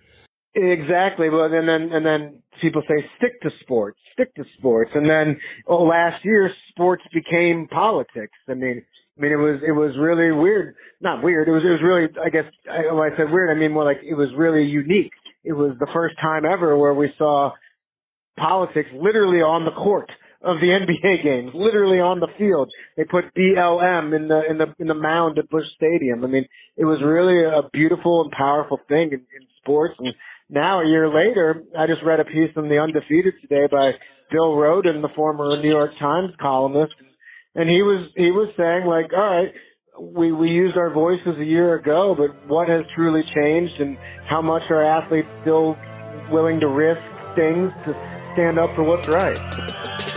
Exactly. 0.56 1.30
Well, 1.30 1.46
and 1.46 1.68
then 1.68 1.90
and 1.92 2.06
then 2.06 2.42
people 2.62 2.82
say 2.88 3.06
stick 3.18 3.42
to 3.42 3.50
sports, 3.62 4.00
stick 4.14 4.34
to 4.36 4.44
sports, 4.58 4.92
and 4.94 5.10
then 5.10 5.40
oh, 5.68 5.84
last 5.84 6.24
year 6.24 6.50
sports 6.70 7.04
became 7.14 7.68
politics. 7.70 8.38
I 8.48 8.54
mean, 8.54 8.84
I 9.18 9.22
mean 9.22 9.32
it 9.32 9.38
was 9.38 9.62
it 9.68 9.74
was 9.74 9.96
really 10.00 10.32
weird. 10.32 10.76
Not 11.02 11.24
weird. 11.24 11.48
It 11.48 11.52
was 11.52 11.64
it 11.66 11.70
was 11.70 11.82
really 11.84 12.08
I 12.24 12.30
guess 12.30 12.52
I, 12.72 12.94
when 12.94 13.12
I 13.12 13.16
said 13.18 13.32
weird, 13.32 13.56
I 13.56 13.60
mean 13.60 13.74
more 13.74 13.84
like 13.84 13.98
it 14.04 14.16
was 14.16 14.30
really 14.38 14.64
unique. 14.64 15.14
It 15.44 15.54
was 15.54 15.76
the 15.80 15.88
first 15.94 16.16
time 16.22 16.46
ever 16.46 16.78
where 16.78 16.94
we 16.94 17.12
saw 17.18 17.52
politics 18.38 18.90
literally 18.94 19.40
on 19.40 19.66
the 19.66 19.72
court 19.72 20.10
of 20.42 20.58
the 20.60 20.68
NBA 20.78 21.24
games, 21.24 21.52
literally 21.54 22.00
on 22.00 22.20
the 22.20 22.28
field. 22.38 22.72
They 22.98 23.04
put 23.04 23.34
BLM 23.36 24.16
in 24.16 24.28
the 24.28 24.42
in 24.50 24.58
the 24.58 24.68
in 24.80 24.88
the 24.88 24.94
mound 24.94 25.38
at 25.38 25.50
Busch 25.50 25.66
Stadium. 25.76 26.24
I 26.24 26.28
mean, 26.28 26.46
it 26.78 26.86
was 26.86 27.02
really 27.04 27.44
a 27.44 27.70
beautiful 27.72 28.24
and 28.24 28.32
powerful 28.32 28.80
thing 28.88 29.10
in, 29.12 29.20
in 29.20 29.48
sports. 29.62 29.96
And 30.00 30.14
now, 30.50 30.82
a 30.82 30.88
year 30.88 31.08
later, 31.08 31.64
I 31.78 31.88
just 31.88 32.04
read 32.06 32.20
a 32.20 32.26
piece 32.26 32.52
in 32.56 32.70
the 32.70 32.78
Undefeated 32.80 33.34
today 33.42 33.68
by 33.70 33.92
Bill 34.32 34.56
Rhoden, 34.56 35.02
the 35.02 35.14
former 35.16 35.62
New 35.62 35.70
York 35.70 35.92
Times 36.00 36.34
columnist, 36.40 36.94
and 37.56 37.70
he 37.70 37.82
was 37.82 38.10
he 38.16 38.32
was 38.32 38.50
saying 38.58 38.86
like, 38.86 39.12
all 39.14 39.42
right. 39.42 39.54
We 39.98 40.34
we 40.34 40.50
used 40.50 40.76
our 40.76 40.92
voices 40.92 41.40
a 41.40 41.46
year 41.46 41.76
ago, 41.76 42.14
but 42.18 42.50
what 42.50 42.68
has 42.68 42.84
truly 42.94 43.22
changed, 43.34 43.80
and 43.80 43.98
how 44.28 44.42
much 44.42 44.64
are 44.70 44.84
athletes 44.84 45.30
still 45.42 45.78
willing 46.30 46.60
to 46.60 46.68
risk 46.68 47.00
things 47.34 47.72
to 47.86 47.94
stand 48.34 48.60
up 48.60 48.76
for 48.76 48.84
what's 48.84 49.08
right? 49.08 50.15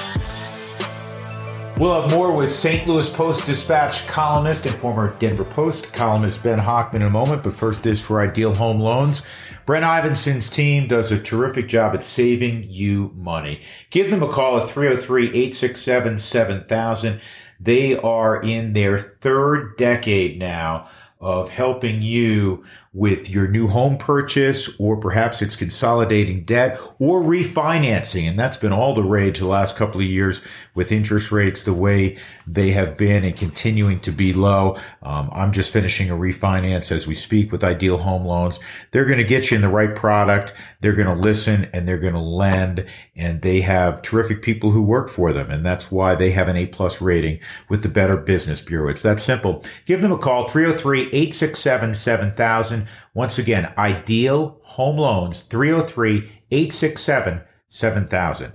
We'll 1.79 2.03
have 2.03 2.11
more 2.11 2.35
with 2.35 2.51
St. 2.51 2.89
Louis 2.89 3.09
Post 3.09 3.47
Dispatch 3.47 4.05
columnist 4.09 4.67
and 4.67 4.75
former 4.75 5.15
Denver 5.21 5.45
Post 5.45 5.93
columnist 5.93 6.43
Ben 6.43 6.59
Hochman 6.59 6.97
in 6.97 7.03
a 7.03 7.11
moment, 7.11 7.45
but 7.45 7.55
first 7.55 7.87
is 7.87 8.01
for 8.01 8.21
Ideal 8.21 8.53
Home 8.57 8.81
Loans. 8.81 9.23
Brent 9.65 9.85
Ivenson's 9.85 10.51
team 10.51 10.89
does 10.89 11.13
a 11.13 11.23
terrific 11.23 11.69
job 11.69 11.95
at 11.95 12.03
saving 12.03 12.65
you 12.69 13.13
money. 13.15 13.61
Give 13.91 14.11
them 14.11 14.25
a 14.25 14.29
call 14.29 14.59
at 14.59 14.69
303 14.69 15.27
867 15.27 16.19
7000. 16.19 17.21
They 17.61 17.97
are 17.97 18.43
in 18.43 18.73
their 18.73 19.17
third 19.21 19.77
decade 19.77 20.37
now 20.37 20.89
of 21.21 21.49
helping 21.49 22.03
you 22.03 22.65
with 22.99 23.31
your 23.31 23.47
new 23.47 23.69
home 23.69 23.97
purchase, 23.97 24.69
or 24.81 24.97
perhaps 24.97 25.41
it's 25.41 25.55
consolidating 25.55 26.43
debt 26.43 26.81
or 26.99 27.23
refinancing. 27.23 28.29
And 28.29 28.37
that's 28.37 28.57
been 28.57 28.73
all 28.73 28.93
the 28.93 29.05
rage 29.05 29.39
the 29.39 29.47
last 29.47 29.77
couple 29.77 30.01
of 30.01 30.07
years 30.07 30.43
with 30.75 30.91
interest 30.91 31.31
rates 31.31 31.63
the 31.63 31.73
way 31.73 32.19
they 32.45 32.73
have 32.73 32.97
been 32.97 33.23
and 33.23 33.37
continuing 33.37 34.01
to 34.01 34.11
be 34.11 34.33
low. 34.33 34.77
Um, 35.05 35.31
I'm 35.33 35.53
just 35.53 35.73
finishing 35.73 36.11
a 36.11 36.17
refinance 36.17 36.91
as 36.91 37.07
we 37.07 37.15
speak 37.15 37.53
with 37.53 37.63
Ideal 37.63 37.99
Home 37.99 38.25
Loans. 38.25 38.59
They're 38.91 39.05
going 39.05 39.19
to 39.19 39.25
get 39.25 39.53
you 39.53 39.55
in 39.55 39.63
the 39.63 39.69
right 39.69 39.95
product. 39.95 40.53
They're 40.81 40.95
going 40.95 41.15
to 41.15 41.23
listen 41.23 41.71
and 41.73 41.87
they're 41.87 42.01
going 42.01 42.15
to 42.15 42.21
lend 42.21 42.85
and 43.15 43.43
they 43.43 43.61
have 43.61 44.03
terrific 44.03 44.43
people 44.43 44.73
who 44.73 44.83
work 44.83 45.09
for 45.09 45.33
them. 45.33 45.53
And 45.53 45.65
that's 45.65 45.93
why 45.93 46.17
they 46.17 46.33
have 46.33 46.49
an 46.49 46.57
A 46.57 46.67
plus 46.67 47.01
rating 47.01 47.39
with 47.69 47.85
the 47.85 47.89
Better 47.89 48.17
Business 48.17 48.61
Bureau. 48.61 48.91
It's 48.91 49.03
that 49.03 49.21
simple. 49.21 49.63
Give 49.87 50.03
them 50.03 50.11
a 50.11 50.19
call, 50.19 50.49
303 50.49 51.03
867 51.03 51.95
7000. 51.95 52.88
Once 53.15 53.39
again, 53.39 53.73
Ideal 53.77 54.61
Home 54.63 54.99
Loans, 54.99 55.43
303 55.43 56.31
867 56.51 57.41
7000. 57.69 58.53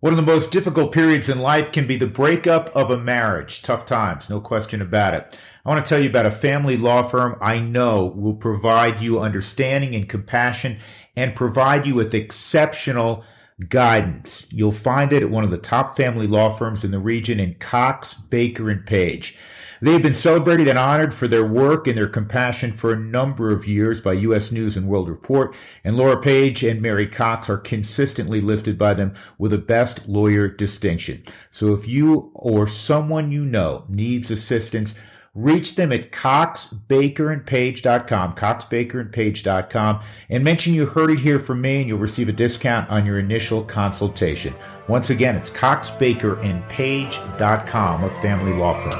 One 0.00 0.12
of 0.12 0.16
the 0.16 0.22
most 0.22 0.52
difficult 0.52 0.92
periods 0.92 1.28
in 1.28 1.40
life 1.40 1.72
can 1.72 1.88
be 1.88 1.96
the 1.96 2.06
breakup 2.06 2.68
of 2.76 2.88
a 2.88 2.96
marriage. 2.96 3.62
Tough 3.62 3.84
times, 3.84 4.30
no 4.30 4.40
question 4.40 4.80
about 4.80 5.14
it. 5.14 5.36
I 5.66 5.68
want 5.68 5.84
to 5.84 5.88
tell 5.88 6.00
you 6.00 6.08
about 6.08 6.24
a 6.24 6.30
family 6.30 6.76
law 6.76 7.02
firm 7.02 7.36
I 7.40 7.58
know 7.58 8.06
will 8.06 8.34
provide 8.34 9.00
you 9.00 9.18
understanding 9.18 9.96
and 9.96 10.08
compassion 10.08 10.78
and 11.16 11.34
provide 11.34 11.84
you 11.84 11.96
with 11.96 12.14
exceptional 12.14 13.24
guidance. 13.68 14.46
You'll 14.50 14.70
find 14.70 15.12
it 15.12 15.24
at 15.24 15.30
one 15.30 15.42
of 15.42 15.50
the 15.50 15.58
top 15.58 15.96
family 15.96 16.28
law 16.28 16.54
firms 16.54 16.84
in 16.84 16.92
the 16.92 17.00
region 17.00 17.40
in 17.40 17.54
Cox, 17.54 18.14
Baker, 18.14 18.70
and 18.70 18.86
Page. 18.86 19.36
They 19.80 19.92
have 19.92 20.02
been 20.02 20.14
celebrated 20.14 20.66
and 20.66 20.78
honored 20.78 21.14
for 21.14 21.28
their 21.28 21.44
work 21.44 21.86
and 21.86 21.96
their 21.96 22.08
compassion 22.08 22.72
for 22.72 22.92
a 22.92 22.98
number 22.98 23.50
of 23.50 23.66
years 23.66 24.00
by 24.00 24.14
U.S. 24.14 24.50
News 24.50 24.76
and 24.76 24.88
World 24.88 25.08
Report, 25.08 25.54
and 25.84 25.96
Laura 25.96 26.20
Page 26.20 26.64
and 26.64 26.82
Mary 26.82 27.06
Cox 27.06 27.48
are 27.48 27.58
consistently 27.58 28.40
listed 28.40 28.76
by 28.76 28.94
them 28.94 29.14
with 29.38 29.52
a 29.52 29.58
Best 29.58 30.08
Lawyer 30.08 30.48
distinction. 30.48 31.22
So 31.50 31.74
if 31.74 31.86
you 31.86 32.32
or 32.34 32.66
someone 32.66 33.30
you 33.30 33.44
know 33.44 33.84
needs 33.88 34.30
assistance, 34.30 34.94
reach 35.34 35.74
them 35.76 35.92
at 35.92 36.10
coxbakerandpage.com, 36.12 38.34
coxbakerandpage.com, 38.34 40.00
and 40.30 40.44
mention 40.44 40.74
you 40.74 40.84
heard 40.86 41.10
it 41.10 41.20
here 41.20 41.38
from 41.38 41.60
me, 41.60 41.76
and 41.78 41.88
you'll 41.88 41.98
receive 41.98 42.28
a 42.28 42.32
discount 42.32 42.90
on 42.90 43.06
your 43.06 43.18
initial 43.18 43.62
consultation. 43.64 44.54
Once 44.88 45.10
again, 45.10 45.36
it's 45.36 45.50
coxbakerandpage.com, 45.50 48.04
a 48.04 48.10
family 48.20 48.52
law 48.52 48.74
firm. 48.74 48.98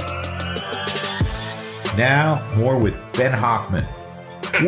Now, 1.96 2.46
more 2.56 2.78
with 2.78 2.94
Ben 3.14 3.32
Hochman. 3.32 3.86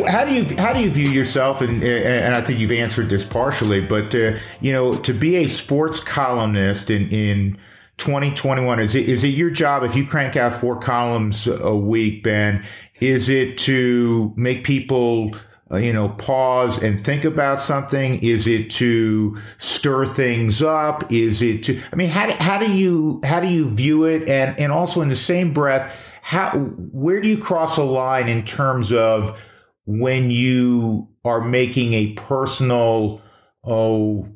How 0.07 0.25
do 0.25 0.33
you 0.33 0.43
how 0.57 0.73
do 0.73 0.79
you 0.79 0.89
view 0.89 1.09
yourself? 1.09 1.61
And 1.61 1.83
and 1.83 2.35
I 2.35 2.41
think 2.41 2.59
you've 2.59 2.71
answered 2.71 3.09
this 3.09 3.25
partially, 3.25 3.81
but 3.81 4.13
uh, 4.13 4.33
you 4.59 4.71
know, 4.71 4.93
to 4.93 5.13
be 5.13 5.37
a 5.37 5.47
sports 5.47 5.99
columnist 5.99 6.89
in 6.89 7.09
in 7.09 7.57
2021 7.97 8.79
is 8.79 8.95
it 8.95 9.07
is 9.07 9.23
it 9.23 9.29
your 9.29 9.49
job 9.49 9.83
if 9.83 9.95
you 9.95 10.05
crank 10.05 10.35
out 10.35 10.53
four 10.53 10.79
columns 10.79 11.47
a 11.47 11.75
week, 11.75 12.23
Ben? 12.23 12.65
Is 12.99 13.29
it 13.29 13.57
to 13.59 14.33
make 14.35 14.63
people 14.63 15.35
uh, 15.71 15.77
you 15.77 15.93
know, 15.93 16.09
pause 16.09 16.81
and 16.83 16.99
think 16.99 17.23
about 17.23 17.61
something? 17.61 18.21
Is 18.21 18.45
it 18.45 18.69
to 18.71 19.37
stir 19.57 20.05
things 20.05 20.61
up? 20.61 21.09
Is 21.11 21.41
it 21.41 21.63
to, 21.63 21.81
I 21.93 21.95
mean, 21.95 22.09
how, 22.09 22.29
how 22.43 22.57
do 22.57 22.69
you, 22.69 23.21
how 23.23 23.39
do 23.39 23.47
you 23.47 23.69
view 23.69 24.03
it? 24.03 24.27
And, 24.27 24.59
and 24.59 24.71
also 24.71 25.01
in 25.01 25.07
the 25.07 25.15
same 25.15 25.53
breath, 25.53 25.93
how 26.21 26.51
where 26.57 27.21
do 27.21 27.27
you 27.27 27.37
cross 27.37 27.77
a 27.77 27.83
line 27.83 28.27
in 28.27 28.45
terms 28.45 28.91
of 28.91 29.39
when 29.85 30.29
you 30.29 31.07
are 31.25 31.41
making 31.41 31.93
a 31.93 32.13
personal 32.13 33.21
oh 33.63 34.27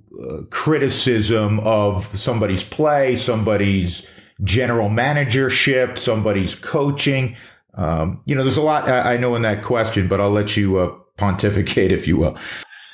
criticism 0.50 1.60
of 1.62 2.06
somebody's 2.18 2.64
play, 2.64 3.18
somebody's 3.18 4.08
general 4.44 4.90
managership, 4.90 5.98
somebody's 5.98 6.56
coaching? 6.56 7.36
Um, 7.74 8.22
you 8.26 8.36
know, 8.36 8.44
there's 8.44 8.58
a 8.58 8.62
lot 8.62 8.88
I, 8.88 9.16
I, 9.16 9.18
know 9.18 9.36
in 9.36 9.42
that 9.42 9.64
question, 9.64 10.08
but 10.08 10.22
I'll 10.22 10.32
let 10.32 10.56
you 10.56 10.78
uh, 10.78 10.96
pontificate, 11.18 11.92
if 11.92 12.08
you 12.08 12.18
will. 12.18 12.38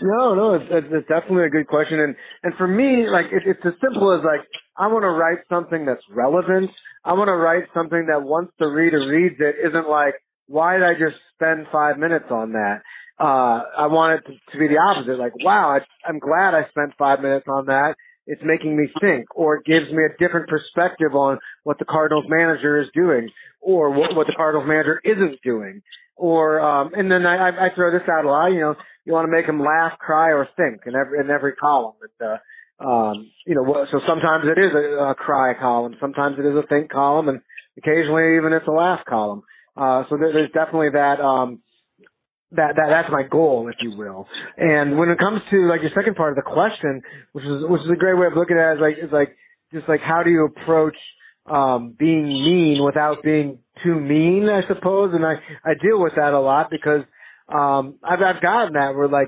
No, 0.02 0.34
no, 0.34 0.56
it's, 0.56 0.66
it's, 0.72 1.08
definitely 1.08 1.46
a 1.46 1.50
good 1.50 1.68
question, 1.68 2.00
and 2.00 2.16
and 2.42 2.56
for 2.56 2.68
me, 2.68 3.06
like 3.08 3.26
it, 3.32 3.44
it's 3.46 3.62
as 3.64 3.74
simple 3.80 4.18
as 4.18 4.26
like 4.26 4.42
I 4.76 4.88
want 4.88 5.04
to 5.04 5.10
write 5.10 5.46
something 5.50 5.86
that's 5.86 6.02
relevant 6.10 6.72
I 7.04 7.14
want 7.14 7.30
to 7.30 7.36
write 7.36 7.64
something 7.74 8.08
that 8.08 8.22
once 8.22 8.52
the 8.60 8.68
reader 8.68 9.02
reads 9.08 9.36
it 9.40 9.56
isn't 9.68 9.90
like, 9.90 10.14
why 10.46 10.78
did 10.78 10.84
I 10.84 10.94
just 10.94 11.18
spend 11.34 11.66
five 11.72 11.98
minutes 11.98 12.30
on 12.30 12.54
that? 12.54 12.82
Uh, 13.22 13.60
I 13.84 13.88
want 13.88 14.10
it 14.18 14.22
to, 14.28 14.34
to 14.52 14.56
be 14.58 14.68
the 14.68 14.80
opposite. 14.80 15.20
Like, 15.20 15.34
wow, 15.44 15.78
I, 15.78 16.10
I'm 16.10 16.18
glad 16.18 16.56
I 16.56 16.64
spent 16.70 16.98
five 16.98 17.20
minutes 17.22 17.46
on 17.48 17.68
that. 17.68 17.94
It's 18.26 18.42
making 18.44 18.76
me 18.76 18.86
think, 19.00 19.28
or 19.36 19.58
it 19.58 19.66
gives 19.66 19.92
me 19.92 20.02
a 20.04 20.18
different 20.18 20.50
perspective 20.50 21.14
on 21.14 21.38
what 21.64 21.78
the 21.78 21.86
Cardinals 21.86 22.26
manager 22.28 22.82
is 22.82 22.88
doing, 22.96 23.30
or 23.62 23.92
what, 23.92 24.16
what 24.16 24.26
the 24.26 24.34
Cardinals 24.36 24.68
manager 24.68 25.00
isn't 25.04 25.38
doing. 25.44 25.82
Or, 26.16 26.60
um, 26.60 26.94
and 26.96 27.12
then 27.12 27.26
I, 27.26 27.50
I 27.50 27.68
throw 27.76 27.92
this 27.92 28.08
out 28.12 28.26
a 28.26 28.30
lot. 28.30 28.48
You 28.48 28.62
know, 28.62 28.76
you 29.06 29.14
want 29.14 29.28
to 29.28 29.32
make 29.32 29.46
them 29.46 29.60
laugh, 29.60 30.00
cry, 30.00 30.30
or 30.32 30.48
think 30.58 30.82
in 30.88 30.96
every 30.96 31.20
in 31.20 31.30
every 31.30 31.54
column. 31.54 31.96
And, 32.02 32.30
uh, 32.30 32.38
Um, 32.82 33.30
you 33.46 33.54
know, 33.54 33.64
so 33.92 34.00
sometimes 34.08 34.46
it 34.46 34.58
is 34.58 34.74
a, 34.74 35.14
a 35.14 35.16
cry 35.16 35.54
column, 35.54 35.94
sometimes 36.02 36.38
it 36.40 36.46
is 36.50 36.56
a 36.58 36.66
think 36.66 36.90
column, 36.90 37.30
and 37.30 37.42
occasionally 37.78 38.38
even 38.38 38.54
it's 38.54 38.68
a 38.68 38.72
laugh 38.72 39.02
column. 39.08 39.44
Uh, 39.78 40.02
so 40.10 40.18
there, 40.18 40.34
there's 40.34 40.52
definitely 40.52 40.90
that, 40.94 41.22
um, 41.22 41.62
that, 42.54 42.76
that, 42.76 42.88
that's 42.90 43.10
my 43.12 43.24
goal, 43.24 43.70
if 43.70 43.76
you 43.82 43.98
will. 43.98 44.28
And 44.58 44.98
when 44.98 45.10
it 45.10 45.20
comes 45.20 45.42
to 45.52 45.70
like 45.70 45.82
your 45.82 45.92
second 45.96 46.16
part 46.16 46.32
of 46.32 46.36
the 46.36 46.50
question, 46.50 47.02
which 47.34 47.46
is, 47.46 47.64
which 47.68 47.82
is 47.82 47.92
a 47.92 47.96
great 47.96 48.18
way 48.18 48.28
of 48.28 48.34
looking 48.36 48.58
at 48.58 48.74
it, 48.74 48.76
is 48.76 48.82
like, 48.82 48.98
is 48.98 49.12
like, 49.12 49.38
just 49.74 49.88
like 49.88 50.02
how 50.02 50.24
do 50.24 50.30
you 50.30 50.46
approach, 50.46 50.96
um, 51.46 51.96
being 51.98 52.28
mean 52.28 52.84
without 52.84 53.24
being 53.24 53.60
too 53.84 53.96
mean, 53.96 54.48
I 54.50 54.68
suppose. 54.68 55.14
And 55.14 55.26
I, 55.26 55.36
I 55.64 55.74
deal 55.82 56.02
with 56.02 56.14
that 56.16 56.34
a 56.34 56.40
lot 56.40 56.70
because, 56.70 57.02
um, 57.48 57.96
I've, 58.04 58.20
I've 58.22 58.42
gotten 58.42 58.74
that 58.74 58.96
where 58.96 59.08
like, 59.08 59.28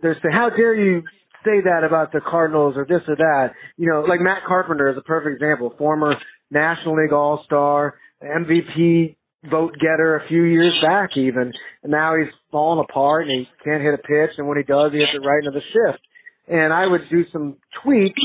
there's 0.00 0.16
the, 0.22 0.30
how 0.32 0.50
dare 0.50 0.74
you 0.74 1.02
say 1.44 1.60
that 1.64 1.84
about 1.84 2.12
the 2.12 2.20
Cardinals 2.20 2.74
or 2.76 2.84
this 2.84 3.02
or 3.08 3.16
that. 3.16 3.52
You 3.76 3.90
know, 3.90 4.02
like 4.02 4.20
Matt 4.20 4.44
Carpenter 4.46 4.90
is 4.90 4.96
a 4.96 5.02
perfect 5.02 5.34
example, 5.34 5.74
former 5.76 6.14
National 6.50 7.02
League 7.02 7.12
All 7.12 7.42
Star, 7.44 7.94
MVP 8.22 9.16
vote 9.48 9.74
getter 9.80 10.16
a 10.16 10.28
few 10.28 10.42
years 10.44 10.74
back 10.82 11.10
even, 11.16 11.52
and 11.82 11.90
now 11.90 12.16
he's 12.16 12.32
falling 12.50 12.84
apart 12.88 13.26
and 13.26 13.40
he 13.40 13.48
can't 13.64 13.82
hit 13.82 13.94
a 13.94 13.98
pitch, 13.98 14.36
and 14.38 14.46
when 14.46 14.58
he 14.58 14.64
does, 14.64 14.92
he 14.92 14.98
hits 14.98 15.12
it 15.14 15.26
right 15.26 15.44
into 15.44 15.50
the 15.50 15.64
shift. 15.72 16.02
And 16.48 16.72
I 16.72 16.86
would 16.86 17.02
do 17.10 17.24
some 17.32 17.56
tweets, 17.84 18.22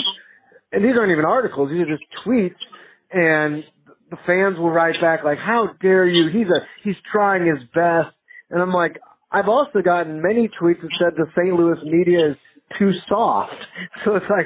and 0.72 0.84
these 0.84 0.94
aren't 0.98 1.12
even 1.12 1.26
articles; 1.26 1.70
these 1.70 1.82
are 1.82 1.98
just 1.98 2.04
tweets, 2.26 2.60
and 3.12 3.64
the 4.10 4.18
fans 4.26 4.58
will 4.58 4.72
write 4.72 4.96
back 5.02 5.24
like, 5.24 5.38
"How 5.38 5.70
dare 5.82 6.08
you? 6.08 6.30
He's 6.32 6.48
a 6.48 6.66
he's 6.84 6.96
trying 7.12 7.46
his 7.46 7.60
best," 7.74 8.14
and 8.50 8.62
I'm 8.62 8.74
like, 8.74 9.00
I've 9.32 9.50
also 9.50 9.82
gotten 9.84 10.22
many 10.22 10.50
tweets 10.62 10.82
that 10.82 10.90
said 11.00 11.14
the 11.18 11.28
St. 11.36 11.54
Louis 11.54 11.78
media 11.84 12.32
is 12.32 12.38
too 12.80 12.92
soft. 13.08 13.54
So 14.06 14.16
it's 14.16 14.26
like, 14.30 14.46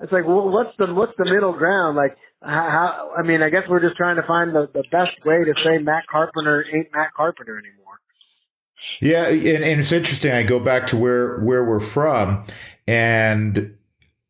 it's 0.00 0.12
like, 0.12 0.26
well, 0.26 0.48
what's 0.48 0.74
the 0.78 0.92
what's 0.94 1.12
the 1.18 1.24
middle 1.24 1.52
ground? 1.52 1.96
Like, 1.96 2.16
how? 2.44 3.12
I 3.16 3.22
mean, 3.22 3.42
I 3.42 3.50
guess 3.50 3.62
we're 3.68 3.80
just 3.80 3.96
trying 3.96 4.16
to 4.16 4.22
find 4.26 4.54
the 4.54 4.68
the 4.72 4.84
best 4.90 5.24
way 5.24 5.44
to 5.44 5.54
say 5.64 5.78
Matt 5.78 6.06
Carpenter 6.10 6.64
ain't 6.74 6.88
Matt 6.92 7.12
Carpenter 7.16 7.58
anymore. 7.58 7.82
Yeah, 9.00 9.26
and, 9.26 9.64
and 9.64 9.80
it's 9.80 9.92
interesting. 9.92 10.32
I 10.32 10.42
go 10.42 10.58
back 10.58 10.86
to 10.88 10.96
where 10.96 11.40
where 11.40 11.64
we're 11.64 11.80
from, 11.80 12.44
and 12.86 13.76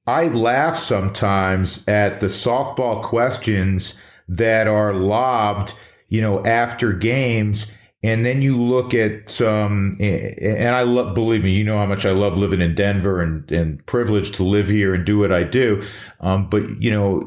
I 0.06 0.28
laugh 0.28 0.78
sometimes 0.78 1.86
at 1.86 2.20
the 2.20 2.26
softball 2.26 3.02
questions 3.02 3.94
that 4.28 4.66
are 4.66 4.94
lobbed, 4.94 5.74
you 6.08 6.20
know, 6.20 6.44
after 6.44 6.92
games 6.92 7.66
and 8.04 8.26
then 8.26 8.42
you 8.42 8.60
look 8.60 8.94
at 8.94 9.30
some, 9.30 9.96
and 10.00 10.68
I 10.68 10.82
love, 10.82 11.14
believe 11.14 11.44
me, 11.44 11.52
you 11.52 11.62
know 11.62 11.78
how 11.78 11.86
much 11.86 12.04
I 12.04 12.10
love 12.10 12.36
living 12.36 12.60
in 12.60 12.74
Denver 12.74 13.20
and, 13.22 13.48
and 13.52 13.84
privileged 13.86 14.34
to 14.34 14.42
live 14.42 14.68
here 14.68 14.92
and 14.92 15.04
do 15.04 15.18
what 15.18 15.30
I 15.30 15.44
do. 15.44 15.84
Um, 16.20 16.48
but 16.48 16.68
you 16.82 16.90
know, 16.90 17.22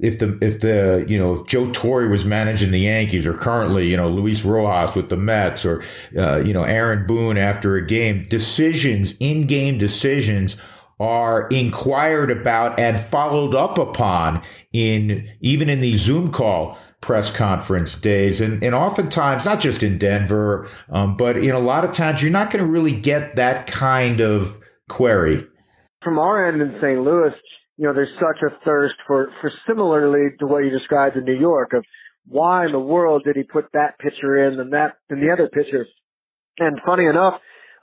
if 0.00 0.18
the, 0.18 0.38
if 0.40 0.60
the, 0.60 1.04
you 1.06 1.18
know, 1.18 1.34
if 1.34 1.46
Joe 1.46 1.66
Torre 1.66 2.08
was 2.08 2.24
managing 2.24 2.70
the 2.70 2.80
Yankees 2.80 3.26
or 3.26 3.34
currently, 3.34 3.88
you 3.88 3.96
know, 3.96 4.08
Luis 4.08 4.44
Rojas 4.44 4.94
with 4.94 5.10
the 5.10 5.16
Mets 5.16 5.66
or, 5.66 5.82
uh, 6.16 6.38
you 6.38 6.54
know, 6.54 6.62
Aaron 6.62 7.06
Boone 7.06 7.36
after 7.36 7.76
a 7.76 7.86
game, 7.86 8.26
decisions, 8.30 9.14
in 9.20 9.46
game 9.46 9.76
decisions 9.76 10.56
are 11.00 11.48
inquired 11.48 12.30
about 12.30 12.78
and 12.78 12.98
followed 12.98 13.54
up 13.54 13.76
upon 13.76 14.40
in 14.72 15.28
even 15.40 15.68
in 15.68 15.80
the 15.80 15.96
Zoom 15.96 16.30
call 16.30 16.78
press 17.02 17.30
conference 17.30 17.94
days. 17.96 18.40
And, 18.40 18.62
and 18.62 18.74
oftentimes, 18.74 19.44
not 19.44 19.60
just 19.60 19.82
in 19.82 19.98
Denver, 19.98 20.70
um, 20.88 21.16
but 21.16 21.36
in 21.36 21.50
a 21.50 21.58
lot 21.58 21.84
of 21.84 21.92
towns, 21.92 22.22
you're 22.22 22.30
not 22.30 22.50
going 22.50 22.64
to 22.64 22.70
really 22.70 22.98
get 22.98 23.36
that 23.36 23.66
kind 23.66 24.20
of 24.20 24.58
query. 24.88 25.46
From 26.02 26.18
our 26.18 26.48
end 26.48 26.62
in 26.62 26.78
St. 26.80 27.00
Louis, 27.02 27.32
you 27.76 27.86
know, 27.86 27.92
there's 27.92 28.08
such 28.18 28.42
a 28.42 28.64
thirst 28.64 28.94
for, 29.06 29.30
for 29.40 29.52
similarly 29.68 30.30
to 30.38 30.46
what 30.46 30.64
you 30.64 30.70
described 30.70 31.16
in 31.16 31.24
New 31.24 31.38
York 31.38 31.72
of 31.74 31.84
why 32.26 32.64
in 32.66 32.72
the 32.72 32.78
world 32.78 33.22
did 33.24 33.36
he 33.36 33.42
put 33.42 33.66
that 33.72 33.98
pitcher 33.98 34.46
in 34.46 34.60
and 34.60 34.72
that 34.72 34.94
and 35.10 35.20
the 35.20 35.32
other 35.32 35.48
pitcher. 35.48 35.86
And 36.58 36.78
funny 36.86 37.06
enough, 37.06 37.34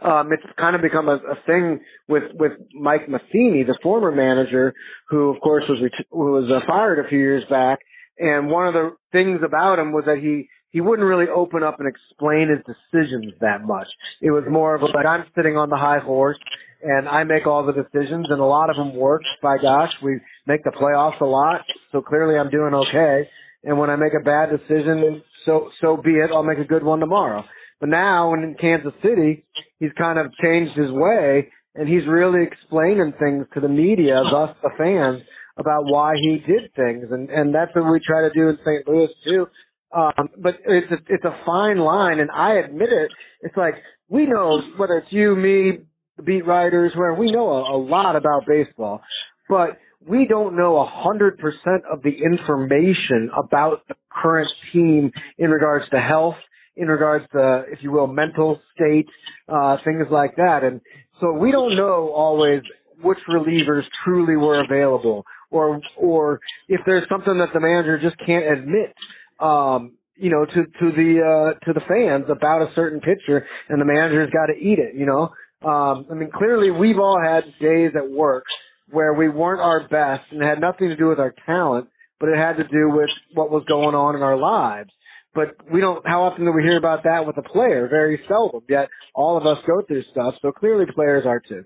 um, 0.01 0.31
it's 0.31 0.43
kind 0.57 0.75
of 0.75 0.81
become 0.81 1.09
a, 1.09 1.15
a 1.15 1.35
thing 1.45 1.81
with 2.07 2.23
with 2.35 2.53
Mike 2.73 3.09
Matheny, 3.09 3.63
the 3.63 3.77
former 3.83 4.11
manager, 4.11 4.73
who 5.09 5.29
of 5.29 5.41
course 5.41 5.63
was 5.67 5.79
ret- 5.83 6.07
who 6.11 6.31
was 6.31 6.49
uh, 6.49 6.65
fired 6.65 7.05
a 7.05 7.09
few 7.09 7.19
years 7.19 7.43
back, 7.49 7.79
and 8.19 8.49
one 8.49 8.67
of 8.67 8.73
the 8.73 8.95
things 9.11 9.39
about 9.43 9.79
him 9.79 9.93
was 9.93 10.03
that 10.05 10.17
he, 10.17 10.49
he 10.71 10.81
wouldn't 10.81 11.07
really 11.07 11.29
open 11.33 11.63
up 11.63 11.79
and 11.79 11.87
explain 11.87 12.49
his 12.49 12.59
decisions 12.67 13.33
that 13.39 13.63
much. 13.63 13.87
It 14.21 14.31
was 14.31 14.43
more 14.49 14.75
of 14.75 14.81
a, 14.81 14.85
like, 14.85 15.05
I'm 15.05 15.25
sitting 15.35 15.55
on 15.55 15.69
the 15.69 15.77
high 15.77 15.99
horse 15.99 16.37
and 16.83 17.07
I 17.07 17.23
make 17.23 17.47
all 17.47 17.65
the 17.65 17.73
decisions 17.73 18.27
and 18.29 18.39
a 18.39 18.45
lot 18.45 18.69
of 18.69 18.75
them 18.75 18.95
work. 18.95 19.21
By 19.41 19.57
gosh, 19.57 19.91
we 20.03 20.19
make 20.45 20.63
the 20.63 20.71
playoffs 20.71 21.21
a 21.21 21.25
lot. 21.25 21.61
So 21.91 22.01
clearly 22.01 22.37
I'm 22.37 22.49
doing 22.49 22.73
okay. 22.73 23.29
And 23.63 23.79
when 23.79 23.89
I 23.89 23.95
make 23.95 24.13
a 24.13 24.23
bad 24.23 24.49
decision, 24.49 25.23
so, 25.45 25.69
so 25.81 25.97
be 25.97 26.11
it. 26.11 26.29
I'll 26.33 26.43
make 26.43 26.59
a 26.59 26.65
good 26.65 26.83
one 26.83 26.99
tomorrow. 26.99 27.43
But 27.79 27.89
now 27.89 28.33
in 28.33 28.55
Kansas 28.59 28.93
City, 29.01 29.45
he's 29.79 29.91
kind 29.97 30.19
of 30.19 30.27
changed 30.41 30.77
his 30.77 30.91
way 30.91 31.49
and 31.75 31.87
he's 31.87 32.07
really 32.07 32.43
explaining 32.43 33.13
things 33.17 33.45
to 33.53 33.61
the 33.61 33.69
media, 33.69 34.21
thus 34.31 34.55
the 34.61 34.71
fans, 34.77 35.21
about 35.59 35.83
why 35.85 36.15
he 36.15 36.37
did 36.47 36.73
things, 36.75 37.07
and 37.11 37.29
and 37.29 37.53
that's 37.53 37.75
what 37.75 37.91
we 37.91 37.99
try 38.05 38.21
to 38.21 38.33
do 38.33 38.49
in 38.49 38.57
St. 38.65 38.87
Louis 38.87 39.09
too. 39.25 39.47
Um, 39.95 40.29
but 40.37 40.55
it's 40.65 40.91
a, 40.91 40.97
it's 41.07 41.25
a 41.25 41.35
fine 41.45 41.79
line, 41.79 42.19
and 42.19 42.29
I 42.31 42.55
admit 42.55 42.89
it. 42.91 43.11
It's 43.41 43.57
like 43.57 43.75
we 44.07 44.25
know 44.25 44.61
whether 44.77 44.97
it's 44.97 45.11
you, 45.11 45.35
me, 45.35 45.79
the 46.17 46.23
beat 46.23 46.45
writers, 46.45 46.93
where 46.95 47.13
we 47.13 47.31
know 47.31 47.49
a, 47.49 47.75
a 47.75 47.79
lot 47.79 48.15
about 48.15 48.45
baseball, 48.47 49.01
but 49.49 49.79
we 50.07 50.27
don't 50.27 50.55
know 50.55 50.77
a 50.77 50.85
hundred 50.85 51.37
percent 51.39 51.83
of 51.91 52.03
the 52.03 52.11
information 52.11 53.29
about 53.37 53.87
the 53.87 53.95
current 54.11 54.49
team 54.71 55.11
in 55.37 55.49
regards 55.49 55.89
to 55.89 55.99
health, 55.99 56.35
in 56.75 56.87
regards 56.87 57.25
to, 57.33 57.63
if 57.71 57.79
you 57.81 57.91
will, 57.91 58.07
mental 58.07 58.59
state, 58.75 59.07
uh, 59.49 59.77
things 59.83 60.07
like 60.11 60.35
that. 60.37 60.63
And 60.63 60.81
so 61.19 61.33
we 61.33 61.51
don't 61.51 61.75
know 61.75 62.13
always 62.15 62.61
which 63.01 63.17
relievers 63.29 63.83
truly 64.05 64.35
were 64.35 64.63
available 64.63 65.25
or 65.51 65.81
or 65.97 66.39
if 66.67 66.81
there's 66.85 67.07
something 67.09 67.37
that 67.37 67.49
the 67.53 67.59
manager 67.59 67.99
just 68.01 68.17
can't 68.25 68.45
admit 68.45 68.93
um 69.39 69.93
you 70.15 70.29
know 70.29 70.45
to 70.45 70.65
to 70.79 70.91
the 70.95 71.21
uh 71.21 71.65
to 71.65 71.73
the 71.73 71.81
fans 71.87 72.25
about 72.29 72.61
a 72.61 72.71
certain 72.75 72.99
pitcher 72.99 73.45
and 73.69 73.81
the 73.81 73.85
manager's 73.85 74.29
got 74.31 74.47
to 74.47 74.57
eat 74.57 74.79
it 74.79 74.95
you 74.95 75.05
know? 75.05 75.29
Um 75.67 76.05
i 76.11 76.13
mean 76.13 76.29
clearly 76.33 76.71
we've 76.71 76.99
all 76.99 77.19
had 77.21 77.43
days 77.61 77.91
at 77.95 78.09
work 78.09 78.43
where 78.91 79.13
we 79.13 79.29
weren't 79.29 79.61
our 79.61 79.87
best 79.87 80.31
and 80.31 80.41
had 80.41 80.59
nothing 80.59 80.89
to 80.89 80.95
do 80.95 81.07
with 81.07 81.19
our 81.19 81.33
talent 81.45 81.89
but 82.19 82.29
it 82.29 82.37
had 82.37 82.57
to 82.57 82.67
do 82.67 82.89
with 82.89 83.09
what 83.33 83.49
was 83.49 83.63
going 83.67 83.95
on 83.95 84.15
in 84.15 84.21
our 84.21 84.37
lives. 84.37 84.89
But 85.33 85.55
we 85.71 85.79
don't 85.79 86.05
how 86.05 86.23
often 86.23 86.45
do 86.45 86.51
we 86.51 86.63
hear 86.63 86.77
about 86.77 87.03
that 87.03 87.25
with 87.25 87.37
a 87.37 87.43
player? 87.43 87.87
Very 87.87 88.19
seldom 88.27 88.61
yet 88.67 88.89
all 89.13 89.37
of 89.37 89.45
us 89.45 89.63
go 89.65 89.81
through 89.87 90.03
stuff 90.11 90.33
so 90.41 90.51
clearly 90.51 90.85
players 90.93 91.25
are 91.25 91.39
too 91.39 91.65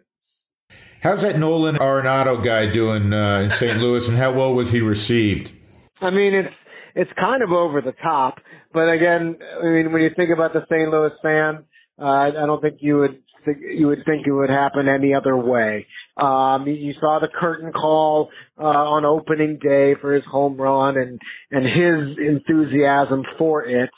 How's 1.01 1.21
that 1.23 1.37
Nolan 1.37 1.75
Arenado 1.75 2.43
guy 2.43 2.71
doing 2.71 3.11
uh, 3.11 3.41
in 3.43 3.49
St. 3.49 3.77
Louis, 3.79 4.07
and 4.07 4.17
how 4.17 4.31
well 4.31 4.53
was 4.53 4.71
he 4.71 4.79
received? 4.79 5.51
I 5.99 6.09
mean, 6.09 6.33
it's 6.33 6.53
it's 6.95 7.11
kind 7.19 7.43
of 7.43 7.51
over 7.51 7.81
the 7.81 7.93
top, 8.03 8.39
but 8.71 8.89
again, 8.89 9.37
I 9.61 9.65
mean, 9.65 9.91
when 9.91 10.01
you 10.01 10.11
think 10.15 10.29
about 10.31 10.53
the 10.53 10.61
St. 10.69 10.89
Louis 10.89 11.11
fan, 11.21 11.65
uh, 11.99 12.05
I 12.05 12.45
don't 12.45 12.61
think 12.61 12.77
you 12.79 12.99
would 12.99 13.21
think, 13.45 13.57
you 13.61 13.87
would 13.87 14.03
think 14.05 14.25
it 14.25 14.31
would 14.31 14.49
happen 14.49 14.87
any 14.87 15.13
other 15.13 15.35
way. 15.35 15.85
Um, 16.17 16.65
you 16.67 16.93
saw 16.99 17.19
the 17.19 17.27
curtain 17.27 17.71
call 17.71 18.29
uh, 18.59 18.63
on 18.63 19.05
opening 19.05 19.59
day 19.61 19.95
for 19.99 20.13
his 20.13 20.23
home 20.29 20.55
run 20.55 20.97
and 20.97 21.19
and 21.51 21.65
his 21.65 22.17
enthusiasm 22.17 23.23
for 23.37 23.65
it 23.65 23.89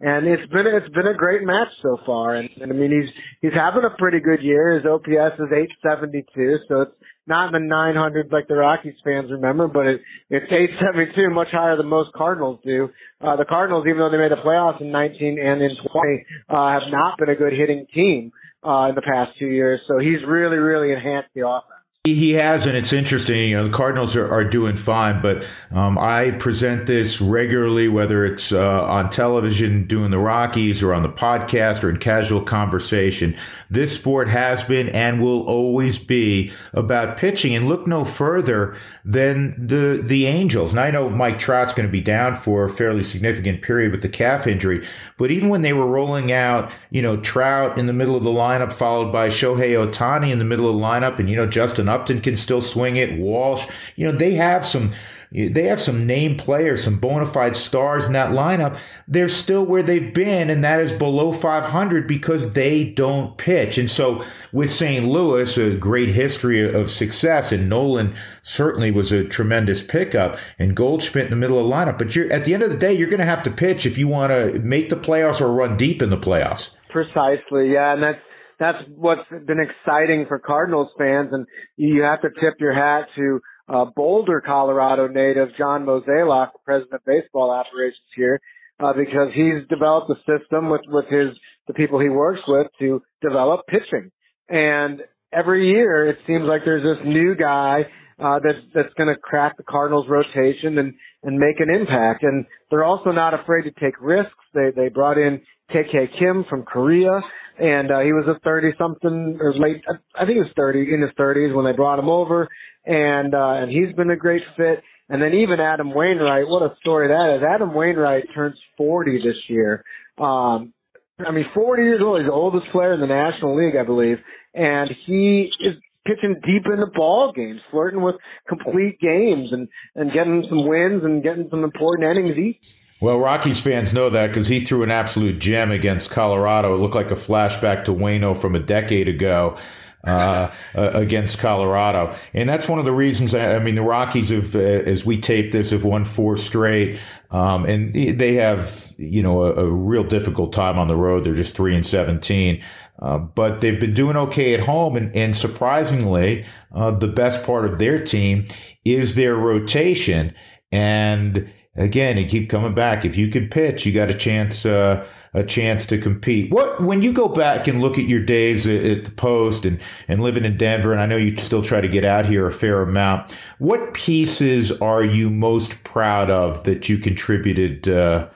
and 0.00 0.26
it's 0.26 0.50
been 0.50 0.66
it's 0.66 0.92
been 0.92 1.06
a 1.06 1.14
great 1.16 1.42
match 1.42 1.68
so 1.82 1.98
far. 2.04 2.34
And, 2.34 2.48
and 2.60 2.72
I 2.72 2.74
mean, 2.74 2.90
he's 2.90 3.10
he's 3.40 3.54
having 3.54 3.84
a 3.84 3.96
pretty 3.96 4.20
good 4.20 4.42
year. 4.42 4.74
His 4.74 4.86
OPS 4.86 5.38
is 5.38 5.50
872, 5.84 6.58
so 6.68 6.82
it's 6.82 6.96
not 7.26 7.54
in 7.54 7.62
the 7.62 7.68
900 7.68 8.32
like 8.32 8.48
the 8.48 8.54
Rockies 8.54 8.94
fans 9.04 9.30
remember, 9.30 9.68
but 9.68 9.86
it, 9.86 10.00
it's 10.30 10.50
872, 10.50 11.30
much 11.30 11.48
higher 11.52 11.76
than 11.76 11.86
most 11.86 12.12
Cardinals 12.12 12.60
do. 12.64 12.90
Uh, 13.20 13.36
the 13.36 13.46
Cardinals, 13.46 13.86
even 13.86 13.98
though 13.98 14.10
they 14.10 14.18
made 14.18 14.32
the 14.32 14.44
playoffs 14.44 14.80
in 14.80 14.90
19 14.90 15.38
and 15.38 15.62
in 15.62 15.70
20, 15.70 16.26
uh, 16.50 16.72
have 16.72 16.90
not 16.90 17.16
been 17.18 17.30
a 17.30 17.36
good 17.36 17.52
hitting 17.52 17.86
team 17.94 18.32
uh, 18.66 18.88
in 18.88 18.94
the 18.94 19.02
past 19.02 19.38
two 19.38 19.46
years. 19.46 19.80
So 19.88 19.98
he's 19.98 20.20
really, 20.26 20.56
really 20.56 20.92
enhanced 20.92 21.30
the 21.34 21.46
offense. 21.46 21.70
He 22.06 22.32
has, 22.32 22.66
and 22.66 22.76
it's 22.76 22.92
interesting. 22.92 23.48
You 23.48 23.56
know, 23.56 23.64
the 23.64 23.72
Cardinals 23.72 24.14
are, 24.14 24.30
are 24.30 24.44
doing 24.44 24.76
fine, 24.76 25.22
but 25.22 25.42
um, 25.72 25.96
I 25.96 26.32
present 26.32 26.86
this 26.86 27.18
regularly, 27.18 27.88
whether 27.88 28.26
it's 28.26 28.52
uh, 28.52 28.84
on 28.84 29.08
television 29.08 29.86
doing 29.86 30.10
the 30.10 30.18
Rockies 30.18 30.82
or 30.82 30.92
on 30.92 31.02
the 31.02 31.08
podcast 31.08 31.82
or 31.82 31.88
in 31.88 31.96
casual 31.96 32.42
conversation. 32.42 33.34
This 33.70 33.94
sport 33.94 34.28
has 34.28 34.62
been 34.62 34.90
and 34.90 35.22
will 35.22 35.46
always 35.46 35.96
be 35.96 36.52
about 36.74 37.16
pitching, 37.16 37.54
and 37.54 37.70
look 37.70 37.86
no 37.86 38.04
further 38.04 38.76
than 39.04 39.54
the 39.58 40.02
the 40.02 40.26
Angels. 40.26 40.70
And 40.70 40.80
I 40.80 40.90
know 40.90 41.10
Mike 41.10 41.38
Trout's 41.38 41.74
going 41.74 41.86
to 41.86 41.92
be 41.92 42.00
down 42.00 42.36
for 42.36 42.64
a 42.64 42.70
fairly 42.70 43.04
significant 43.04 43.62
period 43.62 43.92
with 43.92 44.02
the 44.02 44.08
calf 44.08 44.46
injury, 44.46 44.86
but 45.18 45.30
even 45.30 45.50
when 45.50 45.60
they 45.62 45.72
were 45.72 45.86
rolling 45.86 46.32
out, 46.32 46.72
you 46.90 47.02
know, 47.02 47.18
Trout 47.18 47.78
in 47.78 47.86
the 47.86 47.92
middle 47.92 48.16
of 48.16 48.24
the 48.24 48.30
lineup, 48.30 48.72
followed 48.72 49.12
by 49.12 49.28
Shohei 49.28 49.72
Ohtani 49.72 50.30
in 50.30 50.38
the 50.38 50.44
middle 50.44 50.68
of 50.68 50.76
the 50.76 50.82
lineup, 50.82 51.18
and 51.18 51.28
you 51.28 51.36
know, 51.36 51.46
Justin 51.46 51.88
Upton 51.88 52.20
can 52.20 52.36
still 52.36 52.62
swing 52.62 52.96
it. 52.96 53.18
Walsh, 53.18 53.66
you 53.96 54.06
know, 54.06 54.16
they 54.16 54.34
have 54.34 54.64
some 54.64 54.92
they 55.34 55.64
have 55.64 55.80
some 55.80 56.06
name 56.06 56.36
players, 56.36 56.84
some 56.84 56.98
bona 56.98 57.26
fide 57.26 57.56
stars 57.56 58.06
in 58.06 58.12
that 58.12 58.30
lineup. 58.30 58.78
They're 59.08 59.28
still 59.28 59.64
where 59.66 59.82
they've 59.82 60.14
been, 60.14 60.48
and 60.48 60.62
that 60.62 60.78
is 60.78 60.92
below 60.92 61.32
500 61.32 62.06
because 62.06 62.52
they 62.52 62.84
don't 62.84 63.36
pitch. 63.36 63.76
And 63.76 63.90
so, 63.90 64.24
with 64.52 64.70
St. 64.70 65.04
Louis, 65.04 65.58
a 65.58 65.74
great 65.74 66.10
history 66.10 66.72
of 66.72 66.88
success, 66.88 67.50
and 67.50 67.68
Nolan 67.68 68.14
certainly 68.42 68.92
was 68.92 69.10
a 69.10 69.24
tremendous 69.24 69.82
pickup, 69.82 70.38
and 70.60 70.76
Goldschmidt 70.76 71.24
in 71.24 71.30
the 71.30 71.36
middle 71.36 71.58
of 71.58 71.64
the 71.64 71.74
lineup. 71.74 71.98
But 71.98 72.16
at 72.16 72.44
the 72.44 72.54
end 72.54 72.62
of 72.62 72.70
the 72.70 72.78
day, 72.78 72.92
you're 72.92 73.10
going 73.10 73.18
to 73.18 73.26
have 73.26 73.42
to 73.42 73.50
pitch 73.50 73.86
if 73.86 73.98
you 73.98 74.06
want 74.06 74.30
to 74.30 74.60
make 74.60 74.88
the 74.88 74.96
playoffs 74.96 75.40
or 75.40 75.52
run 75.52 75.76
deep 75.76 76.00
in 76.00 76.10
the 76.10 76.16
playoffs. 76.16 76.70
Precisely, 76.90 77.72
yeah, 77.72 77.92
and 77.92 78.02
that's 78.02 78.20
that's 78.60 78.78
what's 78.94 79.28
been 79.46 79.58
exciting 79.58 80.26
for 80.28 80.38
Cardinals 80.38 80.90
fans, 80.96 81.30
and 81.32 81.44
you 81.76 82.02
have 82.02 82.22
to 82.22 82.28
tip 82.40 82.54
your 82.60 82.72
hat 82.72 83.08
to 83.16 83.40
uh, 83.68 83.86
Boulder, 83.96 84.42
Colorado 84.44 85.08
native 85.08 85.48
John 85.56 85.84
Mozeliak, 85.86 86.50
president 86.64 86.94
of 86.94 87.04
baseball 87.06 87.50
operations 87.50 88.08
here, 88.14 88.40
uh, 88.80 88.92
because 88.92 89.28
he's 89.34 89.66
developed 89.68 90.10
a 90.10 90.16
system 90.26 90.68
with, 90.68 90.82
with 90.88 91.06
his, 91.06 91.28
the 91.66 91.74
people 91.74 92.00
he 92.00 92.08
works 92.08 92.40
with 92.46 92.66
to 92.80 93.02
develop 93.22 93.66
pitching. 93.66 94.10
And 94.48 95.02
every 95.32 95.70
year 95.70 96.08
it 96.08 96.18
seems 96.26 96.44
like 96.44 96.62
there's 96.64 96.82
this 96.82 97.06
new 97.06 97.34
guy, 97.34 97.82
uh, 98.22 98.38
that's, 98.44 98.64
that's 98.74 98.94
going 98.96 99.12
to 99.12 99.20
crack 99.20 99.56
the 99.56 99.64
Cardinals 99.64 100.06
rotation 100.08 100.78
and, 100.78 100.94
and 101.24 101.38
make 101.38 101.58
an 101.58 101.74
impact. 101.74 102.22
And 102.22 102.46
they're 102.70 102.84
also 102.84 103.10
not 103.10 103.34
afraid 103.34 103.62
to 103.62 103.72
take 103.72 104.00
risks. 104.00 104.32
They, 104.52 104.70
they 104.74 104.88
brought 104.88 105.18
in 105.18 105.40
KK 105.72 106.18
Kim 106.18 106.44
from 106.48 106.62
Korea 106.62 107.20
and 107.58 107.90
uh, 107.90 108.00
he 108.00 108.12
was 108.12 108.26
a 108.26 108.38
30 108.40 108.72
something 108.78 109.38
or 109.40 109.54
late 109.54 109.82
I 110.14 110.24
think 110.24 110.36
he 110.36 110.40
was 110.40 110.52
30 110.56 110.92
in 110.92 111.00
his 111.00 111.10
30s 111.18 111.54
when 111.54 111.64
they 111.64 111.72
brought 111.72 111.98
him 111.98 112.08
over 112.08 112.48
and 112.86 113.34
uh, 113.34 113.54
and 113.54 113.70
he's 113.70 113.94
been 113.94 114.10
a 114.10 114.16
great 114.16 114.42
fit. 114.56 114.82
And 115.08 115.20
then 115.20 115.34
even 115.34 115.60
Adam 115.60 115.94
Wainwright 115.94 116.48
what 116.48 116.62
a 116.62 116.74
story 116.80 117.08
that 117.08 117.36
is. 117.36 117.42
Adam 117.42 117.74
Wainwright 117.74 118.24
turns 118.34 118.56
40 118.76 119.18
this 119.18 119.36
year. 119.48 119.84
Um 120.18 120.72
I 121.18 121.30
mean 121.30 121.46
40 121.54 121.82
years 121.82 122.00
old. 122.02 122.20
He's 122.20 122.28
the 122.28 122.32
oldest 122.32 122.66
player 122.72 122.94
in 122.94 123.00
the 123.00 123.06
National 123.06 123.56
League 123.56 123.76
I 123.76 123.84
believe. 123.84 124.18
And 124.54 124.90
he 125.06 125.50
is 125.60 125.74
pitching 126.06 126.34
deep 126.44 126.66
in 126.66 126.80
the 126.80 126.90
ball 126.94 127.32
games 127.34 127.60
flirting 127.70 128.02
with 128.02 128.16
complete 128.48 128.98
games 129.00 129.48
and 129.52 129.68
and 129.94 130.12
getting 130.12 130.44
some 130.48 130.66
wins 130.66 131.04
and 131.04 131.22
getting 131.22 131.48
some 131.50 131.64
important 131.64 132.10
innings 132.10 132.38
each. 132.38 132.74
Well, 133.00 133.18
Rockies 133.18 133.60
fans 133.60 133.92
know 133.92 134.08
that 134.10 134.28
because 134.28 134.46
he 134.46 134.60
threw 134.60 134.82
an 134.82 134.90
absolute 134.90 135.38
gem 135.38 135.70
against 135.70 136.10
Colorado. 136.10 136.74
It 136.74 136.78
looked 136.78 136.94
like 136.94 137.10
a 137.10 137.16
flashback 137.16 137.84
to 137.84 137.92
Wayno 137.92 138.34
from 138.34 138.54
a 138.54 138.60
decade 138.60 139.08
ago. 139.08 139.58
Uh, 140.06 140.50
against 140.74 141.38
Colorado. 141.38 142.14
And 142.34 142.46
that's 142.46 142.68
one 142.68 142.78
of 142.78 142.84
the 142.84 142.92
reasons. 142.92 143.34
I, 143.34 143.58
mean, 143.58 143.74
the 143.74 143.80
Rockies 143.80 144.28
have, 144.28 144.54
uh, 144.54 144.58
as 144.58 145.06
we 145.06 145.18
tape 145.18 145.50
this, 145.50 145.70
have 145.70 145.84
won 145.84 146.04
four 146.04 146.36
straight. 146.36 147.00
Um, 147.30 147.64
and 147.64 147.94
they 147.94 148.34
have, 148.34 148.94
you 148.98 149.22
know, 149.22 149.42
a, 149.44 149.54
a, 149.54 149.70
real 149.70 150.04
difficult 150.04 150.52
time 150.52 150.78
on 150.78 150.88
the 150.88 150.96
road. 150.96 151.24
They're 151.24 151.32
just 151.32 151.56
three 151.56 151.74
and 151.74 151.86
17. 151.86 152.62
Uh, 153.00 153.18
but 153.18 153.60
they've 153.60 153.80
been 153.80 153.94
doing 153.94 154.16
okay 154.16 154.54
at 154.54 154.60
home. 154.60 154.96
And, 154.96 155.14
and 155.16 155.36
surprisingly, 155.36 156.44
uh, 156.74 156.92
the 156.92 157.08
best 157.08 157.42
part 157.42 157.64
of 157.64 157.78
their 157.78 157.98
team 157.98 158.46
is 158.84 159.14
their 159.14 159.34
rotation. 159.34 160.34
And 160.70 161.50
again, 161.76 162.18
you 162.18 162.26
keep 162.26 162.50
coming 162.50 162.74
back. 162.74 163.04
If 163.04 163.16
you 163.16 163.28
can 163.28 163.48
pitch, 163.48 163.84
you 163.84 163.92
got 163.92 164.10
a 164.10 164.14
chance. 164.14 164.64
Uh, 164.64 165.06
a 165.34 165.42
chance 165.42 165.84
to 165.86 165.98
compete. 165.98 166.52
What 166.52 166.80
when 166.80 167.02
you 167.02 167.12
go 167.12 167.28
back 167.28 167.66
and 167.66 167.80
look 167.80 167.98
at 167.98 168.04
your 168.04 168.22
days 168.22 168.66
at, 168.66 169.04
the 169.04 169.10
Post 169.10 169.66
and 169.66 169.80
and 170.08 170.20
living 170.20 170.44
in 170.44 170.56
Denver, 170.56 170.92
and 170.92 171.00
I 171.00 171.06
know 171.06 171.16
you 171.16 171.36
still 171.36 171.62
try 171.62 171.80
to 171.80 171.88
get 171.88 172.04
out 172.04 172.24
here 172.24 172.46
a 172.46 172.52
fair 172.52 172.82
amount. 172.82 173.36
What 173.58 173.94
pieces 173.94 174.72
are 174.80 175.04
you 175.04 175.30
most 175.30 175.82
proud 175.84 176.30
of 176.30 176.64
that 176.64 176.88
you 176.88 176.98
contributed 176.98 177.88
uh, 177.88 178.28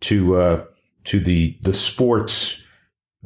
to 0.00 0.36
uh, 0.36 0.64
to 1.04 1.20
the 1.20 1.56
the 1.62 1.72
sports 1.72 2.62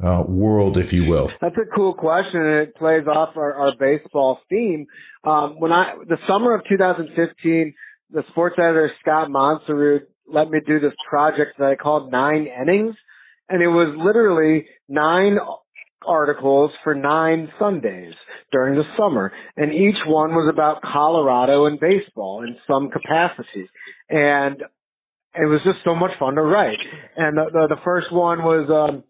uh, 0.03 0.22
world, 0.27 0.77
if 0.77 0.93
you 0.93 1.11
will? 1.11 1.31
That's 1.41 1.57
a 1.57 1.75
cool 1.75 1.95
question, 1.95 2.43
and 2.43 2.68
it 2.68 2.77
plays 2.77 3.07
off 3.07 3.37
our, 3.37 3.55
our 3.55 3.72
baseball 3.79 4.41
theme. 4.51 4.87
Um, 5.25 5.59
when 5.59 5.72
I 5.72 5.95
the 6.07 6.18
summer 6.29 6.55
of 6.55 6.62
2015 6.68 7.75
the 8.11 8.22
sports 8.31 8.55
editor 8.59 8.93
Scott 9.01 9.29
Monserud 9.29 10.03
let 10.27 10.51
me 10.51 10.61
do 10.66 10.81
this 10.81 10.93
project 11.09 11.59
that 11.59 11.66
I 11.66 11.75
called 11.77 12.11
Nine 12.11 12.47
Innings, 12.47 12.95
and 13.49 13.62
it 13.62 13.68
was 13.68 13.95
literally 13.99 14.66
nine 14.88 15.38
articles 16.07 16.70
for 16.82 16.95
nine 16.95 17.49
Sundays 17.59 18.14
during 18.53 18.74
the 18.74 18.84
summer, 18.97 19.32
and 19.57 19.72
each 19.72 19.97
one 20.07 20.30
was 20.30 20.51
about 20.53 20.82
Colorado 20.82 21.66
and 21.66 21.80
baseball 21.80 22.42
in 22.42 22.57
some 22.66 22.90
capacity, 22.90 23.68
and 24.11 24.62
it 25.34 25.47
was 25.47 25.61
just 25.64 25.78
so 25.84 25.95
much 25.95 26.12
fun 26.18 26.34
to 26.34 26.42
write. 26.42 26.78
And 27.16 27.36
the 27.36 27.45
the, 27.53 27.74
the 27.76 27.80
first 27.84 28.12
one 28.12 28.38
was 28.38 28.68
um, 28.70 29.05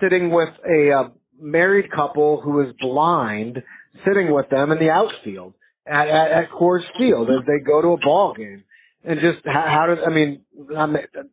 sitting 0.00 0.30
with 0.30 0.50
a 0.68 0.92
uh, 0.92 1.08
married 1.38 1.90
couple 1.90 2.40
who 2.42 2.52
was 2.52 2.74
blind, 2.80 3.62
sitting 4.06 4.32
with 4.32 4.48
them 4.50 4.70
in 4.70 4.78
the 4.78 4.90
outfield 4.90 5.54
at, 5.86 6.08
at, 6.08 6.44
at 6.44 6.50
Coors 6.50 6.84
Field 6.98 7.28
as 7.30 7.46
they 7.46 7.64
go 7.64 7.82
to 7.82 7.88
a 7.88 7.98
ball 7.98 8.34
game. 8.36 8.64
And 9.04 9.20
just 9.20 9.44
how, 9.44 9.64
how 9.66 9.86
does, 9.88 9.98
I 10.06 10.10
mean, 10.10 10.40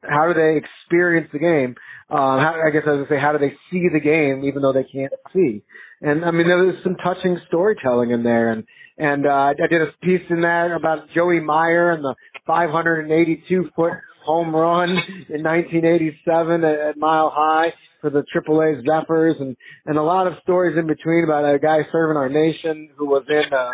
how 0.03 0.27
do 0.27 0.33
they 0.33 0.59
experience 0.59 1.29
the 1.31 1.39
game? 1.39 1.75
Um, 2.11 2.43
how, 2.43 2.61
I 2.67 2.71
guess 2.71 2.83
I 2.85 2.91
was 2.91 2.97
going 2.97 3.07
to 3.07 3.13
say, 3.15 3.21
how 3.21 3.31
do 3.31 3.39
they 3.39 3.55
see 3.71 3.87
the 3.87 4.01
game 4.01 4.43
even 4.43 4.61
though 4.61 4.73
they 4.73 4.83
can't 4.83 5.13
see? 5.33 5.63
And 6.01 6.25
I 6.25 6.31
mean, 6.31 6.45
there 6.45 6.57
was 6.57 6.75
some 6.83 6.95
touching 6.95 7.39
storytelling 7.47 8.11
in 8.11 8.23
there. 8.23 8.51
And, 8.51 8.65
and, 8.97 9.25
uh, 9.25 9.53
I 9.55 9.67
did 9.69 9.81
a 9.81 9.87
piece 10.03 10.27
in 10.29 10.41
that 10.41 10.75
about 10.75 11.07
Joey 11.15 11.39
Meyer 11.39 11.93
and 11.93 12.03
the 12.03 12.15
582 12.45 13.69
foot 13.75 13.93
home 14.25 14.53
run 14.53 14.89
in 15.29 15.41
1987 15.41 16.63
at, 16.63 16.79
at 16.79 16.97
Mile 16.97 17.31
High 17.33 17.71
for 18.01 18.09
the 18.09 18.23
AAA 18.35 18.83
Zephyrs 18.83 19.37
and, 19.39 19.55
and 19.85 19.97
a 19.97 20.03
lot 20.03 20.27
of 20.27 20.33
stories 20.43 20.77
in 20.77 20.87
between 20.87 21.23
about 21.23 21.45
a 21.45 21.59
guy 21.59 21.79
serving 21.93 22.17
our 22.17 22.29
nation 22.29 22.89
who 22.97 23.05
was 23.05 23.23
in, 23.29 23.53
uh, 23.53 23.71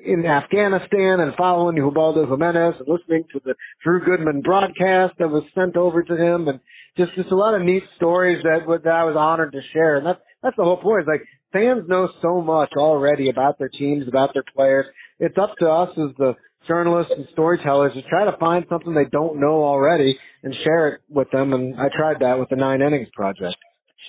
in 0.00 0.24
Afghanistan 0.24 1.20
and 1.20 1.34
following 1.36 1.76
Ubaldo 1.76 2.26
Jimenez 2.26 2.74
and 2.78 2.88
listening 2.88 3.24
to 3.32 3.40
the 3.44 3.54
Drew 3.84 4.04
Goodman 4.04 4.40
broadcast 4.40 5.14
that 5.18 5.28
was 5.28 5.44
sent 5.54 5.76
over 5.76 6.02
to 6.02 6.16
him 6.16 6.48
and 6.48 6.60
just 6.96 7.14
just 7.14 7.30
a 7.30 7.36
lot 7.36 7.54
of 7.54 7.62
neat 7.62 7.82
stories 7.96 8.42
that 8.42 8.66
that 8.84 8.92
I 8.92 9.04
was 9.04 9.16
honored 9.18 9.52
to 9.52 9.60
share. 9.72 9.96
And 9.96 10.06
that's 10.06 10.20
that's 10.42 10.56
the 10.56 10.64
whole 10.64 10.78
point. 10.78 11.02
Is 11.02 11.08
like 11.08 11.22
fans 11.52 11.84
know 11.88 12.08
so 12.20 12.40
much 12.40 12.72
already 12.76 13.28
about 13.28 13.58
their 13.58 13.68
teams, 13.68 14.08
about 14.08 14.30
their 14.34 14.44
players. 14.54 14.86
It's 15.18 15.38
up 15.38 15.54
to 15.60 15.66
us 15.66 15.90
as 15.90 16.16
the 16.16 16.34
journalists 16.66 17.12
and 17.16 17.26
storytellers 17.32 17.92
to 17.94 18.02
try 18.08 18.24
to 18.24 18.36
find 18.38 18.64
something 18.68 18.94
they 18.94 19.10
don't 19.10 19.40
know 19.40 19.64
already 19.64 20.16
and 20.42 20.54
share 20.64 20.88
it 20.88 21.00
with 21.08 21.30
them. 21.30 21.52
And 21.52 21.74
I 21.76 21.88
tried 21.94 22.20
that 22.20 22.38
with 22.38 22.48
the 22.48 22.56
Nine 22.56 22.82
Innings 22.82 23.08
Project. 23.14 23.56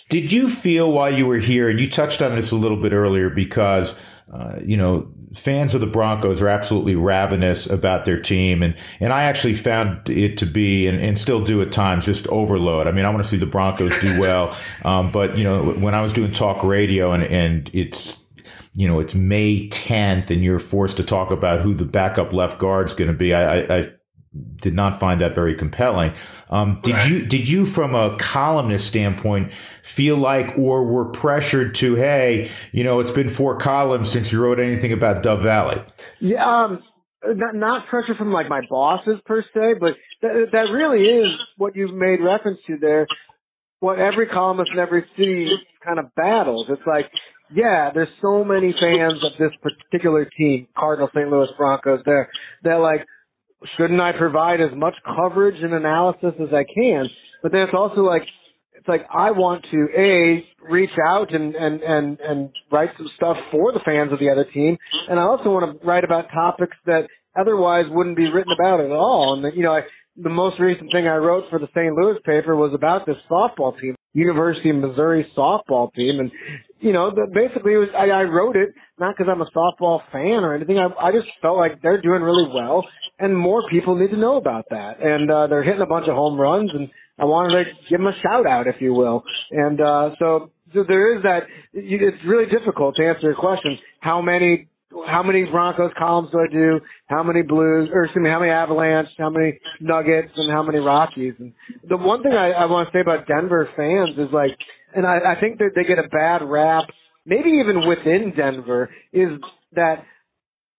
Did 0.10 0.32
you 0.32 0.50
feel 0.50 0.92
while 0.92 1.14
you 1.14 1.26
were 1.26 1.38
here, 1.38 1.70
and 1.70 1.80
you 1.80 1.90
touched 1.90 2.22
on 2.22 2.36
this 2.36 2.52
a 2.52 2.56
little 2.56 2.78
bit 2.78 2.92
earlier, 2.92 3.30
because 3.30 3.96
uh, 4.34 4.60
you 4.64 4.76
know 4.76 5.08
fans 5.34 5.74
of 5.74 5.82
the 5.82 5.88
Broncos 5.88 6.42
are 6.42 6.48
absolutely 6.48 6.96
ravenous 6.96 7.66
about 7.68 8.06
their 8.06 8.20
team, 8.20 8.64
and 8.64 8.76
and 9.00 9.12
I 9.14 9.24
actually 9.24 9.54
found 9.54 10.10
it 10.10 10.38
to 10.40 10.46
be, 10.46 10.88
and, 10.88 11.00
and 11.00 11.18
still 11.18 11.42
do 11.44 11.62
at 11.62 11.72
times, 11.72 12.06
just 12.06 12.28
overload. 12.28 12.88
I 12.88 12.92
mean, 12.92 13.06
I 13.06 13.10
want 13.10 13.24
to 13.24 13.30
see 13.30 13.38
the 13.38 13.46
Broncos 13.46 14.00
do 14.02 14.20
well, 14.20 14.56
um, 14.86 15.12
but 15.12 15.38
you 15.38 15.44
know, 15.44 15.72
when 15.74 15.96
I 15.96 16.02
was 16.02 16.14
doing 16.14 16.32
talk 16.32 16.64
radio, 16.64 17.12
and 17.12 17.24
and 17.24 17.70
it's 17.74 18.18
you 18.74 18.88
know 18.88 19.00
it's 19.00 19.16
May 19.16 19.70
10th, 19.70 20.30
and 20.30 20.44
you're 20.44 20.60
forced 20.60 20.98
to 20.98 21.04
talk 21.04 21.32
about 21.32 21.62
who 21.62 21.74
the 21.74 21.86
backup 21.86 22.34
left 22.34 22.60
guard 22.60 22.88
is 22.88 22.94
going 22.94 23.10
to 23.12 23.18
be. 23.18 23.34
I, 23.34 23.60
I, 23.60 23.80
I 23.80 23.86
did 24.56 24.74
not 24.74 25.00
find 25.00 25.22
that 25.22 25.36
very 25.36 25.54
compelling. 25.54 26.14
Um, 26.50 26.80
did 26.82 26.94
right. 26.94 27.10
you 27.10 27.26
did 27.26 27.48
you 27.48 27.66
from 27.66 27.96
a 27.96 28.18
columnist 28.18 28.88
standpoint 28.88 29.52
feel 29.84 30.18
like 30.18 30.58
or 30.58 30.86
were 30.86 31.06
pressured 31.06 31.76
to 31.76 31.96
hey 31.96 32.50
you 32.72 32.84
know 32.84 33.00
it's 33.00 33.12
been 33.12 33.28
four 33.28 33.58
columns 33.58 34.10
since 34.10 34.32
you 34.32 34.42
wrote 34.42 34.60
anything 34.60 34.92
about 34.92 35.24
Dove 35.24 35.42
Valley? 35.42 35.82
Yeah, 36.20 36.46
um, 36.46 36.84
not, 37.26 37.56
not 37.56 37.88
pressure 37.88 38.16
from 38.18 38.32
like 38.32 38.50
my 38.50 38.62
bosses 38.70 39.20
per 39.26 39.44
se, 39.54 39.76
but 39.80 39.94
th- 40.22 40.50
that 40.52 40.72
really 40.74 41.06
is 41.06 41.32
what 41.58 41.76
you've 41.76 41.94
made 41.94 42.20
reference 42.22 42.60
to 42.68 42.78
there. 42.78 43.08
What 43.80 44.00
every 44.00 44.28
columnist 44.28 44.72
in 44.74 44.80
every 44.80 45.06
city 45.18 45.50
kind 45.84 46.00
of 46.00 46.14
battles. 46.16 46.68
It's 46.70 46.88
like 46.88 47.06
yeah, 47.54 47.92
there's 47.94 48.10
so 48.22 48.44
many 48.44 48.74
fans 48.80 49.24
of 49.24 49.32
this 49.38 49.52
particular 49.62 50.26
team, 50.26 50.68
Cardinal 50.78 51.10
St. 51.14 51.30
Louis 51.30 51.48
Broncos. 51.58 52.02
They're 52.06 52.30
they're 52.64 52.80
like, 52.80 53.06
shouldn't 53.78 54.02
I 54.02 54.12
provide 54.18 54.62
as 54.62 54.76
much 54.76 54.96
coverage 55.16 55.62
and 55.62 55.74
analysis 55.74 56.34
as 56.40 56.54
I 56.54 56.64
can? 56.74 57.08
But 57.42 57.52
then 57.52 57.62
it's 57.62 57.74
also 57.74 58.02
like, 58.02 58.24
it's 58.74 58.88
like 58.88 59.06
I 59.14 59.32
want 59.32 59.66
to 59.72 59.88
a 59.98 60.44
reach 60.70 60.90
out 61.06 61.34
and 61.34 61.56
and 61.56 61.82
and 61.82 62.20
and 62.20 62.50
write 62.72 62.90
some 62.98 63.10
stuff 63.16 63.38
for 63.52 63.72
the 63.72 63.80
fans 63.86 64.12
of 64.12 64.20
the 64.20 64.30
other 64.30 64.46
team, 64.54 64.78
and 65.10 65.20
I 65.20 65.24
also 65.24 65.52
want 65.52 65.80
to 65.80 65.88
write 65.88 66.04
about 66.04 66.26
topics 66.34 66.76
that 66.86 67.08
otherwise 67.40 67.86
wouldn't 67.90 68.18
be 68.18 68.30
written 68.30 68.52
about 68.52 68.82
at 68.82 68.92
all. 68.92 69.36
And 69.36 69.56
you 69.56 69.64
know, 69.64 69.74
I, 69.74 69.82
the 70.16 70.30
most 70.30 70.60
recent 70.60 70.92
thing 70.92 71.08
I 71.08 71.16
wrote 71.16 71.46
for 71.50 71.60
the 71.60 71.68
St. 71.74 71.94
Louis 71.96 72.20
paper 72.26 72.56
was 72.56 72.74
about 72.74 73.06
this 73.06 73.16
softball 73.30 73.80
team. 73.80 73.96
University 74.14 74.70
of 74.70 74.76
Missouri 74.76 75.26
softball 75.36 75.92
team. 75.94 76.20
And, 76.20 76.32
you 76.80 76.94
know, 76.94 77.10
the, 77.10 77.26
basically 77.34 77.74
it 77.74 77.78
was, 77.78 77.90
I, 77.98 78.10
I 78.10 78.22
wrote 78.24 78.56
it 78.56 78.70
not 79.00 79.16
because 79.18 79.32
I'm 79.32 79.42
a 79.42 79.50
softball 79.50 80.02
fan 80.12 80.46
or 80.46 80.54
anything. 80.54 80.78
I, 80.78 80.86
I 81.02 81.12
just 81.12 81.28
felt 81.42 81.58
like 81.58 81.82
they're 81.82 82.02
doing 82.02 82.22
really 82.22 82.48
well 82.54 82.86
and 83.20 83.38
more 83.38 83.64
people 83.70 83.96
need 83.96 84.12
to 84.12 84.18
know 84.18 84.38
about 84.38 84.66
that. 84.70 85.02
And, 85.02 85.30
uh, 85.30 85.48
they're 85.48 85.64
hitting 85.64 85.82
a 85.82 85.86
bunch 85.88 86.08
of 86.08 86.16
home 86.16 86.40
runs 86.40 86.72
and 86.74 86.90
I 87.20 87.26
wanted 87.26 87.64
to 87.64 87.72
give 87.90 88.00
them 88.00 88.08
a 88.08 88.20
shout 88.22 88.48
out, 88.48 88.68
if 88.68 88.76
you 88.80 88.94
will. 88.94 89.24
And, 89.52 89.80
uh, 89.80 90.12
so, 90.20 90.52
so 90.74 90.84
there 90.88 91.16
is 91.16 91.24
that, 91.24 91.44
it's 91.74 92.18
really 92.26 92.46
difficult 92.46 92.96
to 92.96 93.06
answer 93.06 93.22
your 93.28 93.36
question. 93.36 93.78
How 94.00 94.22
many 94.22 94.68
how 95.08 95.24
many 95.24 95.46
Broncos 95.46 95.92
columns 95.98 96.30
do 96.32 96.40
I 96.40 96.52
do? 96.52 96.80
How 97.08 97.24
many 97.24 97.42
Blues, 97.42 97.90
or 97.92 98.06
excuse 98.06 98.24
me, 98.24 98.30
how 98.30 98.40
many 98.40 98.52
Avalanche, 98.52 99.08
how 99.18 99.30
many 99.30 99.60
Nuggets, 99.80 100.32
and 100.36 100.52
how 100.52 100.64
many 100.64 100.80
Rockies? 100.80 101.34
And 101.40 101.54
the 101.88 101.98
one 101.98 102.24
thing 102.24 102.34
I, 102.34 102.52
I 102.52 102.66
want 102.66 102.90
to 102.90 102.96
say 102.96 103.02
about 103.02 103.28
Denver 103.28 103.70
fans 103.76 104.18
is 104.18 104.34
like, 104.34 104.52
and 104.96 105.06
I, 105.06 105.34
I 105.34 105.40
think 105.40 105.58
that 105.60 105.72
they 105.76 105.84
get 105.84 106.00
a 106.00 106.08
bad 106.10 106.46
rap, 106.46 106.86
maybe 107.26 107.50
even 107.50 107.88
within 107.88 108.34
Denver, 108.36 108.90
is 109.12 109.30
that 109.74 110.06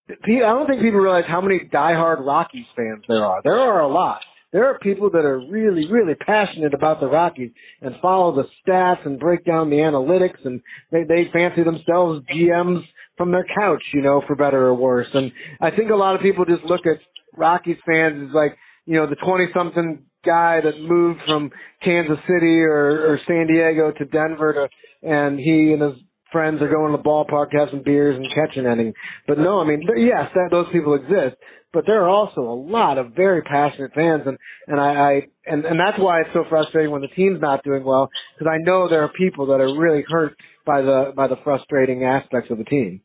I 0.09 0.15
don't 0.39 0.67
think 0.67 0.83
people 0.83 1.01
realize 1.01 1.25
how 1.29 1.41
many 1.41 1.61
diehard 1.73 2.25
Rockies 2.25 2.67
fans 2.77 3.05
there 3.09 3.25
are. 3.25 3.41
There 3.43 3.59
are 3.59 3.81
a 3.81 3.89
lot. 3.89 4.21
There 4.53 4.67
are 4.67 4.79
people 4.79 5.11
that 5.11 5.25
are 5.25 5.39
really, 5.51 5.91
really 5.91 6.15
passionate 6.15 6.75
about 6.75 7.01
the 7.01 7.07
Rockies 7.07 7.51
and 7.81 7.95
follow 8.01 8.37
the 8.37 8.45
stats 8.63 9.05
and 9.05 9.19
break 9.19 9.45
down 9.45 9.69
the 9.69 9.77
analytics 9.77 10.45
and 10.45 10.61
they, 10.93 11.03
they 11.03 11.25
fancy 11.33 11.65
themselves 11.65 12.25
GMs 12.33 12.83
from 13.17 13.33
their 13.33 13.47
couch, 13.59 13.83
you 13.93 14.03
know, 14.03 14.23
for 14.27 14.37
better 14.37 14.67
or 14.67 14.75
worse. 14.75 15.09
And 15.13 15.33
I 15.61 15.71
think 15.71 15.91
a 15.91 15.97
lot 15.97 16.15
of 16.15 16.21
people 16.21 16.45
just 16.45 16.65
look 16.65 16.87
at 16.87 16.99
Rockies 17.37 17.79
fans 17.85 18.29
as 18.29 18.35
like, 18.35 18.57
you 18.87 18.95
know, 18.95 19.09
the 19.09 19.17
20 19.17 19.47
something 19.53 20.05
guy 20.25 20.61
that 20.63 20.81
moved 20.81 21.21
from 21.27 21.51
Kansas 21.83 22.19
City 22.29 22.61
or, 22.61 23.13
or 23.13 23.21
San 23.27 23.47
Diego 23.47 23.91
to 23.91 24.05
Denver 24.05 24.53
to, 24.53 25.09
and 25.09 25.39
he 25.39 25.73
and 25.73 25.83
his 25.83 26.03
friends 26.35 26.61
are 26.61 26.69
going 26.69 26.91
to 26.91 26.99
the 26.99 27.03
ballpark 27.03 27.51
to 27.53 27.59
have 27.59 27.69
some 27.71 27.83
beers 27.85 28.17
and 28.17 28.27
catch 28.35 28.57
an 28.57 28.67
inning. 28.67 28.93
But 29.29 29.39
no, 29.39 29.61
I 29.61 29.65
mean, 29.65 29.83
yes, 29.97 30.35
that, 30.35 30.49
those 30.51 30.67
people 30.73 30.95
exist, 30.95 31.39
but 31.73 31.85
there 31.87 32.03
are 32.03 32.09
also 32.09 32.41
a 32.41 32.59
lot 32.59 32.99
of 32.99 33.15
very 33.15 33.43
passionate 33.43 33.93
fans 33.95 34.23
and, 34.27 34.37
and 34.67 34.81
I, 34.81 34.91
I 34.91 35.13
and, 35.47 35.65
and 35.65 35.79
that's 35.79 35.99
why 35.99 36.23
it's 36.23 36.31
so 36.35 36.45
frustrating 36.49 36.91
when 36.91 37.03
the 37.03 37.15
team's 37.15 37.41
not 37.41 37.63
doing 37.63 37.85
well, 37.85 38.11
because 38.37 38.51
I 38.51 38.59
know 38.59 38.89
there 38.89 39.05
are 39.05 39.13
people 39.17 39.47
that 39.47 39.61
are 39.61 39.79
really 39.79 40.05
hurt 40.09 40.35
by 40.65 40.81
the 40.81 41.13
by 41.15 41.27
the 41.27 41.37
frustrating 41.45 42.05
aspects 42.05 42.51
of 42.51 42.59
the 42.59 42.65
team. 42.65 43.01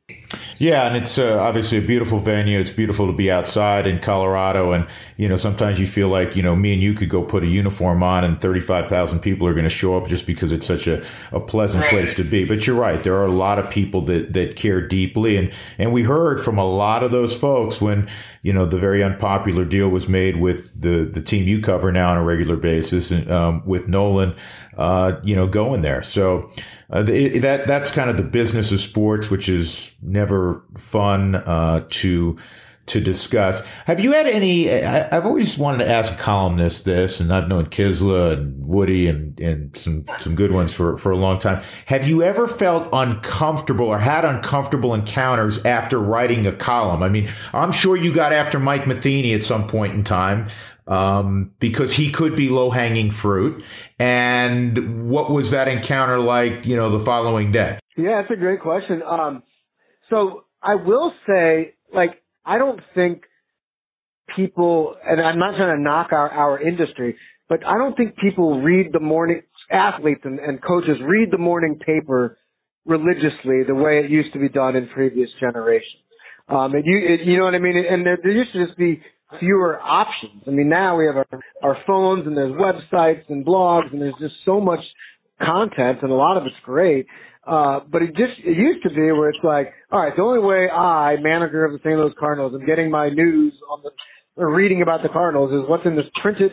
Yeah, 0.57 0.87
and 0.87 0.97
it's 0.97 1.17
uh, 1.17 1.39
obviously 1.39 1.77
a 1.77 1.81
beautiful 1.81 2.19
venue. 2.19 2.59
It's 2.59 2.71
beautiful 2.71 3.07
to 3.07 3.13
be 3.13 3.31
outside 3.31 3.87
in 3.87 3.99
Colorado, 3.99 4.73
and 4.73 4.87
you 5.15 5.29
know 5.29 5.37
sometimes 5.37 5.79
you 5.79 5.87
feel 5.87 6.09
like 6.09 6.35
you 6.35 6.43
know 6.43 6.55
me 6.55 6.73
and 6.73 6.81
you 6.81 6.93
could 6.93 7.09
go 7.09 7.23
put 7.23 7.43
a 7.43 7.47
uniform 7.47 8.03
on, 8.03 8.23
and 8.23 8.39
thirty 8.41 8.59
five 8.59 8.89
thousand 8.89 9.19
people 9.19 9.47
are 9.47 9.53
going 9.53 9.63
to 9.63 9.69
show 9.69 9.97
up 9.97 10.07
just 10.07 10.25
because 10.25 10.51
it's 10.51 10.65
such 10.65 10.87
a, 10.87 11.03
a 11.31 11.39
pleasant 11.39 11.85
place 11.85 12.13
to 12.15 12.23
be. 12.23 12.45
But 12.45 12.67
you're 12.67 12.75
right, 12.75 13.01
there 13.03 13.15
are 13.15 13.25
a 13.25 13.31
lot 13.31 13.57
of 13.57 13.69
people 13.69 14.01
that 14.03 14.33
that 14.33 14.55
care 14.57 14.85
deeply, 14.85 15.37
and 15.37 15.51
and 15.77 15.93
we 15.93 16.03
heard 16.03 16.41
from 16.41 16.57
a 16.57 16.65
lot 16.65 17.03
of 17.03 17.11
those 17.11 17.35
folks 17.35 17.79
when 17.79 18.09
you 18.41 18.51
know 18.51 18.65
the 18.65 18.77
very 18.77 19.01
unpopular 19.01 19.63
deal 19.63 19.89
was 19.89 20.09
made 20.09 20.37
with 20.37 20.81
the 20.81 21.05
the 21.05 21.21
team 21.21 21.47
you 21.47 21.61
cover 21.61 21.91
now 21.91 22.11
on 22.11 22.17
a 22.17 22.23
regular 22.23 22.57
basis, 22.57 23.11
and 23.11 23.31
um, 23.31 23.63
with 23.65 23.87
Nolan, 23.87 24.35
uh, 24.79 25.19
you 25.23 25.35
know, 25.35 25.45
going 25.45 25.81
there. 25.81 26.01
So 26.01 26.49
uh, 26.89 27.03
that 27.03 27.63
that's 27.67 27.91
kind 27.91 28.09
of 28.09 28.15
the 28.15 28.23
business 28.23 28.71
of 28.71 28.79
sports, 28.79 29.29
which 29.29 29.49
is 29.49 29.93
never 30.01 30.63
fun 30.77 31.35
uh, 31.35 31.85
to 31.89 32.37
to 32.85 33.01
discuss. 33.01 33.61
Have 33.85 33.99
you 33.99 34.13
had 34.13 34.25
any? 34.25 34.71
I, 34.71 35.13
have 35.13 35.25
always 35.25 35.57
wanted 35.57 35.79
to 35.79 35.89
ask 35.89 36.17
columnists 36.17 36.81
this, 36.81 37.19
and 37.19 37.31
I've 37.33 37.49
known 37.49 37.65
Kiszla 37.65 38.33
and 38.33 38.65
Woody 38.65 39.07
and 39.07 39.37
and 39.41 39.75
some 39.75 40.05
some 40.19 40.33
good 40.33 40.53
ones 40.53 40.73
for 40.73 40.97
for 40.97 41.11
a 41.11 41.17
long 41.17 41.39
time. 41.39 41.61
Have 41.85 42.07
you 42.07 42.23
ever 42.23 42.47
felt 42.47 42.87
uncomfortable 42.93 43.85
or 43.85 43.99
had 43.99 44.23
uncomfortable 44.23 44.93
encounters 44.93 45.63
after 45.65 45.99
writing 45.99 46.47
a 46.47 46.53
column? 46.53 47.03
I 47.03 47.09
mean, 47.09 47.29
I'm 47.53 47.73
sure 47.73 47.97
you 47.97 48.13
got 48.13 48.31
after 48.31 48.59
Mike 48.59 48.87
Matheny 48.87 49.33
at 49.33 49.43
some 49.43 49.67
point 49.67 49.93
in 49.93 50.05
time 50.05 50.47
um, 50.89 51.51
because 51.59 51.93
he 51.93 52.11
could 52.11 52.35
be 52.35 52.49
low 52.49 52.71
hanging 52.71 53.11
fruit. 53.11 53.63
And 53.99 55.09
what 55.09 55.29
was 55.29 55.51
that 55.51 55.67
encounter 55.67 56.19
like, 56.19 56.65
you 56.65 56.75
know, 56.75 56.89
the 56.97 57.05
following 57.05 57.51
day? 57.51 57.79
Yeah, 57.95 58.21
that's 58.21 58.31
a 58.31 58.39
great 58.39 58.59
question. 58.59 59.01
Um, 59.03 59.43
so 60.09 60.45
I 60.61 60.75
will 60.75 61.13
say, 61.27 61.75
like, 61.93 62.21
I 62.43 62.57
don't 62.57 62.81
think 62.95 63.23
people, 64.35 64.95
and 65.05 65.21
I'm 65.21 65.37
not 65.37 65.55
trying 65.55 65.77
to 65.77 65.81
knock 65.81 66.11
our, 66.11 66.29
our 66.29 66.59
industry, 66.59 67.17
but 67.47 67.65
I 67.65 67.77
don't 67.77 67.95
think 67.95 68.17
people 68.17 68.61
read 68.61 68.91
the 68.91 68.99
morning, 68.99 69.43
athletes 69.71 70.21
and, 70.23 70.39
and 70.39 70.61
coaches 70.61 70.97
read 71.05 71.29
the 71.31 71.37
morning 71.37 71.79
paper 71.85 72.37
religiously 72.85 73.63
the 73.67 73.75
way 73.75 73.99
it 73.99 74.09
used 74.09 74.33
to 74.33 74.39
be 74.39 74.49
done 74.49 74.75
in 74.75 74.87
previous 74.87 75.29
generations. 75.39 76.01
Um, 76.47 76.73
it, 76.75 76.85
you, 76.85 76.97
it, 76.97 77.27
you 77.27 77.37
know 77.37 77.43
what 77.43 77.53
I 77.53 77.59
mean? 77.59 77.77
And 77.77 78.03
there, 78.03 78.17
there 78.21 78.31
used 78.31 78.53
to 78.53 78.65
just 78.65 78.77
be 78.77 79.03
fewer 79.39 79.79
options. 79.79 80.43
I 80.47 80.51
mean, 80.51 80.69
now 80.69 80.97
we 80.97 81.05
have 81.05 81.17
our, 81.17 81.27
our 81.61 81.77
phones 81.85 82.25
and 82.25 82.35
there's 82.35 82.53
websites 82.53 83.23
and 83.29 83.45
blogs 83.45 83.91
and 83.91 84.01
there's 84.01 84.15
just 84.19 84.35
so 84.45 84.59
much 84.59 84.79
content 85.41 85.99
and 86.01 86.11
a 86.11 86.15
lot 86.15 86.37
of 86.37 86.45
it's 86.45 86.55
great. 86.63 87.05
Uh, 87.45 87.79
but 87.91 88.01
it 88.01 88.09
just, 88.09 88.39
it 88.43 88.57
used 88.57 88.83
to 88.83 88.89
be 88.89 89.11
where 89.11 89.29
it's 89.29 89.43
like, 89.43 89.73
all 89.91 89.99
right, 89.99 90.13
the 90.15 90.21
only 90.21 90.39
way 90.39 90.69
I, 90.69 91.15
manager 91.21 91.65
of 91.65 91.71
the 91.71 91.79
St. 91.79 91.97
Louis 91.97 92.13
Cardinals, 92.19 92.53
am 92.53 92.65
getting 92.65 92.91
my 92.91 93.09
news 93.09 93.53
on 93.71 93.81
the, 93.83 93.91
or 94.35 94.53
reading 94.53 94.81
about 94.81 95.01
the 95.03 95.09
Cardinals 95.09 95.51
is 95.51 95.69
what's 95.69 95.85
in 95.85 95.95
this 95.95 96.05
printed 96.21 96.51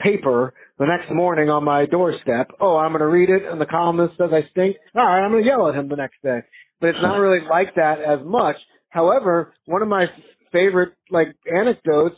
paper 0.00 0.54
the 0.78 0.86
next 0.86 1.12
morning 1.12 1.48
on 1.50 1.64
my 1.64 1.86
doorstep. 1.86 2.50
Oh, 2.60 2.76
I'm 2.76 2.90
going 2.90 3.00
to 3.00 3.06
read 3.06 3.30
it 3.30 3.42
and 3.50 3.60
the 3.60 3.66
columnist 3.66 4.16
says 4.18 4.30
I 4.32 4.48
stink. 4.50 4.76
All 4.94 5.04
right, 5.04 5.24
I'm 5.24 5.30
going 5.30 5.42
to 5.42 5.48
yell 5.48 5.68
at 5.68 5.74
him 5.74 5.88
the 5.88 5.96
next 5.96 6.22
day. 6.22 6.40
But 6.80 6.88
it's 6.90 6.98
not 7.02 7.16
really 7.18 7.46
like 7.48 7.74
that 7.76 7.98
as 8.00 8.24
much. 8.24 8.56
However, 8.88 9.54
one 9.66 9.82
of 9.82 9.88
my 9.88 10.06
favorite 10.54 10.94
like 11.10 11.34
anecdotes. 11.50 12.16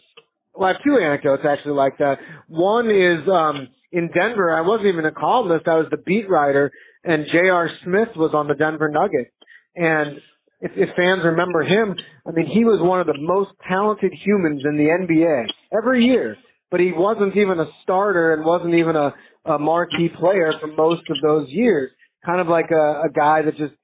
Well, 0.54 0.68
I 0.68 0.72
have 0.74 0.82
two 0.84 0.98
anecdotes 1.02 1.42
actually 1.48 1.74
like 1.74 1.98
that. 1.98 2.18
One 2.48 2.90
is 2.90 3.26
um 3.28 3.68
in 3.90 4.08
Denver. 4.12 4.54
I 4.54 4.60
wasn't 4.60 4.88
even 4.88 5.06
a 5.06 5.12
columnist. 5.12 5.66
I 5.66 5.76
was 5.76 5.86
the 5.90 5.96
beat 5.96 6.28
writer, 6.28 6.70
and 7.02 7.26
J.R. 7.32 7.70
Smith 7.82 8.10
was 8.16 8.32
on 8.34 8.46
the 8.46 8.54
Denver 8.54 8.88
Nuggets. 8.88 9.32
And 9.74 10.18
if, 10.60 10.72
if 10.76 10.88
fans 10.96 11.22
remember 11.24 11.62
him, 11.62 11.94
I 12.26 12.32
mean, 12.32 12.46
he 12.46 12.64
was 12.64 12.80
one 12.82 13.00
of 13.00 13.06
the 13.06 13.18
most 13.18 13.50
talented 13.68 14.12
humans 14.24 14.62
in 14.64 14.76
the 14.76 14.84
NBA 14.84 15.44
every 15.76 16.04
year. 16.04 16.36
But 16.70 16.80
he 16.80 16.92
wasn't 16.92 17.36
even 17.36 17.60
a 17.60 17.66
starter 17.82 18.34
and 18.34 18.44
wasn't 18.44 18.74
even 18.74 18.96
a, 18.96 19.14
a 19.44 19.58
marquee 19.58 20.10
player 20.18 20.52
for 20.60 20.66
most 20.66 21.02
of 21.08 21.16
those 21.22 21.48
years. 21.48 21.90
Kind 22.24 22.40
of 22.40 22.48
like 22.48 22.70
a, 22.70 23.02
a 23.06 23.10
guy 23.14 23.42
that 23.42 23.56
just 23.56 23.74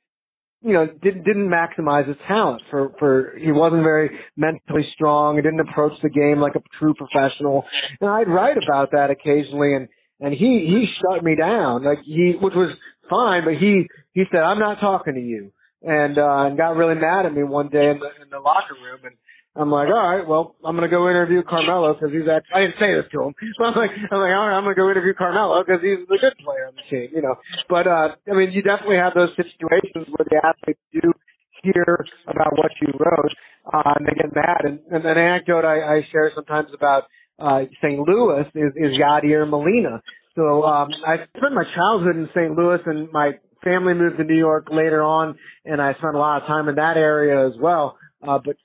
you 0.63 0.73
know, 0.73 0.87
didn't 1.03 1.25
didn't 1.25 1.49
maximize 1.49 2.07
his 2.07 2.17
talent 2.29 2.63
for 2.71 2.93
for 2.99 3.35
he 3.39 3.51
wasn't 3.53 3.83
very 3.83 4.11
mentally 4.37 4.87
strong. 4.95 5.37
He 5.37 5.43
didn't 5.43 5.61
approach 5.61 5.93
the 6.03 6.11
game 6.11 6.39
like 6.41 6.55
a 6.55 6.63
true 6.79 6.95
professional. 6.95 7.65
And 8.01 8.09
I'd 8.09 8.29
write 8.29 8.57
about 8.57 8.93
that 8.93 9.11
occasionally, 9.11 9.75
and 9.75 9.89
and 10.21 10.33
he 10.33 10.67
he 10.67 10.87
shut 11.01 11.25
me 11.25 11.35
down, 11.35 11.85
like 11.85 11.99
he 12.05 12.35
which 12.41 12.55
was 12.55 12.75
fine, 13.11 13.45
but 13.45 13.55
he 13.55 13.87
he 14.13 14.25
said 14.31 14.41
I'm 14.41 14.59
not 14.61 14.81
talking 14.81 15.15
to 15.15 15.21
you, 15.21 15.53
and 15.83 16.17
uh, 16.17 16.47
and 16.47 16.57
got 16.57 16.77
really 16.77 16.95
mad 16.95 17.27
at 17.27 17.35
me 17.35 17.43
one 17.43 17.69
day 17.69 17.91
in 17.91 17.99
the 17.99 18.23
in 18.23 18.31
the 18.31 18.39
locker 18.39 18.75
room, 18.75 19.01
and 19.05 19.17
I'm 19.55 19.71
like, 19.71 19.89
all 19.89 20.01
right, 20.01 20.27
well, 20.27 20.57
I'm 20.65 20.75
gonna 20.77 20.89
go 20.89 21.11
interview 21.11 21.43
Carmelo 21.45 21.93
because 21.93 22.09
he's 22.09 22.25
actually, 22.25 22.57
I 22.57 22.61
didn't 22.65 22.81
say 22.81 22.97
this 22.97 23.05
to 23.13 23.29
him, 23.29 23.35
but 23.59 23.65
I'm 23.69 23.77
like, 23.77 23.93
I'm 23.93 24.21
like, 24.21 24.33
all 24.33 24.49
right, 24.49 24.57
I'm 24.57 24.65
gonna 24.65 24.75
go 24.75 24.89
interview 24.89 25.13
Carmelo 25.13 25.61
because 25.61 25.85
he's 25.85 26.09
the 26.09 26.17
good 26.17 26.33
player 26.41 26.73
on 26.73 26.75
the 26.75 26.87
team, 26.89 27.13
you 27.13 27.21
know. 27.21 27.37
But 27.69 27.85
uh, 27.87 28.17
I 28.25 28.33
mean, 28.33 28.53
you 28.53 28.65
definitely 28.65 28.97
have 28.97 29.13
those 29.13 29.37
situations 29.37 30.09
where 30.09 30.25
the 30.25 30.41
athletes 30.41 30.81
do 30.93 31.13
hear 31.63 31.85
about 32.27 32.57
what 32.57 32.73
you 32.81 32.97
wrote, 32.97 33.33
uh, 33.73 33.93
and 33.97 34.07
they 34.09 34.17
get 34.17 34.35
mad. 34.35 34.65
And, 34.65 34.81
and 34.91 35.05
an 35.05 35.19
anecdote 35.19 35.65
I, 35.65 36.01
I 36.01 36.09
share 36.11 36.33
sometimes 36.35 36.69
about 36.75 37.05
uh, 37.39 37.69
St. 37.83 38.01
Louis 38.01 38.47
is, 38.55 38.73
is 38.77 38.93
Yadier 38.99 39.49
Molina. 39.49 40.03
So 40.35 40.65
um, 40.65 40.89
I 41.07 41.29
spent 41.37 41.53
my 41.53 41.65
childhood 41.77 42.17
in 42.17 42.29
St. 42.35 42.57
Louis, 42.57 42.81
and 42.87 43.11
my 43.13 43.33
family 43.63 43.95
moved 43.95 44.19
to 44.19 44.25
New 44.25 44.37
York 44.37 44.69
later 44.71 45.03
on, 45.03 45.37
and 45.65 45.81
I 45.81 45.93
spent 45.95 46.15
a 46.15 46.19
lot 46.19 46.43
of 46.43 46.49
time 46.49 46.69
in 46.69 46.77
that 46.77 46.97
area 46.97 47.47
as 47.47 47.53
well. 47.61 47.97
Uh, 48.27 48.39
but 48.45 48.57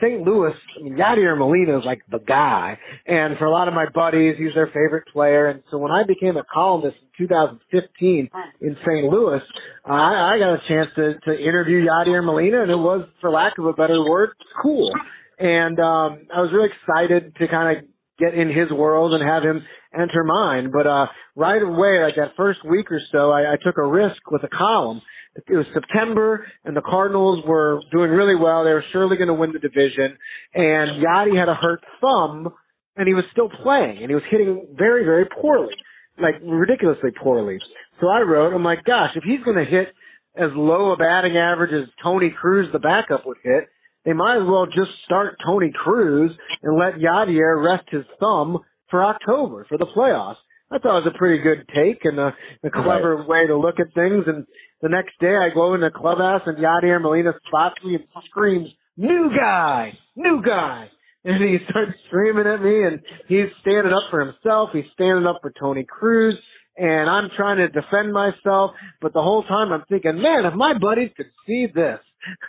St. 0.00 0.22
Louis, 0.22 0.52
I 0.78 0.82
mean, 0.82 0.96
Yadier 0.96 1.36
Molina 1.36 1.78
is 1.78 1.84
like 1.84 2.02
the 2.10 2.18
guy. 2.18 2.78
And 3.06 3.36
for 3.38 3.44
a 3.44 3.50
lot 3.50 3.68
of 3.68 3.74
my 3.74 3.86
buddies, 3.92 4.36
he's 4.38 4.54
their 4.54 4.66
favorite 4.68 5.04
player. 5.12 5.48
And 5.48 5.62
so 5.70 5.78
when 5.78 5.92
I 5.92 6.02
became 6.06 6.36
a 6.36 6.44
columnist 6.52 6.96
in 7.18 7.26
2015 7.26 8.30
in 8.60 8.76
St. 8.80 9.04
Louis, 9.12 9.40
I, 9.84 10.34
I 10.34 10.38
got 10.38 10.54
a 10.54 10.60
chance 10.68 10.88
to, 10.96 11.14
to 11.26 11.38
interview 11.38 11.86
Yadier 11.86 12.24
Molina 12.24 12.62
and 12.62 12.70
it 12.70 12.76
was, 12.76 13.06
for 13.20 13.30
lack 13.30 13.58
of 13.58 13.66
a 13.66 13.72
better 13.72 14.02
word, 14.02 14.30
cool. 14.62 14.92
And, 15.38 15.78
um, 15.78 16.26
I 16.34 16.40
was 16.40 16.50
really 16.52 16.70
excited 16.70 17.36
to 17.36 17.48
kind 17.48 17.78
of 17.78 17.84
get 18.18 18.34
in 18.34 18.48
his 18.48 18.70
world 18.70 19.14
and 19.14 19.26
have 19.26 19.42
him 19.42 19.62
enter 19.94 20.24
mine. 20.24 20.70
But, 20.72 20.86
uh, 20.86 21.06
right 21.36 21.62
away, 21.62 22.00
like 22.02 22.16
that 22.16 22.36
first 22.36 22.60
week 22.64 22.90
or 22.90 23.00
so, 23.12 23.30
I, 23.30 23.52
I 23.52 23.56
took 23.62 23.78
a 23.78 23.86
risk 23.86 24.30
with 24.30 24.44
a 24.44 24.48
column 24.48 25.00
it 25.36 25.56
was 25.56 25.66
September 25.72 26.46
and 26.64 26.76
the 26.76 26.82
Cardinals 26.82 27.44
were 27.46 27.80
doing 27.92 28.10
really 28.10 28.34
well. 28.34 28.64
They 28.64 28.72
were 28.72 28.84
surely 28.92 29.16
going 29.16 29.28
to 29.28 29.34
win 29.34 29.52
the 29.52 29.58
division 29.58 30.16
and 30.54 31.02
Yadi 31.02 31.38
had 31.38 31.48
a 31.48 31.54
hurt 31.54 31.82
thumb 32.00 32.52
and 32.96 33.06
he 33.06 33.14
was 33.14 33.24
still 33.32 33.48
playing 33.48 33.98
and 34.02 34.10
he 34.10 34.14
was 34.14 34.24
hitting 34.30 34.66
very, 34.76 35.04
very 35.04 35.26
poorly. 35.40 35.74
like 36.20 36.34
ridiculously 36.42 37.10
poorly. 37.22 37.58
So 38.00 38.08
I 38.08 38.20
wrote, 38.20 38.54
I'm 38.54 38.64
like, 38.64 38.84
gosh, 38.84 39.10
if 39.14 39.24
he's 39.24 39.42
going 39.44 39.56
to 39.56 39.70
hit 39.70 39.88
as 40.36 40.50
low 40.54 40.92
a 40.92 40.96
batting 40.96 41.36
average 41.36 41.72
as 41.72 41.88
Tony 42.02 42.30
Cruz, 42.30 42.68
the 42.72 42.78
backup, 42.78 43.26
would 43.26 43.38
hit, 43.42 43.68
they 44.04 44.12
might 44.12 44.36
as 44.36 44.46
well 44.46 44.66
just 44.66 44.90
start 45.04 45.36
Tony 45.44 45.72
Cruz 45.74 46.30
and 46.62 46.78
let 46.78 46.94
Yadier 46.94 47.62
rest 47.62 47.88
his 47.90 48.04
thumb 48.18 48.58
for 48.90 49.04
October 49.04 49.66
for 49.68 49.76
the 49.76 49.86
playoffs. 49.86 50.36
I 50.70 50.78
thought 50.78 50.98
it 50.98 51.04
was 51.04 51.12
a 51.14 51.18
pretty 51.18 51.42
good 51.42 51.66
take 51.74 52.04
and 52.04 52.18
a, 52.18 52.34
a 52.62 52.70
clever 52.70 53.16
right. 53.16 53.28
way 53.28 53.46
to 53.48 53.56
look 53.58 53.80
at 53.80 53.92
things. 53.92 54.24
And 54.26 54.46
the 54.82 54.88
next 54.88 55.12
day 55.20 55.34
I 55.36 55.52
go 55.54 55.74
in 55.74 55.80
the 55.80 55.90
clubhouse 55.90 56.42
and 56.46 56.58
Yadier 56.58 57.00
Molina 57.00 57.32
spots 57.46 57.76
me 57.84 57.96
and 57.96 58.04
screams, 58.26 58.68
new 58.96 59.30
guy, 59.36 59.92
new 60.16 60.42
guy. 60.44 60.88
And 61.24 61.42
he 61.42 61.58
starts 61.70 61.92
screaming 62.08 62.46
at 62.46 62.62
me 62.62 62.84
and 62.84 63.00
he's 63.28 63.52
standing 63.60 63.92
up 63.92 64.10
for 64.10 64.20
himself. 64.24 64.70
He's 64.72 64.90
standing 64.94 65.26
up 65.26 65.38
for 65.42 65.52
Tony 65.58 65.84
Cruz 65.84 66.36
and 66.76 67.10
I'm 67.10 67.28
trying 67.36 67.58
to 67.58 67.68
defend 67.68 68.12
myself. 68.12 68.72
But 69.00 69.12
the 69.12 69.22
whole 69.22 69.42
time 69.42 69.72
I'm 69.72 69.84
thinking, 69.88 70.22
man, 70.22 70.46
if 70.46 70.54
my 70.54 70.74
buddies 70.78 71.10
could 71.16 71.30
see 71.46 71.66
this. 71.74 72.00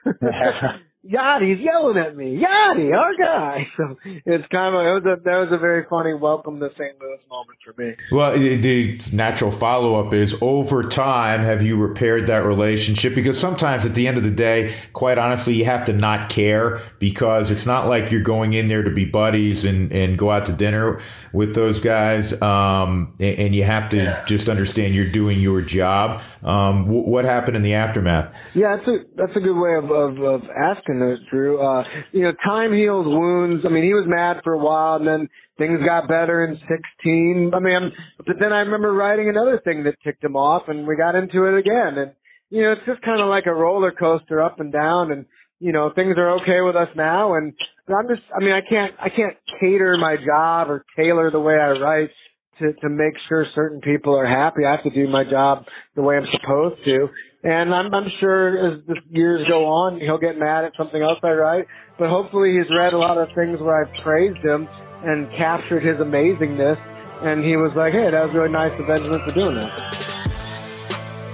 Yadi's 1.04 1.60
yelling 1.60 1.98
at 1.98 2.16
me. 2.16 2.38
Yachty, 2.38 2.96
our 2.96 3.16
guy. 3.16 3.68
So 3.78 3.98
it's 4.04 4.46
kind 4.52 4.76
of 4.76 4.82
it 4.82 4.94
was 4.94 5.04
a 5.06 5.24
that 5.24 5.38
was 5.38 5.50
a 5.52 5.58
very 5.58 5.86
funny 5.90 6.14
welcome 6.14 6.60
to 6.60 6.70
St. 6.72 7.00
Louis 7.00 7.18
moment 7.30 7.58
for 7.64 7.74
me. 7.82 7.96
Well, 8.12 8.34
the 8.34 9.02
natural 9.12 9.50
follow 9.50 9.96
up 9.96 10.14
is 10.14 10.36
over 10.42 10.84
time, 10.84 11.42
have 11.42 11.66
you 11.66 11.78
repaired 11.78 12.28
that 12.28 12.44
relationship? 12.44 13.16
Because 13.16 13.40
sometimes 13.40 13.86
at 13.86 13.96
the 13.96 14.08
end 14.08 14.18
of 14.18 14.24
the 14.24 14.32
day, 14.32 14.76
quite 14.94 15.18
honestly, 15.18 15.56
you 15.56 15.66
have 15.66 15.86
to 15.86 15.94
not 15.94 16.30
care 16.30 16.82
because 17.00 17.50
it's 17.50 17.66
not 17.66 17.88
like 17.88 18.12
you're 18.12 18.22
going 18.22 18.54
in 18.54 18.68
there 18.68 18.84
to 18.84 18.92
be 18.92 19.06
buddies 19.06 19.64
and 19.64 19.92
and 19.92 20.18
go 20.18 20.30
out 20.30 20.46
to 20.48 20.54
dinner 20.54 21.00
with 21.34 21.56
those 21.56 21.80
guys. 21.80 22.34
Um, 22.42 23.16
and, 23.20 23.40
and, 23.40 23.56
you 23.56 23.64
have 23.64 23.90
to 23.92 23.98
yeah. 23.98 24.24
just 24.28 24.50
understand 24.50 24.96
you're 24.96 25.12
doing 25.12 25.40
your 25.40 25.62
job. 25.62 26.22
Um, 26.44 26.86
w- 26.86 27.08
what 27.08 27.26
happened 27.26 27.56
in 27.56 27.64
the 27.64 27.74
aftermath? 27.74 28.34
Yeah, 28.54 28.76
that's 28.76 28.88
a 28.88 28.98
that's 29.16 29.36
a 29.36 29.40
good 29.40 29.60
way 29.60 29.76
of 29.76 29.86
of, 29.92 30.20
of 30.22 30.42
asking 30.50 30.91
Drew. 31.30 31.62
Uh, 31.62 31.84
you 32.12 32.24
know, 32.24 32.34
time 32.44 32.74
heals 32.74 33.06
wounds. 33.06 33.64
I 33.66 33.70
mean, 33.70 33.84
he 33.84 33.94
was 33.94 34.06
mad 34.08 34.42
for 34.44 34.54
a 34.54 34.58
while, 34.58 34.96
and 34.98 35.08
then 35.08 35.30
things 35.58 35.80
got 35.86 36.08
better 36.08 36.44
in 36.46 36.56
16. 36.56 37.52
I 37.54 37.60
mean, 37.60 37.92
but 38.18 38.38
then 38.40 38.54
I 38.54 38.60
remember 38.60 38.94
writing 38.94 39.30
another 39.30 39.62
thing 39.64 39.84
that 39.84 39.96
ticked 40.04 40.24
him 40.24 40.36
off, 40.36 40.64
and 40.68 40.88
we 40.88 40.96
got 40.96 41.16
into 41.16 41.46
it 41.46 41.58
again. 41.58 41.98
And 41.98 42.12
you 42.50 42.64
know, 42.64 42.74
it's 42.74 42.86
just 42.86 43.02
kind 43.02 43.22
of 43.22 43.30
like 43.30 43.46
a 43.46 43.54
roller 43.54 43.92
coaster, 43.92 44.42
up 44.42 44.60
and 44.60 44.72
down. 44.72 45.12
And 45.12 45.26
you 45.60 45.72
know, 45.72 45.92
things 45.94 46.16
are 46.18 46.42
okay 46.42 46.62
with 46.62 46.76
us 46.76 46.90
now. 46.96 47.36
And 47.36 47.54
I'm 47.88 48.08
just, 48.08 48.26
I 48.36 48.44
mean, 48.44 48.54
I 48.54 48.62
can't, 48.68 48.94
I 49.00 49.10
can't 49.10 49.38
cater 49.60 49.96
my 49.98 50.16
job 50.16 50.70
or 50.70 50.84
tailor 50.98 51.30
the 51.32 51.40
way 51.40 51.54
I 51.54 51.72
write 51.72 52.10
to 52.60 52.74
to 52.74 52.90
make 52.90 53.14
sure 53.30 53.46
certain 53.56 53.82
people 53.82 54.16
are 54.18 54.26
happy. 54.26 54.66
I 54.66 54.72
have 54.72 54.84
to 54.84 54.90
do 54.90 55.08
my 55.08 55.24
job 55.24 55.66
the 55.96 56.02
way 56.02 56.18
I'm 56.18 56.28
supposed 56.32 56.84
to. 56.86 57.10
And 57.44 57.74
I'm, 57.74 57.94
I'm 57.94 58.08
sure 58.20 58.74
as 58.74 58.80
the 58.88 58.98
years 59.10 59.48
go 59.48 59.66
on, 59.66 60.00
he'll 60.00 60.20
get 60.20 60.38
mad 60.38 60.64
at 60.64 60.74
something 60.78 61.02
else 61.02 61.18
I 61.24 61.32
write. 61.32 61.66
But 61.98 62.10
hopefully 62.10 62.58
he's 62.58 62.70
read 62.76 62.94
a 62.94 62.98
lot 62.98 63.18
of 63.18 63.30
things 63.34 63.60
where 63.60 63.84
I've 63.84 64.04
praised 64.04 64.38
him 64.40 64.68
and 65.04 65.30
captured 65.32 65.84
his 65.84 65.98
amazingness. 65.98 66.80
And 67.24 67.44
he 67.44 67.58
was 67.58 67.72
like, 67.76 67.94
hey, 67.94 68.12
that 68.12 68.26
was 68.26 68.34
really 68.34 68.52
nice 68.52 68.80
of 68.80 68.88
Benjamin 68.88 69.28
for 69.28 69.34
doing 69.34 69.60
that. 69.60 70.02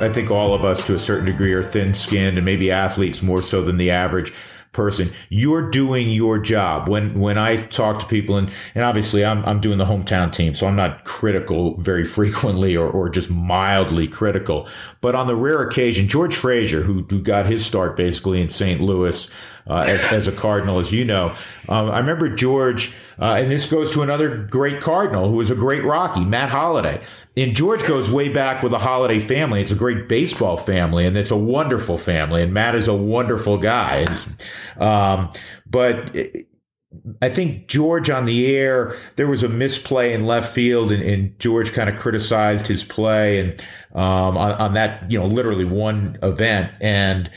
I 0.01 0.13
think 0.13 0.33
all 0.33 0.53
of 0.53 0.65
us, 0.65 0.85
to 0.87 0.97
a 0.97 0.99
certain 0.99 1.27
degree, 1.27 1.53
are 1.53 1.63
thin-skinned, 1.63 2.37
and 2.37 2.45
maybe 2.45 2.73
athletes 2.73 3.23
more 3.23 3.43
so 3.43 3.63
than 3.63 3.77
the 3.77 3.93
average 3.93 4.33
person. 4.73 5.13
You're 5.29 5.69
doing 5.69 6.11
your 6.11 6.39
job. 6.39 6.89
When 6.89 7.19
when 7.19 7.39
I 7.39 7.67
talk 7.67 7.99
to 8.01 8.07
people, 8.07 8.37
and, 8.37 8.51
and 8.75 8.85
obviously 8.85 9.25
I'm, 9.25 9.45
I'm 9.45 9.61
doing 9.61 9.79
the 9.79 9.85
hometown 9.85 10.33
team, 10.33 10.55
so 10.55 10.67
I'm 10.67 10.77
not 10.77 11.05
critical 11.05 11.77
very 11.79 12.05
frequently 12.17 12.77
or, 12.77 12.89
or 12.89 13.09
just 13.09 13.31
mildly 13.31 14.07
critical. 14.07 14.69
But 15.01 15.15
on 15.15 15.27
the 15.27 15.37
rare 15.37 15.63
occasion, 15.63 16.09
George 16.09 16.37
Frazier, 16.37 16.83
who, 16.83 17.03
who 17.11 17.21
got 17.21 17.47
his 17.47 17.65
start 17.65 17.97
basically 17.97 18.41
in 18.41 18.49
St. 18.49 18.81
Louis 18.81 19.29
uh, 19.71 19.85
as, 19.87 20.05
as 20.13 20.29
a 20.29 20.33
Cardinal, 20.33 20.81
as 20.81 20.91
you 20.91 21.05
know, 21.05 21.35
um, 21.69 21.91
I 21.91 21.99
remember 22.01 22.29
George, 22.29 22.93
uh, 23.21 23.37
and 23.39 23.51
this 23.51 23.71
goes 23.71 23.93
to 23.93 24.03
another 24.03 24.37
great 24.37 24.81
Cardinal 24.81 25.29
who 25.29 25.37
was 25.37 25.51
a 25.51 25.55
great 25.55 25.85
Rocky, 25.85 26.25
Matt 26.25 26.51
Holliday. 26.51 27.01
And 27.37 27.55
George 27.55 27.87
goes 27.87 28.11
way 28.11 28.29
back 28.29 28.63
with 28.63 28.73
the 28.73 28.79
Holliday 28.81 29.21
family. 29.21 29.61
It's 29.61 29.71
a 29.71 29.77
great 29.77 30.09
baseball 30.09 30.57
family, 30.57 31.07
and 31.07 31.17
it's 31.17 31.31
a 31.31 31.37
wonderful 31.37 31.97
family. 31.97 32.43
And 32.43 32.53
Matt 32.53 32.75
is 32.75 32.89
a 32.89 32.95
wonderful 32.95 33.57
guy. 33.57 34.07
Um, 34.79 35.31
but 35.67 36.17
I 37.23 37.31
think 37.31 37.69
George 37.69 38.11
on 38.11 38.25
the 38.25 38.57
air, 38.57 38.97
there 39.15 39.29
was 39.29 39.45
a 39.45 39.49
misplay 39.49 40.13
in 40.13 40.27
left 40.27 40.53
field, 40.53 40.91
and, 40.91 41.03
and 41.03 41.39
George 41.39 41.73
kind 41.73 41.89
of 41.89 41.97
criticized 41.97 42.67
his 42.67 42.83
play 42.83 43.39
and 43.39 43.65
um, 43.95 44.37
on, 44.37 44.53
on 44.55 44.73
that, 44.73 45.11
you 45.11 45.19
know, 45.19 45.27
literally 45.27 45.65
one 45.65 46.19
event. 46.25 46.77
And 46.81 47.31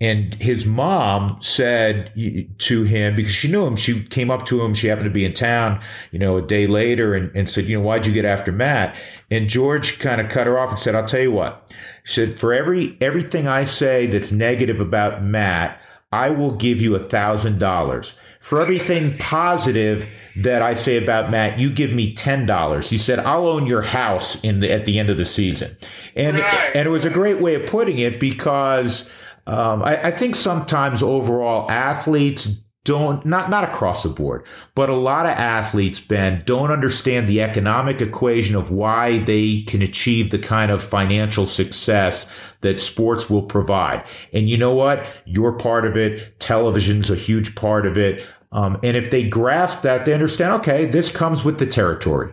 and 0.00 0.34
his 0.36 0.64
mom 0.64 1.36
said 1.42 2.10
to 2.58 2.84
him, 2.84 3.16
because 3.16 3.34
she 3.34 3.48
knew 3.48 3.66
him, 3.66 3.76
she 3.76 4.02
came 4.04 4.30
up 4.30 4.46
to 4.46 4.62
him. 4.62 4.72
She 4.72 4.86
happened 4.86 5.04
to 5.04 5.10
be 5.10 5.26
in 5.26 5.34
town, 5.34 5.82
you 6.10 6.18
know, 6.18 6.38
a 6.38 6.42
day 6.42 6.66
later 6.66 7.14
and, 7.14 7.30
and 7.36 7.46
said, 7.46 7.66
you 7.66 7.76
know, 7.76 7.82
why'd 7.82 8.06
you 8.06 8.12
get 8.12 8.24
after 8.24 8.50
Matt? 8.50 8.96
And 9.30 9.48
George 9.48 9.98
kind 9.98 10.20
of 10.20 10.30
cut 10.30 10.46
her 10.46 10.58
off 10.58 10.70
and 10.70 10.78
said, 10.78 10.94
I'll 10.94 11.06
tell 11.06 11.20
you 11.20 11.32
what. 11.32 11.70
He 12.04 12.12
said, 12.12 12.34
for 12.34 12.54
every, 12.54 12.96
everything 13.02 13.46
I 13.46 13.64
say 13.64 14.06
that's 14.06 14.32
negative 14.32 14.80
about 14.80 15.22
Matt, 15.22 15.78
I 16.12 16.30
will 16.30 16.52
give 16.52 16.80
you 16.80 16.94
a 16.94 17.04
thousand 17.04 17.58
dollars. 17.58 18.14
For 18.40 18.58
everything 18.60 19.16
positive 19.18 20.08
that 20.36 20.62
I 20.62 20.72
say 20.72 20.96
about 20.96 21.30
Matt, 21.30 21.58
you 21.58 21.70
give 21.70 21.92
me 21.92 22.14
ten 22.14 22.46
dollars. 22.46 22.88
He 22.88 22.96
said, 22.96 23.18
"I'll 23.18 23.46
own 23.46 23.66
your 23.66 23.82
house 23.82 24.42
in 24.42 24.60
the 24.60 24.72
at 24.72 24.86
the 24.86 24.98
end 24.98 25.10
of 25.10 25.18
the 25.18 25.26
season," 25.26 25.76
and 26.16 26.38
right. 26.38 26.70
and 26.74 26.86
it 26.86 26.90
was 26.90 27.04
a 27.04 27.10
great 27.10 27.40
way 27.40 27.54
of 27.54 27.66
putting 27.66 27.98
it 27.98 28.18
because 28.18 29.10
um, 29.46 29.82
I, 29.82 30.08
I 30.08 30.10
think 30.10 30.36
sometimes 30.36 31.02
overall 31.02 31.70
athletes 31.70 32.56
don't 32.84 33.26
not 33.26 33.50
not 33.50 33.64
across 33.64 34.02
the 34.02 34.08
board, 34.08 34.44
but 34.74 34.88
a 34.88 34.94
lot 34.94 35.26
of 35.26 35.32
athletes, 35.32 36.00
Ben, 36.00 36.42
don't 36.46 36.70
understand 36.70 37.26
the 37.26 37.42
economic 37.42 38.00
equation 38.00 38.56
of 38.56 38.70
why 38.70 39.18
they 39.18 39.62
can 39.62 39.82
achieve 39.82 40.30
the 40.30 40.38
kind 40.38 40.70
of 40.70 40.82
financial 40.82 41.46
success 41.46 42.26
that 42.62 42.80
sports 42.80 43.28
will 43.28 43.42
provide. 43.42 44.04
And 44.32 44.48
you 44.48 44.56
know 44.56 44.74
what? 44.74 45.04
You're 45.26 45.52
part 45.52 45.84
of 45.84 45.96
it. 45.96 46.40
Television's 46.40 47.10
a 47.10 47.16
huge 47.16 47.54
part 47.54 47.86
of 47.86 47.98
it. 47.98 48.26
Um, 48.52 48.78
and 48.82 48.96
if 48.96 49.10
they 49.10 49.28
grasp 49.28 49.82
that, 49.82 50.06
they 50.06 50.14
understand. 50.14 50.52
Okay, 50.60 50.86
this 50.86 51.12
comes 51.12 51.44
with 51.44 51.58
the 51.58 51.66
territory. 51.66 52.32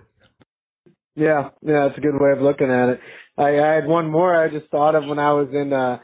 Yeah, 1.16 1.50
yeah, 1.62 1.88
that's 1.88 1.98
a 1.98 2.02
good 2.02 2.20
way 2.20 2.32
of 2.32 2.42
looking 2.42 2.72
at 2.72 2.90
it. 2.90 3.00
I, 3.38 3.60
I 3.60 3.76
had 3.76 3.88
one 3.88 4.10
more 4.10 4.36
I 4.36 4.50
just 4.50 4.70
thought 4.72 4.96
of 4.96 5.06
when 5.06 5.20
I 5.20 5.34
was 5.34 5.50
in 5.52 5.74
uh, 5.74 6.00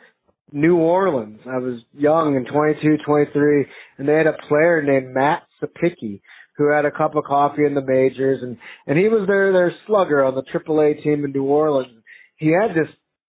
New 0.54 0.78
Orleans. 0.78 1.40
I 1.46 1.58
was 1.58 1.82
young 1.94 2.38
and 2.38 2.48
22, 2.48 3.04
23, 3.06 3.66
and 3.98 4.08
they 4.08 4.14
had 4.14 4.28
a 4.28 4.38
player 4.48 4.84
named 4.84 5.14
Matt 5.14 5.44
Sapicki 5.62 6.22
who 6.58 6.72
had 6.72 6.86
a 6.86 6.92
cup 6.92 7.16
of 7.16 7.24
coffee 7.24 7.66
in 7.66 7.74
the 7.74 7.82
majors, 7.82 8.44
and 8.44 8.58
and 8.86 8.98
he 8.98 9.08
was 9.08 9.28
their 9.28 9.52
their 9.52 9.74
slugger 9.88 10.24
on 10.24 10.36
the 10.36 10.44
AAA 10.44 11.04
team 11.04 11.26
in 11.26 11.32
New 11.32 11.46
Orleans. 11.46 12.04
He 12.38 12.50
had 12.50 12.72
this 12.76 12.88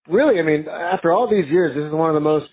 really, 0.08 0.38
I 0.38 0.42
mean, 0.42 0.66
after 0.68 1.12
all 1.12 1.28
these 1.28 1.50
years, 1.50 1.74
this 1.74 1.84
is 1.84 1.92
one 1.92 2.10
of 2.10 2.14
the 2.14 2.20
most 2.20 2.46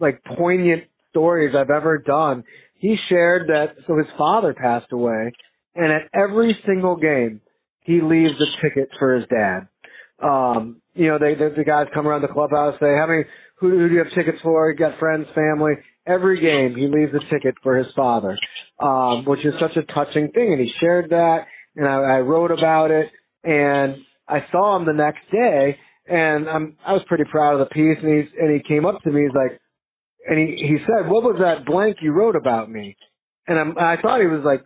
like 0.00 0.22
poignant 0.36 0.84
stories 1.10 1.54
I've 1.56 1.70
ever 1.70 1.98
done. 1.98 2.44
he 2.74 2.96
shared 3.08 3.48
that 3.48 3.74
so 3.86 3.96
his 3.96 4.06
father 4.16 4.54
passed 4.54 4.92
away, 4.92 5.32
and 5.74 5.92
at 5.92 6.08
every 6.12 6.56
single 6.66 6.96
game 6.96 7.40
he 7.82 8.00
leaves 8.02 8.34
a 8.40 8.62
ticket 8.62 8.90
for 8.98 9.14
his 9.14 9.24
dad. 9.28 9.68
Um, 10.20 10.82
you 10.98 11.06
know, 11.06 11.18
they, 11.18 11.34
they 11.34 11.54
the 11.54 11.64
guys 11.64 11.86
come 11.94 12.08
around 12.08 12.22
the 12.22 12.28
clubhouse 12.28 12.74
say, 12.80 12.96
"How 12.98 13.06
many? 13.06 13.22
Who, 13.60 13.70
who 13.70 13.88
do 13.88 13.94
you 13.94 14.00
have 14.00 14.12
tickets 14.14 14.38
for? 14.42 14.70
You 14.70 14.76
got 14.76 14.98
friends, 14.98 15.26
family." 15.34 15.74
Every 16.06 16.40
game 16.40 16.74
he 16.76 16.88
leaves 16.88 17.12
a 17.14 17.20
ticket 17.32 17.54
for 17.62 17.76
his 17.76 17.86
father, 17.94 18.36
um, 18.80 19.24
which 19.26 19.44
is 19.44 19.54
such 19.60 19.76
a 19.76 19.82
touching 19.92 20.30
thing, 20.32 20.52
and 20.52 20.60
he 20.60 20.72
shared 20.80 21.10
that, 21.10 21.46
and 21.76 21.86
I, 21.86 22.16
I 22.16 22.20
wrote 22.20 22.50
about 22.50 22.90
it, 22.90 23.08
and 23.44 23.96
I 24.26 24.40
saw 24.50 24.76
him 24.76 24.86
the 24.86 24.92
next 24.92 25.20
day, 25.30 25.76
and 26.08 26.48
I'm 26.48 26.76
I 26.84 26.94
was 26.94 27.02
pretty 27.06 27.24
proud 27.30 27.60
of 27.60 27.68
the 27.68 27.72
piece, 27.72 27.98
and 28.02 28.10
he 28.10 28.42
and 28.42 28.50
he 28.52 28.66
came 28.66 28.84
up 28.84 29.00
to 29.02 29.10
me, 29.10 29.22
he's 29.22 29.36
like, 29.36 29.60
and 30.26 30.38
he 30.38 30.66
he 30.66 30.78
said, 30.84 31.08
"What 31.08 31.22
was 31.22 31.36
that 31.40 31.64
blank 31.64 31.98
you 32.00 32.12
wrote 32.12 32.36
about 32.36 32.70
me?" 32.70 32.96
And 33.46 33.58
I'm, 33.58 33.78
I 33.78 33.96
thought 34.02 34.20
he 34.20 34.26
was 34.26 34.42
like 34.44 34.62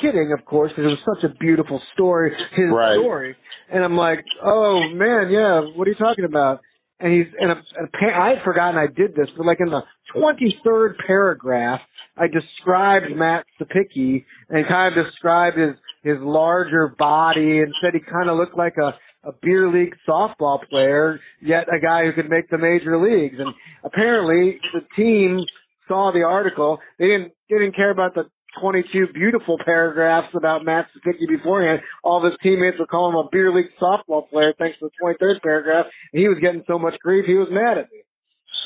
kidding, 0.00 0.32
of 0.38 0.44
course, 0.44 0.70
because 0.72 0.84
it 0.84 0.98
was 0.98 1.16
such 1.16 1.30
a 1.30 1.34
beautiful 1.38 1.80
story, 1.94 2.32
his 2.52 2.70
Right. 2.70 2.98
story. 2.98 3.36
And 3.70 3.82
I'm 3.84 3.96
like, 3.96 4.24
"Oh 4.42 4.80
man, 4.92 5.30
yeah, 5.30 5.60
what 5.74 5.86
are 5.86 5.90
you 5.90 5.96
talking 5.96 6.24
about?" 6.24 6.60
And 7.00 7.12
he's 7.12 7.26
and, 7.40 7.50
a, 7.50 7.62
and 7.78 7.88
a, 7.88 8.16
I 8.16 8.28
had 8.34 8.42
forgotten 8.44 8.78
I 8.78 8.86
did 8.86 9.14
this, 9.14 9.28
but 9.36 9.46
like 9.46 9.58
in 9.60 9.68
the 9.70 9.82
23rd 10.14 10.96
paragraph, 11.06 11.80
I 12.16 12.26
described 12.28 13.06
Matt 13.16 13.44
Sapicki 13.60 14.24
and 14.48 14.66
kind 14.68 14.96
of 14.96 15.04
described 15.04 15.56
his 15.58 15.74
his 16.02 16.18
larger 16.20 16.88
body 16.98 17.60
and 17.60 17.74
said 17.82 17.94
he 17.94 18.00
kind 18.00 18.28
of 18.28 18.36
looked 18.36 18.56
like 18.56 18.76
a 18.76 18.94
a 19.26 19.32
beer 19.42 19.70
league 19.72 19.94
softball 20.06 20.60
player, 20.68 21.18
yet 21.40 21.66
a 21.74 21.80
guy 21.80 22.04
who 22.04 22.12
could 22.12 22.28
make 22.28 22.48
the 22.50 22.58
major 22.58 22.98
leagues. 23.00 23.36
And 23.38 23.54
apparently, 23.82 24.60
the 24.74 24.82
team 24.96 25.40
saw 25.88 26.12
the 26.12 26.22
article. 26.22 26.78
They 26.98 27.06
didn't 27.06 27.32
they 27.48 27.56
didn't 27.58 27.74
care 27.74 27.90
about 27.90 28.14
the 28.14 28.24
22 28.60 29.08
beautiful 29.12 29.58
paragraphs 29.64 30.28
about 30.34 30.64
Matt 30.64 30.86
Sapicki 30.94 31.28
beforehand. 31.28 31.80
All 32.02 32.18
of 32.18 32.30
his 32.30 32.38
teammates 32.42 32.78
were 32.78 32.86
calling 32.86 33.16
him 33.16 33.26
a 33.26 33.28
beer 33.30 33.54
league 33.54 33.70
softball 33.80 34.28
player 34.28 34.54
thanks 34.58 34.78
to 34.78 34.88
the 34.88 35.14
23rd 35.24 35.42
paragraph. 35.42 35.86
And 36.12 36.20
he 36.20 36.28
was 36.28 36.38
getting 36.40 36.64
so 36.66 36.78
much 36.78 36.94
grief, 37.02 37.24
he 37.26 37.34
was 37.34 37.48
mad 37.50 37.78
at 37.78 37.90
me. 37.90 38.02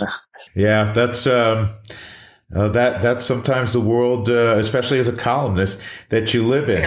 Yeah, 0.55 0.93
that's 0.93 1.27
um, 1.27 1.75
uh, 2.55 2.69
that 2.69 3.03
that's 3.03 3.25
sometimes 3.25 3.73
the 3.73 3.81
world, 3.81 4.29
uh, 4.29 4.57
especially 4.57 4.99
as 4.99 5.07
a 5.07 5.13
columnist, 5.13 5.79
that 6.09 6.33
you 6.33 6.47
live 6.47 6.69
in. 6.69 6.85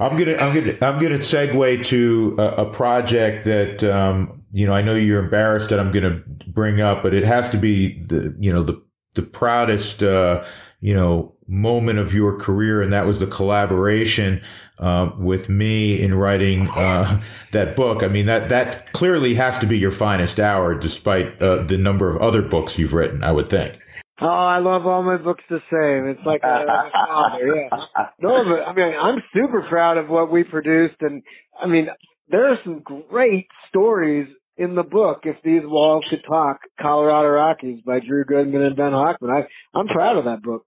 I'm 0.00 0.16
gonna 0.16 0.36
I'm 0.36 0.54
gonna 0.54 0.72
I'm 0.80 0.98
gonna 0.98 1.16
segue 1.16 1.84
to 1.86 2.36
a, 2.38 2.42
a 2.42 2.70
project 2.72 3.44
that 3.44 3.84
um, 3.84 4.42
you 4.52 4.66
know 4.66 4.72
I 4.72 4.82
know 4.82 4.94
you're 4.94 5.22
embarrassed 5.22 5.70
that 5.70 5.78
I'm 5.78 5.92
gonna 5.92 6.22
bring 6.46 6.80
up, 6.80 7.02
but 7.02 7.12
it 7.14 7.24
has 7.24 7.48
to 7.50 7.58
be 7.58 8.02
the 8.04 8.34
you 8.38 8.50
know 8.50 8.62
the 8.62 8.82
the 9.14 9.22
proudest 9.22 10.02
uh, 10.02 10.44
you 10.80 10.94
know 10.94 11.34
moment 11.48 11.98
of 11.98 12.12
your 12.12 12.36
career, 12.38 12.82
and 12.82 12.92
that 12.92 13.06
was 13.06 13.20
the 13.20 13.26
collaboration 13.26 14.40
uh, 14.78 15.10
with 15.18 15.48
me 15.48 16.00
in 16.00 16.14
writing 16.14 16.68
uh, 16.76 17.04
that 17.52 17.74
book. 17.74 18.02
I 18.02 18.08
mean 18.08 18.26
that 18.26 18.48
that 18.50 18.92
clearly 18.92 19.34
has 19.34 19.58
to 19.58 19.66
be 19.66 19.78
your 19.78 19.90
finest 19.90 20.38
hour, 20.38 20.74
despite 20.74 21.40
uh, 21.42 21.62
the 21.64 21.78
number 21.78 22.14
of 22.14 22.20
other 22.20 22.42
books 22.42 22.78
you've 22.78 22.92
written. 22.92 23.24
I 23.24 23.32
would 23.32 23.48
think. 23.48 23.78
Oh, 24.20 24.26
I 24.26 24.58
love 24.58 24.84
all 24.84 25.04
my 25.04 25.16
books 25.16 25.44
the 25.48 25.60
same. 25.70 26.10
It's 26.10 26.26
like 26.26 26.40
a, 26.42 26.48
a 26.48 26.90
father, 26.92 27.54
yeah. 27.54 28.06
No, 28.20 28.42
but 28.44 28.68
I 28.68 28.74
mean, 28.74 28.94
I'm 29.00 29.22
super 29.32 29.64
proud 29.68 29.96
of 29.96 30.08
what 30.08 30.30
we 30.30 30.42
produced, 30.42 30.96
and 31.00 31.22
I 31.60 31.66
mean, 31.66 31.86
there 32.28 32.50
are 32.50 32.58
some 32.64 32.80
great 32.80 33.46
stories 33.68 34.28
in 34.56 34.74
the 34.74 34.82
book. 34.82 35.20
If 35.22 35.36
these 35.44 35.62
walls 35.64 36.04
could 36.10 36.24
talk, 36.26 36.58
Colorado 36.80 37.28
Rockies 37.28 37.80
by 37.86 38.00
Drew 38.00 38.24
Goodman 38.24 38.62
and 38.62 38.76
Ben 38.76 38.90
Hochman. 38.90 39.30
I, 39.30 39.78
I'm 39.78 39.86
proud 39.86 40.18
of 40.18 40.24
that 40.24 40.42
book. 40.42 40.66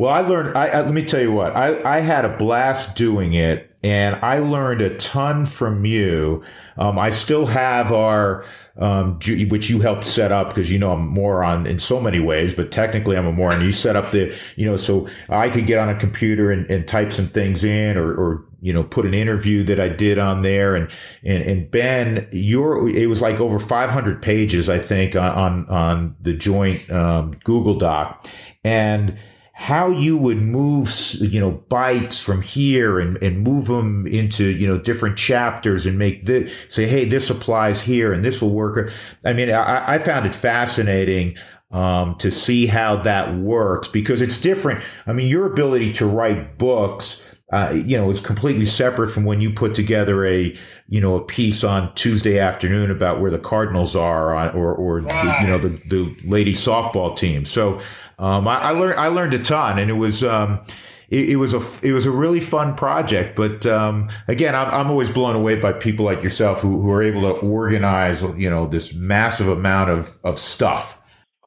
Well, 0.00 0.14
I 0.14 0.20
learned. 0.22 0.56
I, 0.56 0.68
I 0.68 0.80
let 0.80 0.94
me 0.94 1.04
tell 1.04 1.20
you 1.20 1.30
what. 1.30 1.54
I 1.54 1.98
I 1.98 2.00
had 2.00 2.24
a 2.24 2.34
blast 2.34 2.96
doing 2.96 3.34
it, 3.34 3.76
and 3.82 4.16
I 4.24 4.38
learned 4.38 4.80
a 4.80 4.96
ton 4.96 5.44
from 5.44 5.84
you. 5.84 6.42
Um, 6.78 6.98
I 6.98 7.10
still 7.10 7.44
have 7.44 7.92
our, 7.92 8.46
um, 8.78 9.18
which 9.50 9.68
you 9.68 9.80
helped 9.80 10.06
set 10.06 10.32
up 10.32 10.48
because 10.48 10.72
you 10.72 10.78
know 10.78 10.92
I'm 10.92 11.06
more 11.06 11.44
on 11.44 11.66
in 11.66 11.78
so 11.78 12.00
many 12.00 12.18
ways, 12.18 12.54
but 12.54 12.72
technically 12.72 13.14
I'm 13.14 13.26
a 13.26 13.32
more. 13.32 13.52
And 13.52 13.62
you 13.62 13.72
set 13.72 13.94
up 13.94 14.10
the, 14.10 14.34
you 14.56 14.66
know, 14.66 14.78
so 14.78 15.06
I 15.28 15.50
could 15.50 15.66
get 15.66 15.78
on 15.78 15.90
a 15.90 15.94
computer 15.94 16.50
and, 16.50 16.64
and 16.70 16.88
type 16.88 17.12
some 17.12 17.28
things 17.28 17.62
in, 17.62 17.98
or 17.98 18.10
or 18.14 18.42
you 18.62 18.72
know 18.72 18.82
put 18.82 19.04
an 19.04 19.12
interview 19.12 19.64
that 19.64 19.80
I 19.80 19.90
did 19.90 20.18
on 20.18 20.40
there, 20.40 20.76
and 20.76 20.88
and 21.24 21.42
and 21.42 21.70
Ben, 21.70 22.26
your 22.32 22.88
it 22.88 23.04
was 23.04 23.20
like 23.20 23.38
over 23.38 23.58
500 23.58 24.22
pages, 24.22 24.70
I 24.70 24.78
think, 24.78 25.14
on, 25.14 25.68
on 25.68 26.16
the 26.22 26.32
joint 26.32 26.90
um, 26.90 27.32
Google 27.44 27.74
Doc, 27.74 28.26
and 28.64 29.18
how 29.60 29.90
you 29.90 30.16
would 30.16 30.38
move, 30.38 30.90
you 31.20 31.38
know, 31.38 31.52
bytes 31.68 32.22
from 32.22 32.40
here 32.40 32.98
and, 32.98 33.22
and 33.22 33.42
move 33.42 33.66
them 33.66 34.06
into, 34.06 34.46
you 34.46 34.66
know, 34.66 34.78
different 34.78 35.18
chapters 35.18 35.84
and 35.84 35.98
make 35.98 36.24
this, 36.24 36.50
say, 36.70 36.86
hey, 36.86 37.04
this 37.04 37.28
applies 37.28 37.78
here 37.78 38.10
and 38.10 38.24
this 38.24 38.40
will 38.40 38.54
work. 38.54 38.90
I 39.22 39.34
mean, 39.34 39.50
I, 39.50 39.96
I 39.96 39.98
found 39.98 40.24
it 40.24 40.34
fascinating 40.34 41.36
um, 41.72 42.16
to 42.20 42.30
see 42.30 42.64
how 42.64 43.02
that 43.02 43.36
works 43.36 43.86
because 43.86 44.22
it's 44.22 44.40
different. 44.40 44.82
I 45.06 45.12
mean, 45.12 45.28
your 45.28 45.44
ability 45.44 45.92
to 45.92 46.06
write 46.06 46.56
books, 46.56 47.22
uh, 47.52 47.72
you 47.74 47.96
know, 47.96 48.10
it's 48.10 48.20
completely 48.20 48.66
separate 48.66 49.10
from 49.10 49.24
when 49.24 49.40
you 49.40 49.50
put 49.52 49.74
together 49.74 50.24
a, 50.24 50.56
you 50.88 51.00
know, 51.00 51.16
a 51.16 51.24
piece 51.24 51.64
on 51.64 51.92
Tuesday 51.94 52.38
afternoon 52.38 52.90
about 52.90 53.20
where 53.20 53.30
the 53.30 53.38
Cardinals 53.38 53.96
are 53.96 54.34
on, 54.34 54.50
or, 54.50 54.72
or 54.74 55.00
the, 55.00 55.36
you 55.40 55.46
know, 55.48 55.58
the, 55.58 55.68
the 55.88 56.16
lady 56.24 56.54
softball 56.54 57.16
team. 57.16 57.44
So 57.44 57.80
um, 58.20 58.46
I, 58.46 58.56
I 58.58 58.70
learned 58.70 58.98
I 58.98 59.08
learned 59.08 59.34
a 59.34 59.38
ton, 59.38 59.78
and 59.78 59.90
it 59.90 59.94
was 59.94 60.22
um, 60.22 60.60
it, 61.08 61.30
it 61.30 61.36
was 61.36 61.54
a 61.54 61.62
it 61.82 61.92
was 61.92 62.06
a 62.06 62.10
really 62.10 62.40
fun 62.40 62.74
project. 62.76 63.34
But 63.34 63.66
um, 63.66 64.10
again, 64.28 64.54
I'm, 64.54 64.68
I'm 64.68 64.90
always 64.90 65.10
blown 65.10 65.34
away 65.34 65.56
by 65.56 65.72
people 65.72 66.04
like 66.04 66.22
yourself 66.22 66.60
who, 66.60 66.80
who 66.80 66.90
are 66.92 67.02
able 67.02 67.22
to 67.22 67.40
organize, 67.44 68.22
you 68.36 68.48
know, 68.48 68.66
this 68.66 68.94
massive 68.94 69.48
amount 69.48 69.90
of, 69.90 70.16
of 70.22 70.38
stuff. 70.38 71.00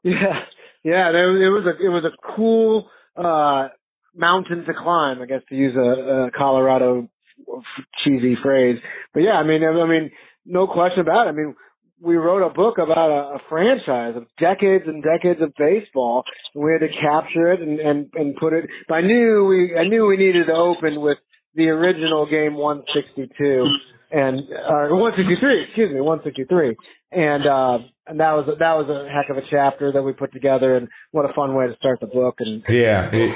Yeah, 0.03 0.43
yeah. 0.83 1.09
It 1.09 1.49
was 1.49 1.65
a 1.65 1.85
it 1.85 1.89
was 1.89 2.03
a 2.03 2.35
cool 2.35 2.89
uh, 3.15 3.69
mountain 4.15 4.65
to 4.65 4.73
climb, 4.73 5.21
I 5.21 5.25
guess, 5.25 5.41
to 5.49 5.55
use 5.55 5.75
a, 5.75 6.27
a 6.27 6.31
Colorado 6.31 7.07
cheesy 8.03 8.35
phrase. 8.41 8.77
But 9.13 9.21
yeah, 9.21 9.33
I 9.33 9.43
mean, 9.43 9.61
I 9.63 9.87
mean, 9.87 10.11
no 10.45 10.67
question 10.67 10.99
about 10.99 11.27
it. 11.27 11.29
I 11.29 11.33
mean, 11.33 11.55
we 12.01 12.17
wrote 12.17 12.45
a 12.45 12.53
book 12.53 12.77
about 12.77 13.09
a, 13.09 13.35
a 13.35 13.39
franchise 13.49 14.15
of 14.15 14.27
decades 14.39 14.83
and 14.87 15.03
decades 15.03 15.41
of 15.41 15.53
baseball, 15.57 16.23
and 16.53 16.63
we 16.63 16.71
had 16.71 16.81
to 16.81 16.91
capture 17.01 17.53
it 17.53 17.61
and 17.61 17.79
and 17.79 18.09
and 18.13 18.35
put 18.35 18.53
it. 18.53 18.65
But 18.87 18.95
I 18.95 19.01
knew 19.01 19.45
we 19.47 19.77
I 19.77 19.87
knew 19.87 20.05
we 20.05 20.17
needed 20.17 20.47
to 20.47 20.53
open 20.53 21.01
with 21.01 21.17
the 21.55 21.69
original 21.69 22.27
game 22.29 22.55
162 22.55 23.65
and 24.11 24.39
uh, 24.39 24.93
163. 24.93 25.63
Excuse 25.63 25.93
me, 25.93 26.01
163. 26.01 26.75
And 27.15 27.45
uh, 27.45 27.77
and 28.05 28.19
that 28.19 28.33
was 28.33 28.45
that 28.59 28.73
was 28.73 28.89
a 28.89 29.09
heck 29.09 29.29
of 29.29 29.37
a 29.37 29.47
chapter 29.49 29.91
that 29.91 30.01
we 30.01 30.11
put 30.11 30.33
together, 30.33 30.75
and 30.75 30.89
what 31.11 31.29
a 31.29 31.33
fun 31.33 31.55
way 31.55 31.67
to 31.67 31.75
start 31.77 31.99
the 32.01 32.07
book. 32.07 32.35
And 32.39 32.63
Yeah, 32.67 33.09
it, 33.13 33.31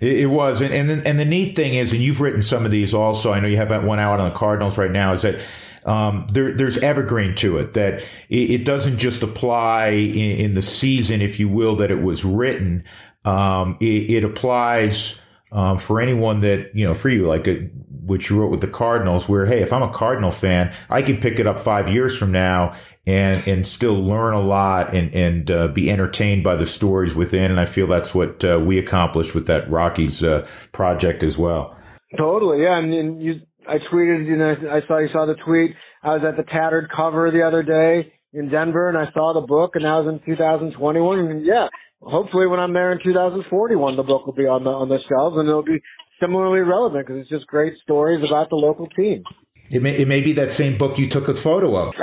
it 0.00 0.28
was, 0.28 0.60
and 0.60 0.74
and 0.74 0.90
the, 0.90 1.06
and 1.06 1.20
the 1.20 1.24
neat 1.24 1.54
thing 1.54 1.74
is, 1.74 1.92
and 1.92 2.02
you've 2.02 2.20
written 2.20 2.42
some 2.42 2.64
of 2.64 2.70
these 2.70 2.94
also. 2.94 3.32
I 3.32 3.40
know 3.40 3.48
you 3.48 3.58
have 3.58 3.68
that 3.68 3.84
one 3.84 4.00
out 4.00 4.18
on 4.18 4.28
the 4.28 4.34
Cardinals 4.34 4.76
right 4.76 4.90
now. 4.90 5.12
Is 5.12 5.22
that 5.22 5.40
um, 5.84 6.26
there, 6.32 6.52
there's 6.52 6.78
evergreen 6.78 7.34
to 7.36 7.58
it 7.58 7.74
that 7.74 8.02
it, 8.28 8.50
it 8.50 8.64
doesn't 8.64 8.98
just 8.98 9.22
apply 9.22 9.88
in, 9.90 10.38
in, 10.38 10.54
the 10.54 10.62
season, 10.62 11.22
if 11.22 11.38
you 11.38 11.48
will, 11.48 11.76
that 11.76 11.90
it 11.90 12.02
was 12.02 12.24
written. 12.24 12.84
Um, 13.24 13.76
it, 13.80 14.10
it, 14.10 14.24
applies 14.24 15.20
um, 15.52 15.78
for 15.78 16.00
anyone 16.00 16.40
that 16.40 16.74
you 16.74 16.86
know, 16.86 16.94
for 16.94 17.08
you, 17.08 17.26
like 17.26 17.46
a, 17.46 17.70
which 18.04 18.30
you 18.30 18.40
wrote 18.40 18.50
with 18.50 18.60
the 18.60 18.68
Cardinals, 18.68 19.28
where 19.28 19.46
hey, 19.46 19.62
if 19.62 19.72
I'm 19.72 19.82
a 19.82 19.92
Cardinal 19.92 20.30
fan, 20.30 20.74
I 20.90 21.02
can 21.02 21.18
pick 21.18 21.38
it 21.38 21.46
up 21.46 21.60
five 21.60 21.88
years 21.88 22.18
from 22.18 22.32
now 22.32 22.76
and 23.08 23.48
and 23.48 23.66
still 23.66 23.94
learn 23.94 24.34
a 24.34 24.40
lot 24.40 24.94
and 24.94 25.14
and 25.14 25.50
uh, 25.50 25.68
be 25.68 25.90
entertained 25.90 26.44
by 26.44 26.56
the 26.56 26.66
stories 26.66 27.14
within. 27.14 27.50
And 27.50 27.58
I 27.58 27.64
feel 27.64 27.86
that's 27.86 28.14
what 28.14 28.44
uh, 28.44 28.60
we 28.62 28.78
accomplished 28.78 29.34
with 29.34 29.46
that 29.46 29.70
Rockies 29.70 30.22
uh, 30.22 30.46
project 30.72 31.22
as 31.22 31.38
well. 31.38 31.74
Totally, 32.16 32.62
yeah. 32.62 32.78
And, 32.78 32.92
and 32.92 33.22
you, 33.22 33.40
I 33.66 33.76
tweeted, 33.90 34.26
you 34.26 34.36
know, 34.36 34.54
I 34.70 34.86
saw 34.86 34.98
you 34.98 35.08
saw 35.10 35.24
the 35.24 35.36
tweet. 35.44 35.74
I 36.02 36.08
was 36.08 36.22
at 36.28 36.36
the 36.36 36.44
tattered 36.44 36.90
cover 36.94 37.30
the 37.30 37.42
other 37.42 37.62
day 37.62 38.12
in 38.34 38.50
Denver, 38.50 38.88
and 38.88 38.98
I 38.98 39.10
saw 39.12 39.32
the 39.32 39.46
book, 39.46 39.72
and 39.74 39.84
that 39.84 40.04
was 40.04 40.20
in 40.20 40.34
2021. 40.34 41.18
And 41.18 41.46
yeah, 41.46 41.68
hopefully 42.02 42.46
when 42.46 42.60
I'm 42.60 42.74
there 42.74 42.92
in 42.92 42.98
2041, 43.02 43.96
the 43.96 44.02
book 44.02 44.26
will 44.26 44.34
be 44.34 44.46
on 44.46 44.64
the 44.64 44.70
on 44.70 44.88
the 44.90 44.98
shelves, 45.08 45.36
and 45.38 45.48
it'll 45.48 45.64
be 45.64 45.80
similarly 46.20 46.60
relevant 46.60 47.06
because 47.06 47.22
it's 47.22 47.30
just 47.30 47.46
great 47.46 47.72
stories 47.82 48.20
about 48.20 48.50
the 48.50 48.56
local 48.56 48.86
team. 48.88 49.22
It 49.70 49.82
may, 49.82 49.96
it 49.96 50.08
may 50.08 50.22
be 50.22 50.32
that 50.34 50.52
same 50.52 50.78
book 50.78 50.98
you 50.98 51.08
took 51.08 51.28
a 51.28 51.34
photo 51.34 51.76
of. 51.76 51.94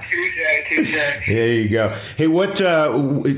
touche, 0.00 0.38
touche. 0.64 1.26
There 1.28 1.52
you 1.52 1.68
go. 1.68 1.88
Hey, 2.16 2.26
what? 2.28 2.60
Uh, 2.60 2.90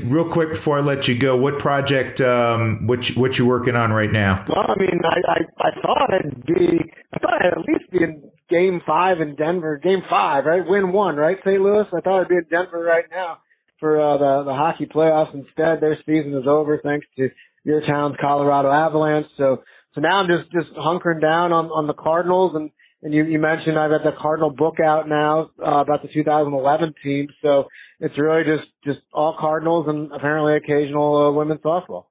real 0.05 0.27
quick 0.29 0.49
before 0.49 0.77
I 0.77 0.81
let 0.81 1.07
you 1.07 1.17
go, 1.17 1.35
what 1.35 1.59
project? 1.59 2.21
Um, 2.21 2.87
what 2.87 3.09
you, 3.09 3.19
what 3.19 3.37
you 3.37 3.45
working 3.45 3.75
on 3.75 3.91
right 3.91 4.11
now? 4.11 4.45
Well, 4.47 4.65
I 4.67 4.79
mean, 4.79 4.99
I, 5.03 5.31
I 5.31 5.67
I 5.67 5.81
thought 5.81 6.13
I'd 6.13 6.45
be, 6.45 6.91
I 7.13 7.19
thought 7.19 7.33
I'd 7.41 7.53
at 7.53 7.57
least 7.67 7.91
be 7.91 8.03
in 8.03 8.29
Game 8.49 8.81
Five 8.85 9.21
in 9.21 9.35
Denver. 9.35 9.79
Game 9.83 10.01
Five, 10.09 10.45
right? 10.45 10.63
Win 10.65 10.91
one, 10.91 11.15
right? 11.15 11.37
St. 11.45 11.61
Louis. 11.61 11.85
I 11.95 12.01
thought 12.01 12.21
I'd 12.21 12.29
be 12.29 12.35
in 12.35 12.45
Denver 12.49 12.79
right 12.79 13.05
now 13.11 13.39
for 13.79 13.99
uh, 13.99 14.17
the 14.17 14.43
the 14.45 14.53
hockey 14.53 14.85
playoffs. 14.85 15.33
Instead, 15.33 15.81
their 15.81 15.97
season 16.05 16.33
is 16.35 16.47
over 16.47 16.79
thanks 16.83 17.07
to 17.17 17.29
your 17.63 17.81
town's 17.85 18.15
Colorado 18.21 18.71
Avalanche. 18.71 19.27
So 19.37 19.63
so 19.93 20.01
now 20.01 20.21
I'm 20.21 20.27
just 20.27 20.51
just 20.51 20.75
hunkering 20.77 21.21
down 21.21 21.51
on 21.51 21.65
on 21.67 21.87
the 21.87 21.93
Cardinals 21.93 22.55
and. 22.55 22.71
And 23.01 23.13
you, 23.13 23.23
you 23.23 23.39
mentioned 23.39 23.79
I've 23.79 23.91
got 23.91 24.03
the 24.03 24.11
Cardinal 24.21 24.49
book 24.49 24.81
out 24.85 25.07
now 25.07 25.51
uh, 25.65 25.79
about 25.79 26.01
the 26.01 26.09
2011 26.13 26.95
team, 27.01 27.29
so 27.41 27.69
it's 28.01 28.17
really 28.17 28.43
just 28.43 28.69
just 28.83 28.99
all 29.13 29.37
Cardinals 29.39 29.87
and 29.87 30.11
apparently 30.11 30.57
occasional 30.57 31.29
uh, 31.29 31.31
women's 31.31 31.61
softball. 31.61 32.07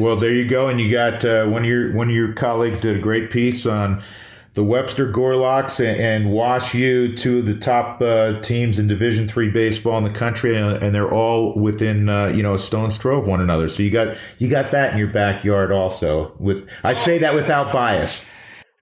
Well, 0.00 0.16
there 0.16 0.32
you 0.32 0.46
go, 0.46 0.68
and 0.68 0.78
you 0.78 0.90
got 0.90 1.24
uh, 1.24 1.46
one 1.46 1.62
of 1.62 1.68
your 1.70 1.94
one 1.94 2.10
of 2.10 2.14
your 2.14 2.34
colleagues 2.34 2.80
did 2.80 2.96
a 2.96 3.00
great 3.00 3.30
piece 3.30 3.64
on 3.64 4.02
the 4.54 4.64
Webster 4.64 5.10
Gorloks 5.10 5.78
and, 5.78 6.00
and 6.00 6.32
Wash 6.32 6.74
U, 6.74 7.16
two 7.16 7.40
of 7.40 7.46
the 7.46 7.54
top 7.54 8.00
uh, 8.00 8.40
teams 8.40 8.78
in 8.78 8.88
Division 8.88 9.28
three 9.28 9.50
baseball 9.50 9.98
in 9.98 10.04
the 10.04 10.10
country, 10.10 10.56
and, 10.56 10.82
and 10.82 10.94
they're 10.94 11.12
all 11.12 11.54
within 11.54 12.08
uh, 12.08 12.26
you 12.26 12.42
know 12.42 12.54
a 12.54 12.58
stone's 12.58 12.96
throw 12.96 13.18
of 13.18 13.26
one 13.26 13.40
another. 13.40 13.68
So 13.68 13.82
you 13.82 13.90
got 13.90 14.16
you 14.38 14.48
got 14.48 14.70
that 14.72 14.92
in 14.92 14.98
your 14.98 15.08
backyard 15.08 15.72
also. 15.72 16.34
With 16.38 16.68
I 16.84 16.94
say 16.94 17.18
that 17.18 17.34
without 17.34 17.72
bias. 17.72 18.24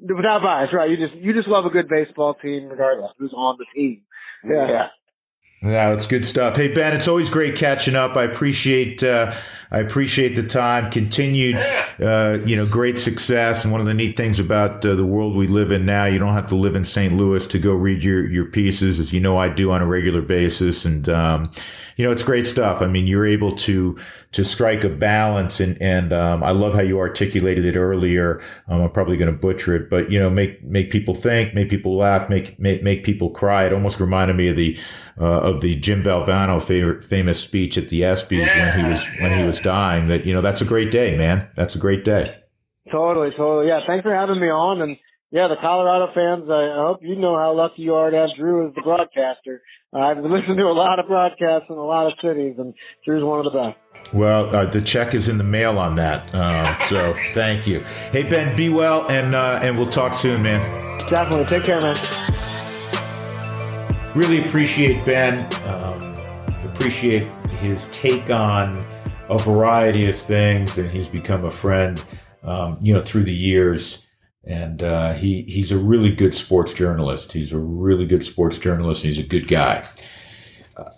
Without 0.01 0.43
bias, 0.43 0.71
right? 0.73 0.91
You 0.91 0.97
just 0.97 1.15
you 1.15 1.33
just 1.33 1.49
love 1.49 1.65
a 1.65 1.71
good 1.71 1.89
baseball 1.89 2.35
team, 2.35 2.69
regardless 2.69 3.13
who's 3.19 3.33
on 3.35 3.57
the 3.59 3.67
team. 3.75 4.03
Yeah. 4.45 4.69
yeah. 4.69 4.87
Yeah, 5.63 5.91
that's 5.91 6.07
good 6.07 6.25
stuff. 6.25 6.57
Hey 6.57 6.69
Ben, 6.69 6.95
it's 6.95 7.09
always 7.09 7.31
great 7.31 7.57
catching 7.57 7.97
up. 7.97 8.15
I 8.15 8.25
appreciate 8.25 9.03
uh, 9.03 9.35
I 9.71 9.81
appreciate 9.81 10.37
the 10.37 10.47
time. 10.47 10.91
Continued, 10.91 11.57
uh, 12.01 12.39
you 12.45 12.57
know, 12.57 12.67
great 12.67 12.99
success. 12.99 13.65
And 13.65 13.73
one 13.73 13.81
of 13.81 13.87
the 13.87 13.95
neat 13.95 14.17
things 14.17 14.39
about 14.39 14.85
uh, 14.87 14.95
the 14.95 15.05
world 15.05 15.35
we 15.35 15.47
live 15.47 15.73
in 15.73 15.85
now, 15.85 16.05
you 16.05 16.19
don't 16.19 16.35
have 16.35 16.47
to 16.49 16.57
live 16.57 16.77
in 16.77 16.85
St. 16.85 17.15
Louis 17.15 17.47
to 17.47 17.59
go 17.59 17.73
read 17.73 18.03
your 18.03 18.31
your 18.31 18.47
pieces, 18.47 19.01
as 19.01 19.13
you 19.13 19.21
know 19.21 19.39
I 19.39 19.49
do 19.49 19.73
on 19.73 19.83
a 19.83 19.87
regular 19.87 20.23
basis. 20.23 20.85
And 20.85 21.09
um, 21.09 21.51
you 21.97 22.05
know, 22.05 22.13
it's 22.13 22.23
great 22.23 22.47
stuff. 22.47 22.83
I 22.83 22.87
mean, 22.87 23.07
you're 23.07 23.27
able 23.27 23.53
to 23.53 23.99
to 24.33 24.45
strike 24.45 24.85
a 24.85 24.89
balance, 24.91 25.61
and 25.61 25.81
and 25.81 26.13
um, 26.13 26.45
I 26.45 26.51
love 26.51 26.75
how 26.75 26.83
you 26.83 26.99
articulated 26.99 27.65
it 27.65 27.77
earlier. 27.77 28.43
Um, 28.69 28.83
I'm 28.83 28.91
probably 28.91 29.17
going 29.17 29.33
to 29.33 29.39
butcher 29.39 29.75
it, 29.75 29.89
but 29.89 30.11
you 30.11 30.21
know, 30.21 30.29
make 30.29 30.63
make 30.63 30.91
people 30.91 31.15
think, 31.15 31.55
make 31.55 31.71
people 31.71 31.97
laugh, 31.97 32.29
make 32.29 32.61
make 32.61 32.83
make 32.83 33.03
people 33.03 33.31
cry. 33.31 33.65
It 33.65 33.73
almost 33.73 33.99
reminded 33.99 34.37
me 34.37 34.49
of 34.49 34.57
the 34.57 34.79
uh, 35.19 35.25
of 35.25 35.63
the 35.63 35.77
Jim 35.77 36.03
Valvano 36.03 36.63
favorite, 36.63 37.03
famous 37.03 37.41
speech 37.41 37.79
at 37.79 37.89
the 37.89 38.03
ESPYS 38.03 38.45
yeah, 38.45 38.77
when 38.77 38.85
he 38.85 38.91
was 38.91 39.07
when 39.21 39.39
he 39.39 39.47
was 39.47 39.56
dying. 39.61 40.09
That 40.09 40.25
you 40.25 40.35
know, 40.35 40.41
that's 40.41 40.61
a 40.61 40.65
great 40.65 40.91
day, 40.91 41.17
man. 41.17 41.49
That's 41.57 41.75
a 41.75 41.79
great 41.79 42.05
day. 42.05 42.37
Totally, 42.91 43.31
totally. 43.37 43.69
Yeah, 43.69 43.81
thanks 43.87 44.05
for 44.05 44.15
having 44.15 44.41
me 44.41 44.47
on, 44.47 44.81
and 44.81 44.97
yeah, 45.33 45.49
the 45.49 45.57
Colorado 45.61 46.07
fans, 46.15 46.49
I 46.49 46.77
hope 46.77 47.01
you 47.03 47.17
know 47.17 47.37
how 47.37 47.53
lucky 47.53 47.83
you 47.83 47.95
are 47.95 48.11
to 48.11 48.17
have 48.17 48.31
Drew 48.39 48.69
as 48.69 48.75
the 48.75 48.83
broadcaster. 48.83 49.61
I've 49.93 50.19
listened 50.23 50.57
to 50.57 50.65
a 50.65 50.73
lot 50.73 51.01
of 51.01 51.09
broadcasts 51.09 51.67
in 51.69 51.77
a 51.77 51.85
lot 51.85 52.07
of 52.07 52.13
cities, 52.23 52.55
and 52.59 52.73
Drew's 53.05 53.25
one 53.25 53.45
of 53.45 53.53
the 53.53 53.59
best. 53.59 54.15
Well, 54.15 54.55
uh, 54.55 54.67
the 54.67 54.81
check 54.81 55.15
is 55.15 55.29
in 55.29 55.37
the 55.37 55.45
mail 55.45 55.79
on 55.79 55.97
that, 55.97 56.33
uh, 56.33 56.73
so 56.89 57.13
thank 57.35 57.67
you. 57.67 57.81
Hey 58.11 58.23
Ben, 58.23 58.57
be 58.57 58.69
well, 58.69 59.07
and 59.11 59.35
uh, 59.35 59.59
and 59.63 59.77
we'll 59.77 59.91
talk 59.91 60.15
soon, 60.15 60.43
man. 60.43 60.99
Definitely. 61.09 61.47
Take 61.47 61.65
care, 61.65 61.81
man. 61.81 61.97
Really 64.15 64.47
appreciate 64.47 65.05
Ben. 65.05 65.53
Um, 65.65 66.17
appreciate 66.65 67.31
his 67.59 67.87
take 67.87 68.31
on 68.31 68.87
a 69.29 69.39
variety 69.39 70.09
of 70.09 70.17
things, 70.17 70.79
and 70.79 70.91
he's 70.91 71.09
become 71.09 71.45
a 71.45 71.51
friend, 71.51 72.03
um, 72.43 72.79
you 72.81 72.95
know, 72.95 73.03
through 73.03 73.25
the 73.25 73.35
years 73.35 74.07
and 74.47 74.83
uh, 74.83 75.13
he 75.13 75.43
he's 75.43 75.73
a 75.73 75.79
really 75.79 76.13
good 76.15 76.35
sports 76.35 76.73
journalist. 76.73 77.33
He's 77.33 77.53
a 77.53 77.59
really 77.59 78.07
good 78.07 78.23
sports 78.23 78.59
journalist. 78.59 79.03
he's 79.03 79.19
a 79.19 79.25
good 79.25 79.49
guy. 79.49 79.85
Uh, 80.77 80.91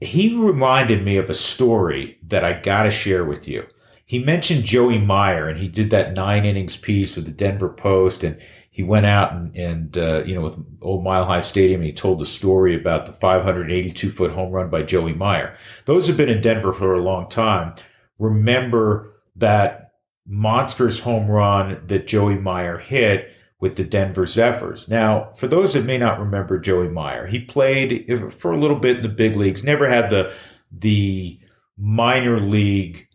he 0.00 0.34
reminded 0.36 1.04
me 1.04 1.16
of 1.16 1.28
a 1.28 1.34
story 1.34 2.18
that 2.28 2.44
I 2.44 2.60
got 2.60 2.84
to 2.84 2.90
share 2.90 3.24
with 3.24 3.48
you. 3.48 3.66
He 4.06 4.20
mentioned 4.20 4.64
Joey 4.64 4.98
Meyer, 4.98 5.48
and 5.48 5.58
he 5.58 5.68
did 5.68 5.90
that 5.90 6.14
nine 6.14 6.44
innings 6.44 6.76
piece 6.76 7.16
with 7.16 7.26
the 7.26 7.32
Denver 7.32 7.68
Post, 7.68 8.22
and 8.22 8.40
he 8.78 8.84
went 8.84 9.06
out 9.06 9.32
and, 9.32 9.56
and 9.56 9.98
uh, 9.98 10.22
you 10.24 10.36
know 10.36 10.40
with 10.40 10.56
old 10.80 11.02
Mile 11.02 11.24
High 11.24 11.40
Stadium, 11.40 11.82
he 11.82 11.92
told 11.92 12.20
the 12.20 12.26
story 12.26 12.76
about 12.76 13.06
the 13.06 13.12
582 13.12 14.08
foot 14.08 14.30
home 14.30 14.52
run 14.52 14.70
by 14.70 14.84
Joey 14.84 15.14
Meyer. 15.14 15.56
Those 15.86 16.06
have 16.06 16.16
been 16.16 16.28
in 16.28 16.40
Denver 16.40 16.72
for 16.72 16.94
a 16.94 17.02
long 17.02 17.28
time. 17.28 17.74
Remember 18.20 19.14
that 19.34 19.94
monstrous 20.28 21.00
home 21.00 21.26
run 21.26 21.82
that 21.88 22.06
Joey 22.06 22.36
Meyer 22.36 22.78
hit 22.78 23.32
with 23.58 23.74
the 23.74 23.82
Denver 23.82 24.26
Zephyrs. 24.26 24.86
Now, 24.86 25.32
for 25.32 25.48
those 25.48 25.72
that 25.72 25.84
may 25.84 25.98
not 25.98 26.20
remember 26.20 26.60
Joey 26.60 26.88
Meyer, 26.88 27.26
he 27.26 27.40
played 27.40 28.32
for 28.38 28.52
a 28.52 28.60
little 28.60 28.78
bit 28.78 28.98
in 28.98 29.02
the 29.02 29.08
big 29.08 29.34
leagues, 29.34 29.64
never 29.64 29.88
had 29.88 30.08
the 30.08 30.32
the 30.70 31.40
minor 31.76 32.38
league 32.38 33.07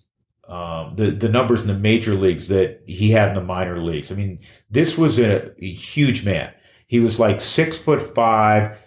um, 0.47 0.91
the 0.95 1.11
the 1.11 1.29
numbers 1.29 1.61
in 1.61 1.67
the 1.67 1.73
major 1.73 2.15
leagues 2.15 2.47
that 2.49 2.81
he 2.85 3.11
had 3.11 3.29
in 3.29 3.35
the 3.35 3.41
minor 3.41 3.81
leagues. 3.81 4.11
I 4.11 4.15
mean, 4.15 4.39
this 4.69 4.97
was 4.97 5.19
a, 5.19 5.51
a 5.61 5.71
huge 5.71 6.25
man. 6.25 6.53
He 6.87 6.99
was 6.99 7.19
like 7.19 7.41
six 7.41 7.77
foot 7.77 8.01
five 8.01 8.77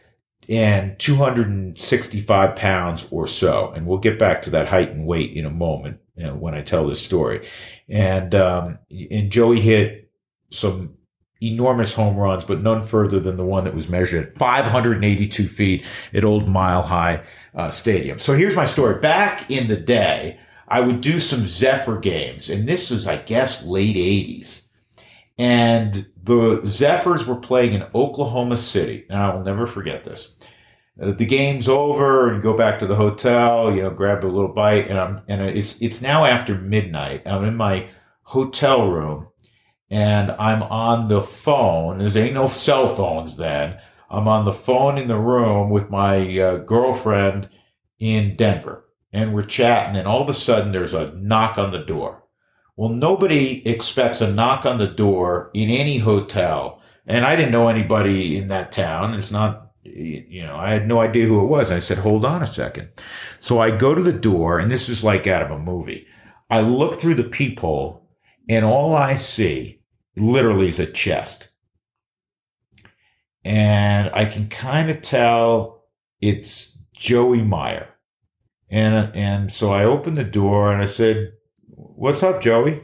and 0.49 0.99
265 0.99 2.57
pounds 2.57 3.07
or 3.11 3.27
so. 3.27 3.73
And 3.73 3.87
we'll 3.87 3.99
get 3.99 4.19
back 4.19 4.43
to 4.43 4.51
that 4.51 4.69
height 4.69 4.91
and 4.91 5.07
weight 5.07 5.37
in 5.37 5.45
a 5.45 5.51
moment 5.51 5.99
you 6.17 6.27
know, 6.27 6.35
when 6.35 6.55
I 6.55 6.63
tell 6.63 6.87
this 6.87 7.01
story. 7.01 7.49
And, 7.89 8.35
um, 8.35 8.79
and 9.11 9.31
Joey 9.31 9.61
hit 9.61 10.11
some 10.51 10.95
enormous 11.43 11.93
home 11.93 12.17
runs, 12.17 12.45
but 12.45 12.63
none 12.63 12.87
further 12.87 13.21
than 13.21 13.37
the 13.37 13.45
one 13.45 13.65
that 13.65 13.75
was 13.75 13.89
measured 13.89 14.29
at 14.29 14.39
582 14.39 15.49
feet 15.49 15.85
at 16.15 16.25
Old 16.25 16.49
Mile 16.49 16.83
High 16.83 17.23
uh, 17.55 17.71
Stadium. 17.71 18.19
So 18.19 18.35
here's 18.35 18.57
my 18.57 18.65
story. 18.65 19.01
Back 19.01 19.51
in 19.51 19.67
the 19.67 19.77
day, 19.77 20.39
I 20.69 20.81
would 20.81 21.01
do 21.01 21.21
some 21.21 21.47
Zephyr 21.47 21.99
games, 21.99 22.51
and 22.51 22.69
this 22.69 22.91
was, 22.91 23.07
I 23.07 23.19
guess, 23.19 23.65
late 23.65 23.97
80s. 23.97 24.63
And 25.39 26.09
the 26.23 26.63
Zephyrs 26.67 27.27
were 27.27 27.37
playing 27.37 27.75
in 27.75 27.87
Oklahoma 27.95 28.57
City, 28.57 29.05
and 29.09 29.19
I 29.19 29.35
will 29.35 29.45
never 29.45 29.67
forget 29.67 30.03
this. 30.05 30.35
Uh, 31.01 31.13
the 31.13 31.27
game's 31.27 31.69
over 31.69 32.33
and 32.33 32.43
go 32.43 32.57
back 32.57 32.79
to 32.79 32.87
the 32.87 32.97
hotel, 32.97 33.75
you 33.75 33.83
know, 33.83 33.91
grab 33.91 34.25
a 34.25 34.27
little 34.27 34.53
bite 34.53 34.89
and 34.89 34.99
I'm, 34.99 35.21
and 35.29 35.43
it's, 35.43 35.81
it's 35.83 36.01
now 36.01 36.25
after 36.25 36.55
midnight. 36.55 37.23
I'm 37.27 37.45
in 37.45 37.55
my 37.55 37.91
hotel 38.23 38.91
room 38.91 39.29
and 39.91 40.31
I'm 40.31 40.63
on 40.63 41.09
the 41.09 41.21
phone. 41.21 41.99
There's 41.99 42.17
ain't 42.17 42.33
no 42.33 42.49
cell 42.49 42.97
phones 42.97 43.37
then. 43.37 43.79
I'm 44.09 44.27
on 44.27 44.47
the 44.47 44.55
phone 44.55 44.97
in 44.97 45.07
the 45.07 45.19
room 45.19 45.69
with 45.69 45.91
my 45.91 46.39
uh, 46.39 46.57
girlfriend 46.59 47.51
in 47.99 48.35
Denver 48.37 48.86
and 49.13 49.35
we're 49.35 49.45
chatting 49.45 49.97
and 49.97 50.07
all 50.07 50.23
of 50.23 50.29
a 50.29 50.35
sudden 50.35 50.73
there's 50.73 50.95
a 50.95 51.13
knock 51.13 51.59
on 51.59 51.73
the 51.73 51.85
door. 51.85 52.25
Well, 52.77 52.91
nobody 52.91 53.67
expects 53.67 54.21
a 54.21 54.31
knock 54.31 54.67
on 54.67 54.79
the 54.79 54.87
door 54.87 55.51
in 55.55 55.71
any 55.71 55.99
hotel. 55.99 56.83
And 57.07 57.25
I 57.25 57.37
didn't 57.37 57.53
know 57.53 57.69
anybody 57.69 58.37
in 58.37 58.49
that 58.49 58.73
town. 58.73 59.15
It's 59.15 59.31
not 59.31 59.67
you 59.95 60.43
know, 60.45 60.57
I 60.57 60.71
had 60.71 60.89
no 60.89 61.01
idea 61.01 61.27
who 61.27 61.43
it 61.43 61.49
was. 61.49 61.71
I 61.71 61.79
said, 61.79 61.99
hold 61.99 62.25
on 62.25 62.43
a 62.43 62.47
second. 62.47 62.89
So 63.41 63.61
I 63.61 63.77
go 63.77 63.95
to 63.95 64.03
the 64.03 64.13
door, 64.13 64.59
and 64.59 64.71
this 64.71 64.89
is 64.89 65.05
like 65.05 65.27
out 65.27 65.43
of 65.43 65.51
a 65.51 65.59
movie. 65.59 66.07
I 66.51 66.61
look 66.61 67.01
through 67.01 67.15
the 67.15 67.25
peephole, 67.25 68.09
and 68.49 68.65
all 68.65 68.95
I 68.95 69.17
see 69.17 69.83
literally 70.17 70.69
is 70.69 70.81
a 70.81 70.87
chest. 70.87 71.49
And 73.45 74.11
I 74.13 74.25
can 74.25 74.49
kind 74.49 74.91
of 74.91 75.03
tell 75.03 75.85
it's 76.21 76.77
Joey 76.93 77.43
Meyer. 77.43 77.89
And, 78.69 79.15
and 79.15 79.53
so 79.53 79.73
I 79.73 79.85
opened 79.85 80.17
the 80.17 80.25
door 80.25 80.73
and 80.73 80.83
I 80.83 80.87
said, 80.87 81.33
what's 81.69 82.23
up, 82.23 82.41
Joey? 82.41 82.83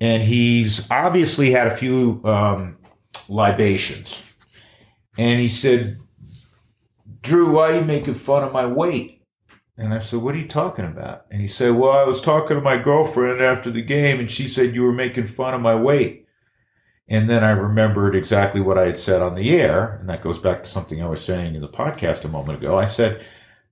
And 0.00 0.22
he's 0.22 0.90
obviously 0.90 1.50
had 1.50 1.66
a 1.66 1.76
few, 1.76 2.20
um, 2.24 2.78
libations. 3.28 4.28
And 5.18 5.40
he 5.40 5.48
said, 5.48 5.98
Drew, 7.20 7.52
why 7.52 7.72
are 7.72 7.80
you 7.80 7.84
making 7.84 8.14
fun 8.14 8.42
of 8.42 8.52
my 8.52 8.66
weight? 8.66 9.22
And 9.76 9.94
I 9.94 9.98
said, 9.98 10.20
What 10.20 10.34
are 10.34 10.38
you 10.38 10.48
talking 10.48 10.84
about? 10.84 11.26
And 11.30 11.40
he 11.40 11.48
said, 11.48 11.74
Well, 11.74 11.92
I 11.92 12.04
was 12.04 12.20
talking 12.20 12.56
to 12.56 12.62
my 12.62 12.76
girlfriend 12.76 13.40
after 13.40 13.70
the 13.70 13.82
game, 13.82 14.20
and 14.20 14.30
she 14.30 14.48
said 14.48 14.74
you 14.74 14.82
were 14.82 14.92
making 14.92 15.26
fun 15.26 15.54
of 15.54 15.60
my 15.60 15.74
weight. 15.74 16.26
And 17.08 17.28
then 17.28 17.42
I 17.42 17.50
remembered 17.50 18.14
exactly 18.14 18.60
what 18.60 18.78
I 18.78 18.86
had 18.86 18.96
said 18.96 19.22
on 19.22 19.34
the 19.34 19.50
air. 19.58 19.98
And 20.00 20.08
that 20.08 20.22
goes 20.22 20.38
back 20.38 20.62
to 20.62 20.68
something 20.68 21.02
I 21.02 21.08
was 21.08 21.24
saying 21.24 21.54
in 21.54 21.60
the 21.60 21.68
podcast 21.68 22.24
a 22.24 22.28
moment 22.28 22.58
ago. 22.58 22.78
I 22.78 22.86
said, 22.86 23.24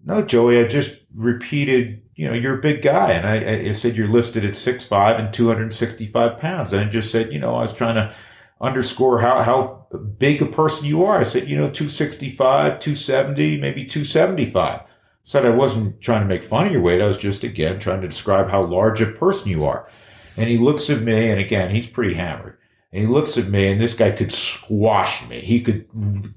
No, 0.05 0.23
Joey, 0.23 0.59
I 0.59 0.67
just 0.67 1.03
repeated, 1.15 2.03
you 2.15 2.27
know, 2.27 2.35
you're 2.35 2.59
a 2.59 2.63
big 2.63 2.83
guy. 2.83 3.13
And 3.13 3.27
I, 3.27 3.71
I 3.71 3.73
said, 3.73 3.97
You're 3.97 4.09
listed 4.09 4.45
at 4.45 4.55
6'5 4.55 5.19
and 5.19 5.35
265 5.35 6.39
pounds. 6.39 6.73
And 6.73 6.85
I 6.85 6.89
just 6.89 7.11
said, 7.11 7.33
You 7.33 7.39
know, 7.39 7.55
I 7.57 7.63
was 7.63 7.73
trying 7.73 7.97
to 7.97 8.15
underscore 8.61 9.21
how, 9.21 9.43
how 9.43 9.87
big 10.19 10.43
a 10.43 10.47
person 10.47 10.87
you 10.87 11.05
are. 11.05 11.19
I 11.19 11.23
said, 11.23 11.49
you 11.49 11.57
know, 11.57 11.71
265, 11.71 12.81
270, 12.81 13.61
maybe 13.61 13.85
275. 13.85 14.81
I 14.81 14.85
said 15.25 15.47
I 15.47 15.51
wasn't 15.51 16.01
trying 16.01 16.23
to 16.23 16.29
make 16.29 16.45
fun 16.45 16.67
of 16.67 16.73
your 16.73 16.83
weight. 16.83 17.01
I 17.01 17.07
was 17.07 17.19
just, 17.19 17.43
again, 17.43 17.79
trying 17.79 18.01
to 18.03 18.09
describe 18.09 18.49
how 18.51 18.63
large 18.63 19.01
a 19.01 19.07
person 19.07 19.49
you 19.49 19.65
are. 19.65 19.89
And 20.37 20.49
he 20.49 20.59
looks 20.59 20.89
at 20.91 21.03
me, 21.03 21.31
and 21.31 21.41
again, 21.41 21.75
he's 21.75 21.87
pretty 21.87 22.15
hammered. 22.15 22.57
And 22.93 23.03
he 23.03 23.07
looks 23.07 23.37
at 23.37 23.49
me, 23.49 23.71
and 23.71 23.81
this 23.81 23.95
guy 23.95 24.11
could 24.11 24.33
squash 24.33 25.29
me. 25.29 25.41
He 25.41 25.61
could 25.61 25.87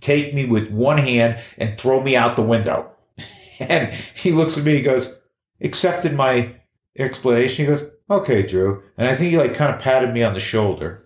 take 0.01 0.33
me 0.33 0.45
with 0.45 0.69
one 0.69 0.97
hand 0.97 1.41
and 1.57 1.75
throw 1.75 2.01
me 2.01 2.15
out 2.15 2.35
the 2.35 2.41
window. 2.43 2.91
And 3.59 3.93
he 3.93 4.31
looks 4.31 4.57
at 4.57 4.63
me, 4.63 4.75
he 4.75 4.81
goes, 4.81 5.07
accepted 5.61 6.13
my 6.13 6.55
explanation. 6.97 7.65
He 7.65 7.71
goes, 7.71 7.89
okay, 8.09 8.43
Drew. 8.43 8.83
And 8.97 9.07
I 9.07 9.15
think 9.15 9.31
he 9.31 9.37
like 9.37 9.53
kind 9.53 9.73
of 9.73 9.81
patted 9.81 10.13
me 10.13 10.23
on 10.23 10.33
the 10.33 10.39
shoulder. 10.39 11.05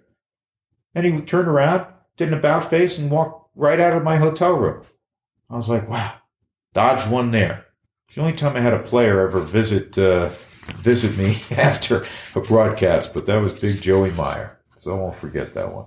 And 0.95 1.06
he 1.06 1.22
turned 1.22 1.48
around, 1.48 1.88
did 2.16 2.30
an 2.30 2.34
about 2.34 2.70
face, 2.70 2.98
and 2.98 3.12
walked 3.12 3.52
right 3.56 3.80
out 3.80 3.95
of 3.95 4.04
my 4.04 4.18
hotel 4.18 4.54
room. 4.54 4.84
I 5.50 5.56
was 5.56 5.70
like, 5.70 5.88
wow, 5.89 6.14
Dodge 6.74 7.10
one 7.10 7.32
there. 7.32 7.66
It's 8.08 8.16
the 8.16 8.22
only 8.22 8.34
time 8.34 8.56
I 8.56 8.62
had 8.62 8.74
a 8.74 8.80
player 8.80 9.28
ever 9.28 9.41
visit 9.41 9.98
uh, 9.98 10.30
visit 10.78 11.18
me 11.18 11.41
after 11.52 12.06
a 12.36 12.41
broadcast, 12.41 13.14
but 13.14 13.26
that 13.26 13.38
was 13.38 13.54
Big 13.54 13.82
Joey 13.82 14.12
Meyer. 14.12 14.60
So 14.82 14.91
I 14.91 15.00
won't 15.00 15.16
forget 15.16 15.54
that 15.54 15.74
one. 15.74 15.86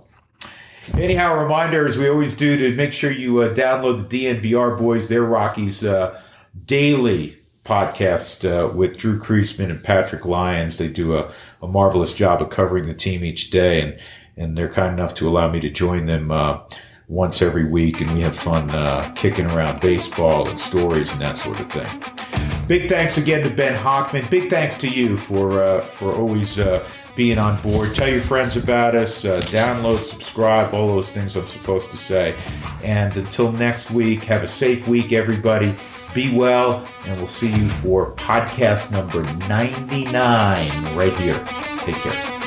Anyhow, 0.97 1.35
a 1.35 1.43
reminder, 1.43 1.87
as 1.87 1.97
we 1.97 2.09
always 2.09 2.35
do, 2.35 2.57
to 2.57 2.75
make 2.75 2.91
sure 2.91 3.11
you 3.11 3.39
uh, 3.41 3.53
download 3.53 4.09
the 4.09 4.25
DNVR 4.25 4.77
Boys, 4.77 5.07
their 5.09 5.23
Rockies 5.23 5.83
uh, 5.83 6.20
daily 6.65 7.37
podcast 7.65 8.45
uh, 8.45 8.73
with 8.73 8.97
Drew 8.97 9.19
Creasman 9.19 9.69
and 9.69 9.83
Patrick 9.83 10.25
Lyons. 10.25 10.77
They 10.77 10.87
do 10.87 11.17
a, 11.17 11.31
a, 11.61 11.67
marvelous 11.67 12.13
job 12.13 12.41
of 12.41 12.49
covering 12.49 12.87
the 12.87 12.93
team 12.93 13.23
each 13.23 13.51
day, 13.51 13.81
and, 13.81 13.99
and 14.35 14.57
they're 14.57 14.71
kind 14.71 14.93
enough 14.93 15.15
to 15.15 15.29
allow 15.29 15.51
me 15.51 15.59
to 15.59 15.69
join 15.69 16.07
them 16.07 16.31
uh, 16.31 16.59
once 17.07 17.41
every 17.41 17.65
week, 17.65 18.01
and 18.01 18.13
we 18.13 18.21
have 18.21 18.35
fun 18.35 18.69
uh, 18.71 19.11
kicking 19.15 19.45
around 19.45 19.79
baseball 19.79 20.47
and 20.49 20.59
stories 20.59 21.11
and 21.11 21.21
that 21.21 21.37
sort 21.37 21.59
of 21.59 21.71
thing. 21.71 21.87
Big 22.67 22.89
thanks 22.89 23.17
again 23.17 23.43
to 23.43 23.49
Ben 23.49 23.77
Hochman. 23.77 24.29
Big 24.29 24.49
thanks 24.49 24.77
to 24.79 24.87
you 24.87 25.17
for 25.17 25.61
uh, 25.61 25.85
for 25.87 26.13
always 26.13 26.57
being 27.15 27.37
on 27.37 27.61
board. 27.61 27.93
Tell 27.93 28.07
your 28.07 28.21
friends 28.21 28.57
about 28.57 28.95
us. 28.95 29.25
Uh, 29.25 29.41
download, 29.41 29.97
subscribe, 29.97 30.73
all 30.73 30.87
those 30.87 31.09
things 31.09 31.35
I'm 31.35 31.47
supposed 31.47 31.89
to 31.91 31.97
say. 31.97 32.35
And 32.83 33.15
until 33.17 33.51
next 33.51 33.91
week, 33.91 34.23
have 34.23 34.43
a 34.43 34.47
safe 34.47 34.87
week, 34.87 35.11
everybody. 35.11 35.75
Be 36.13 36.35
well, 36.35 36.85
and 37.05 37.17
we'll 37.17 37.27
see 37.27 37.53
you 37.53 37.69
for 37.69 38.11
podcast 38.13 38.91
number 38.91 39.23
99 39.47 40.95
right 40.95 41.13
here. 41.13 41.39
Take 41.83 41.95
care. 41.95 42.40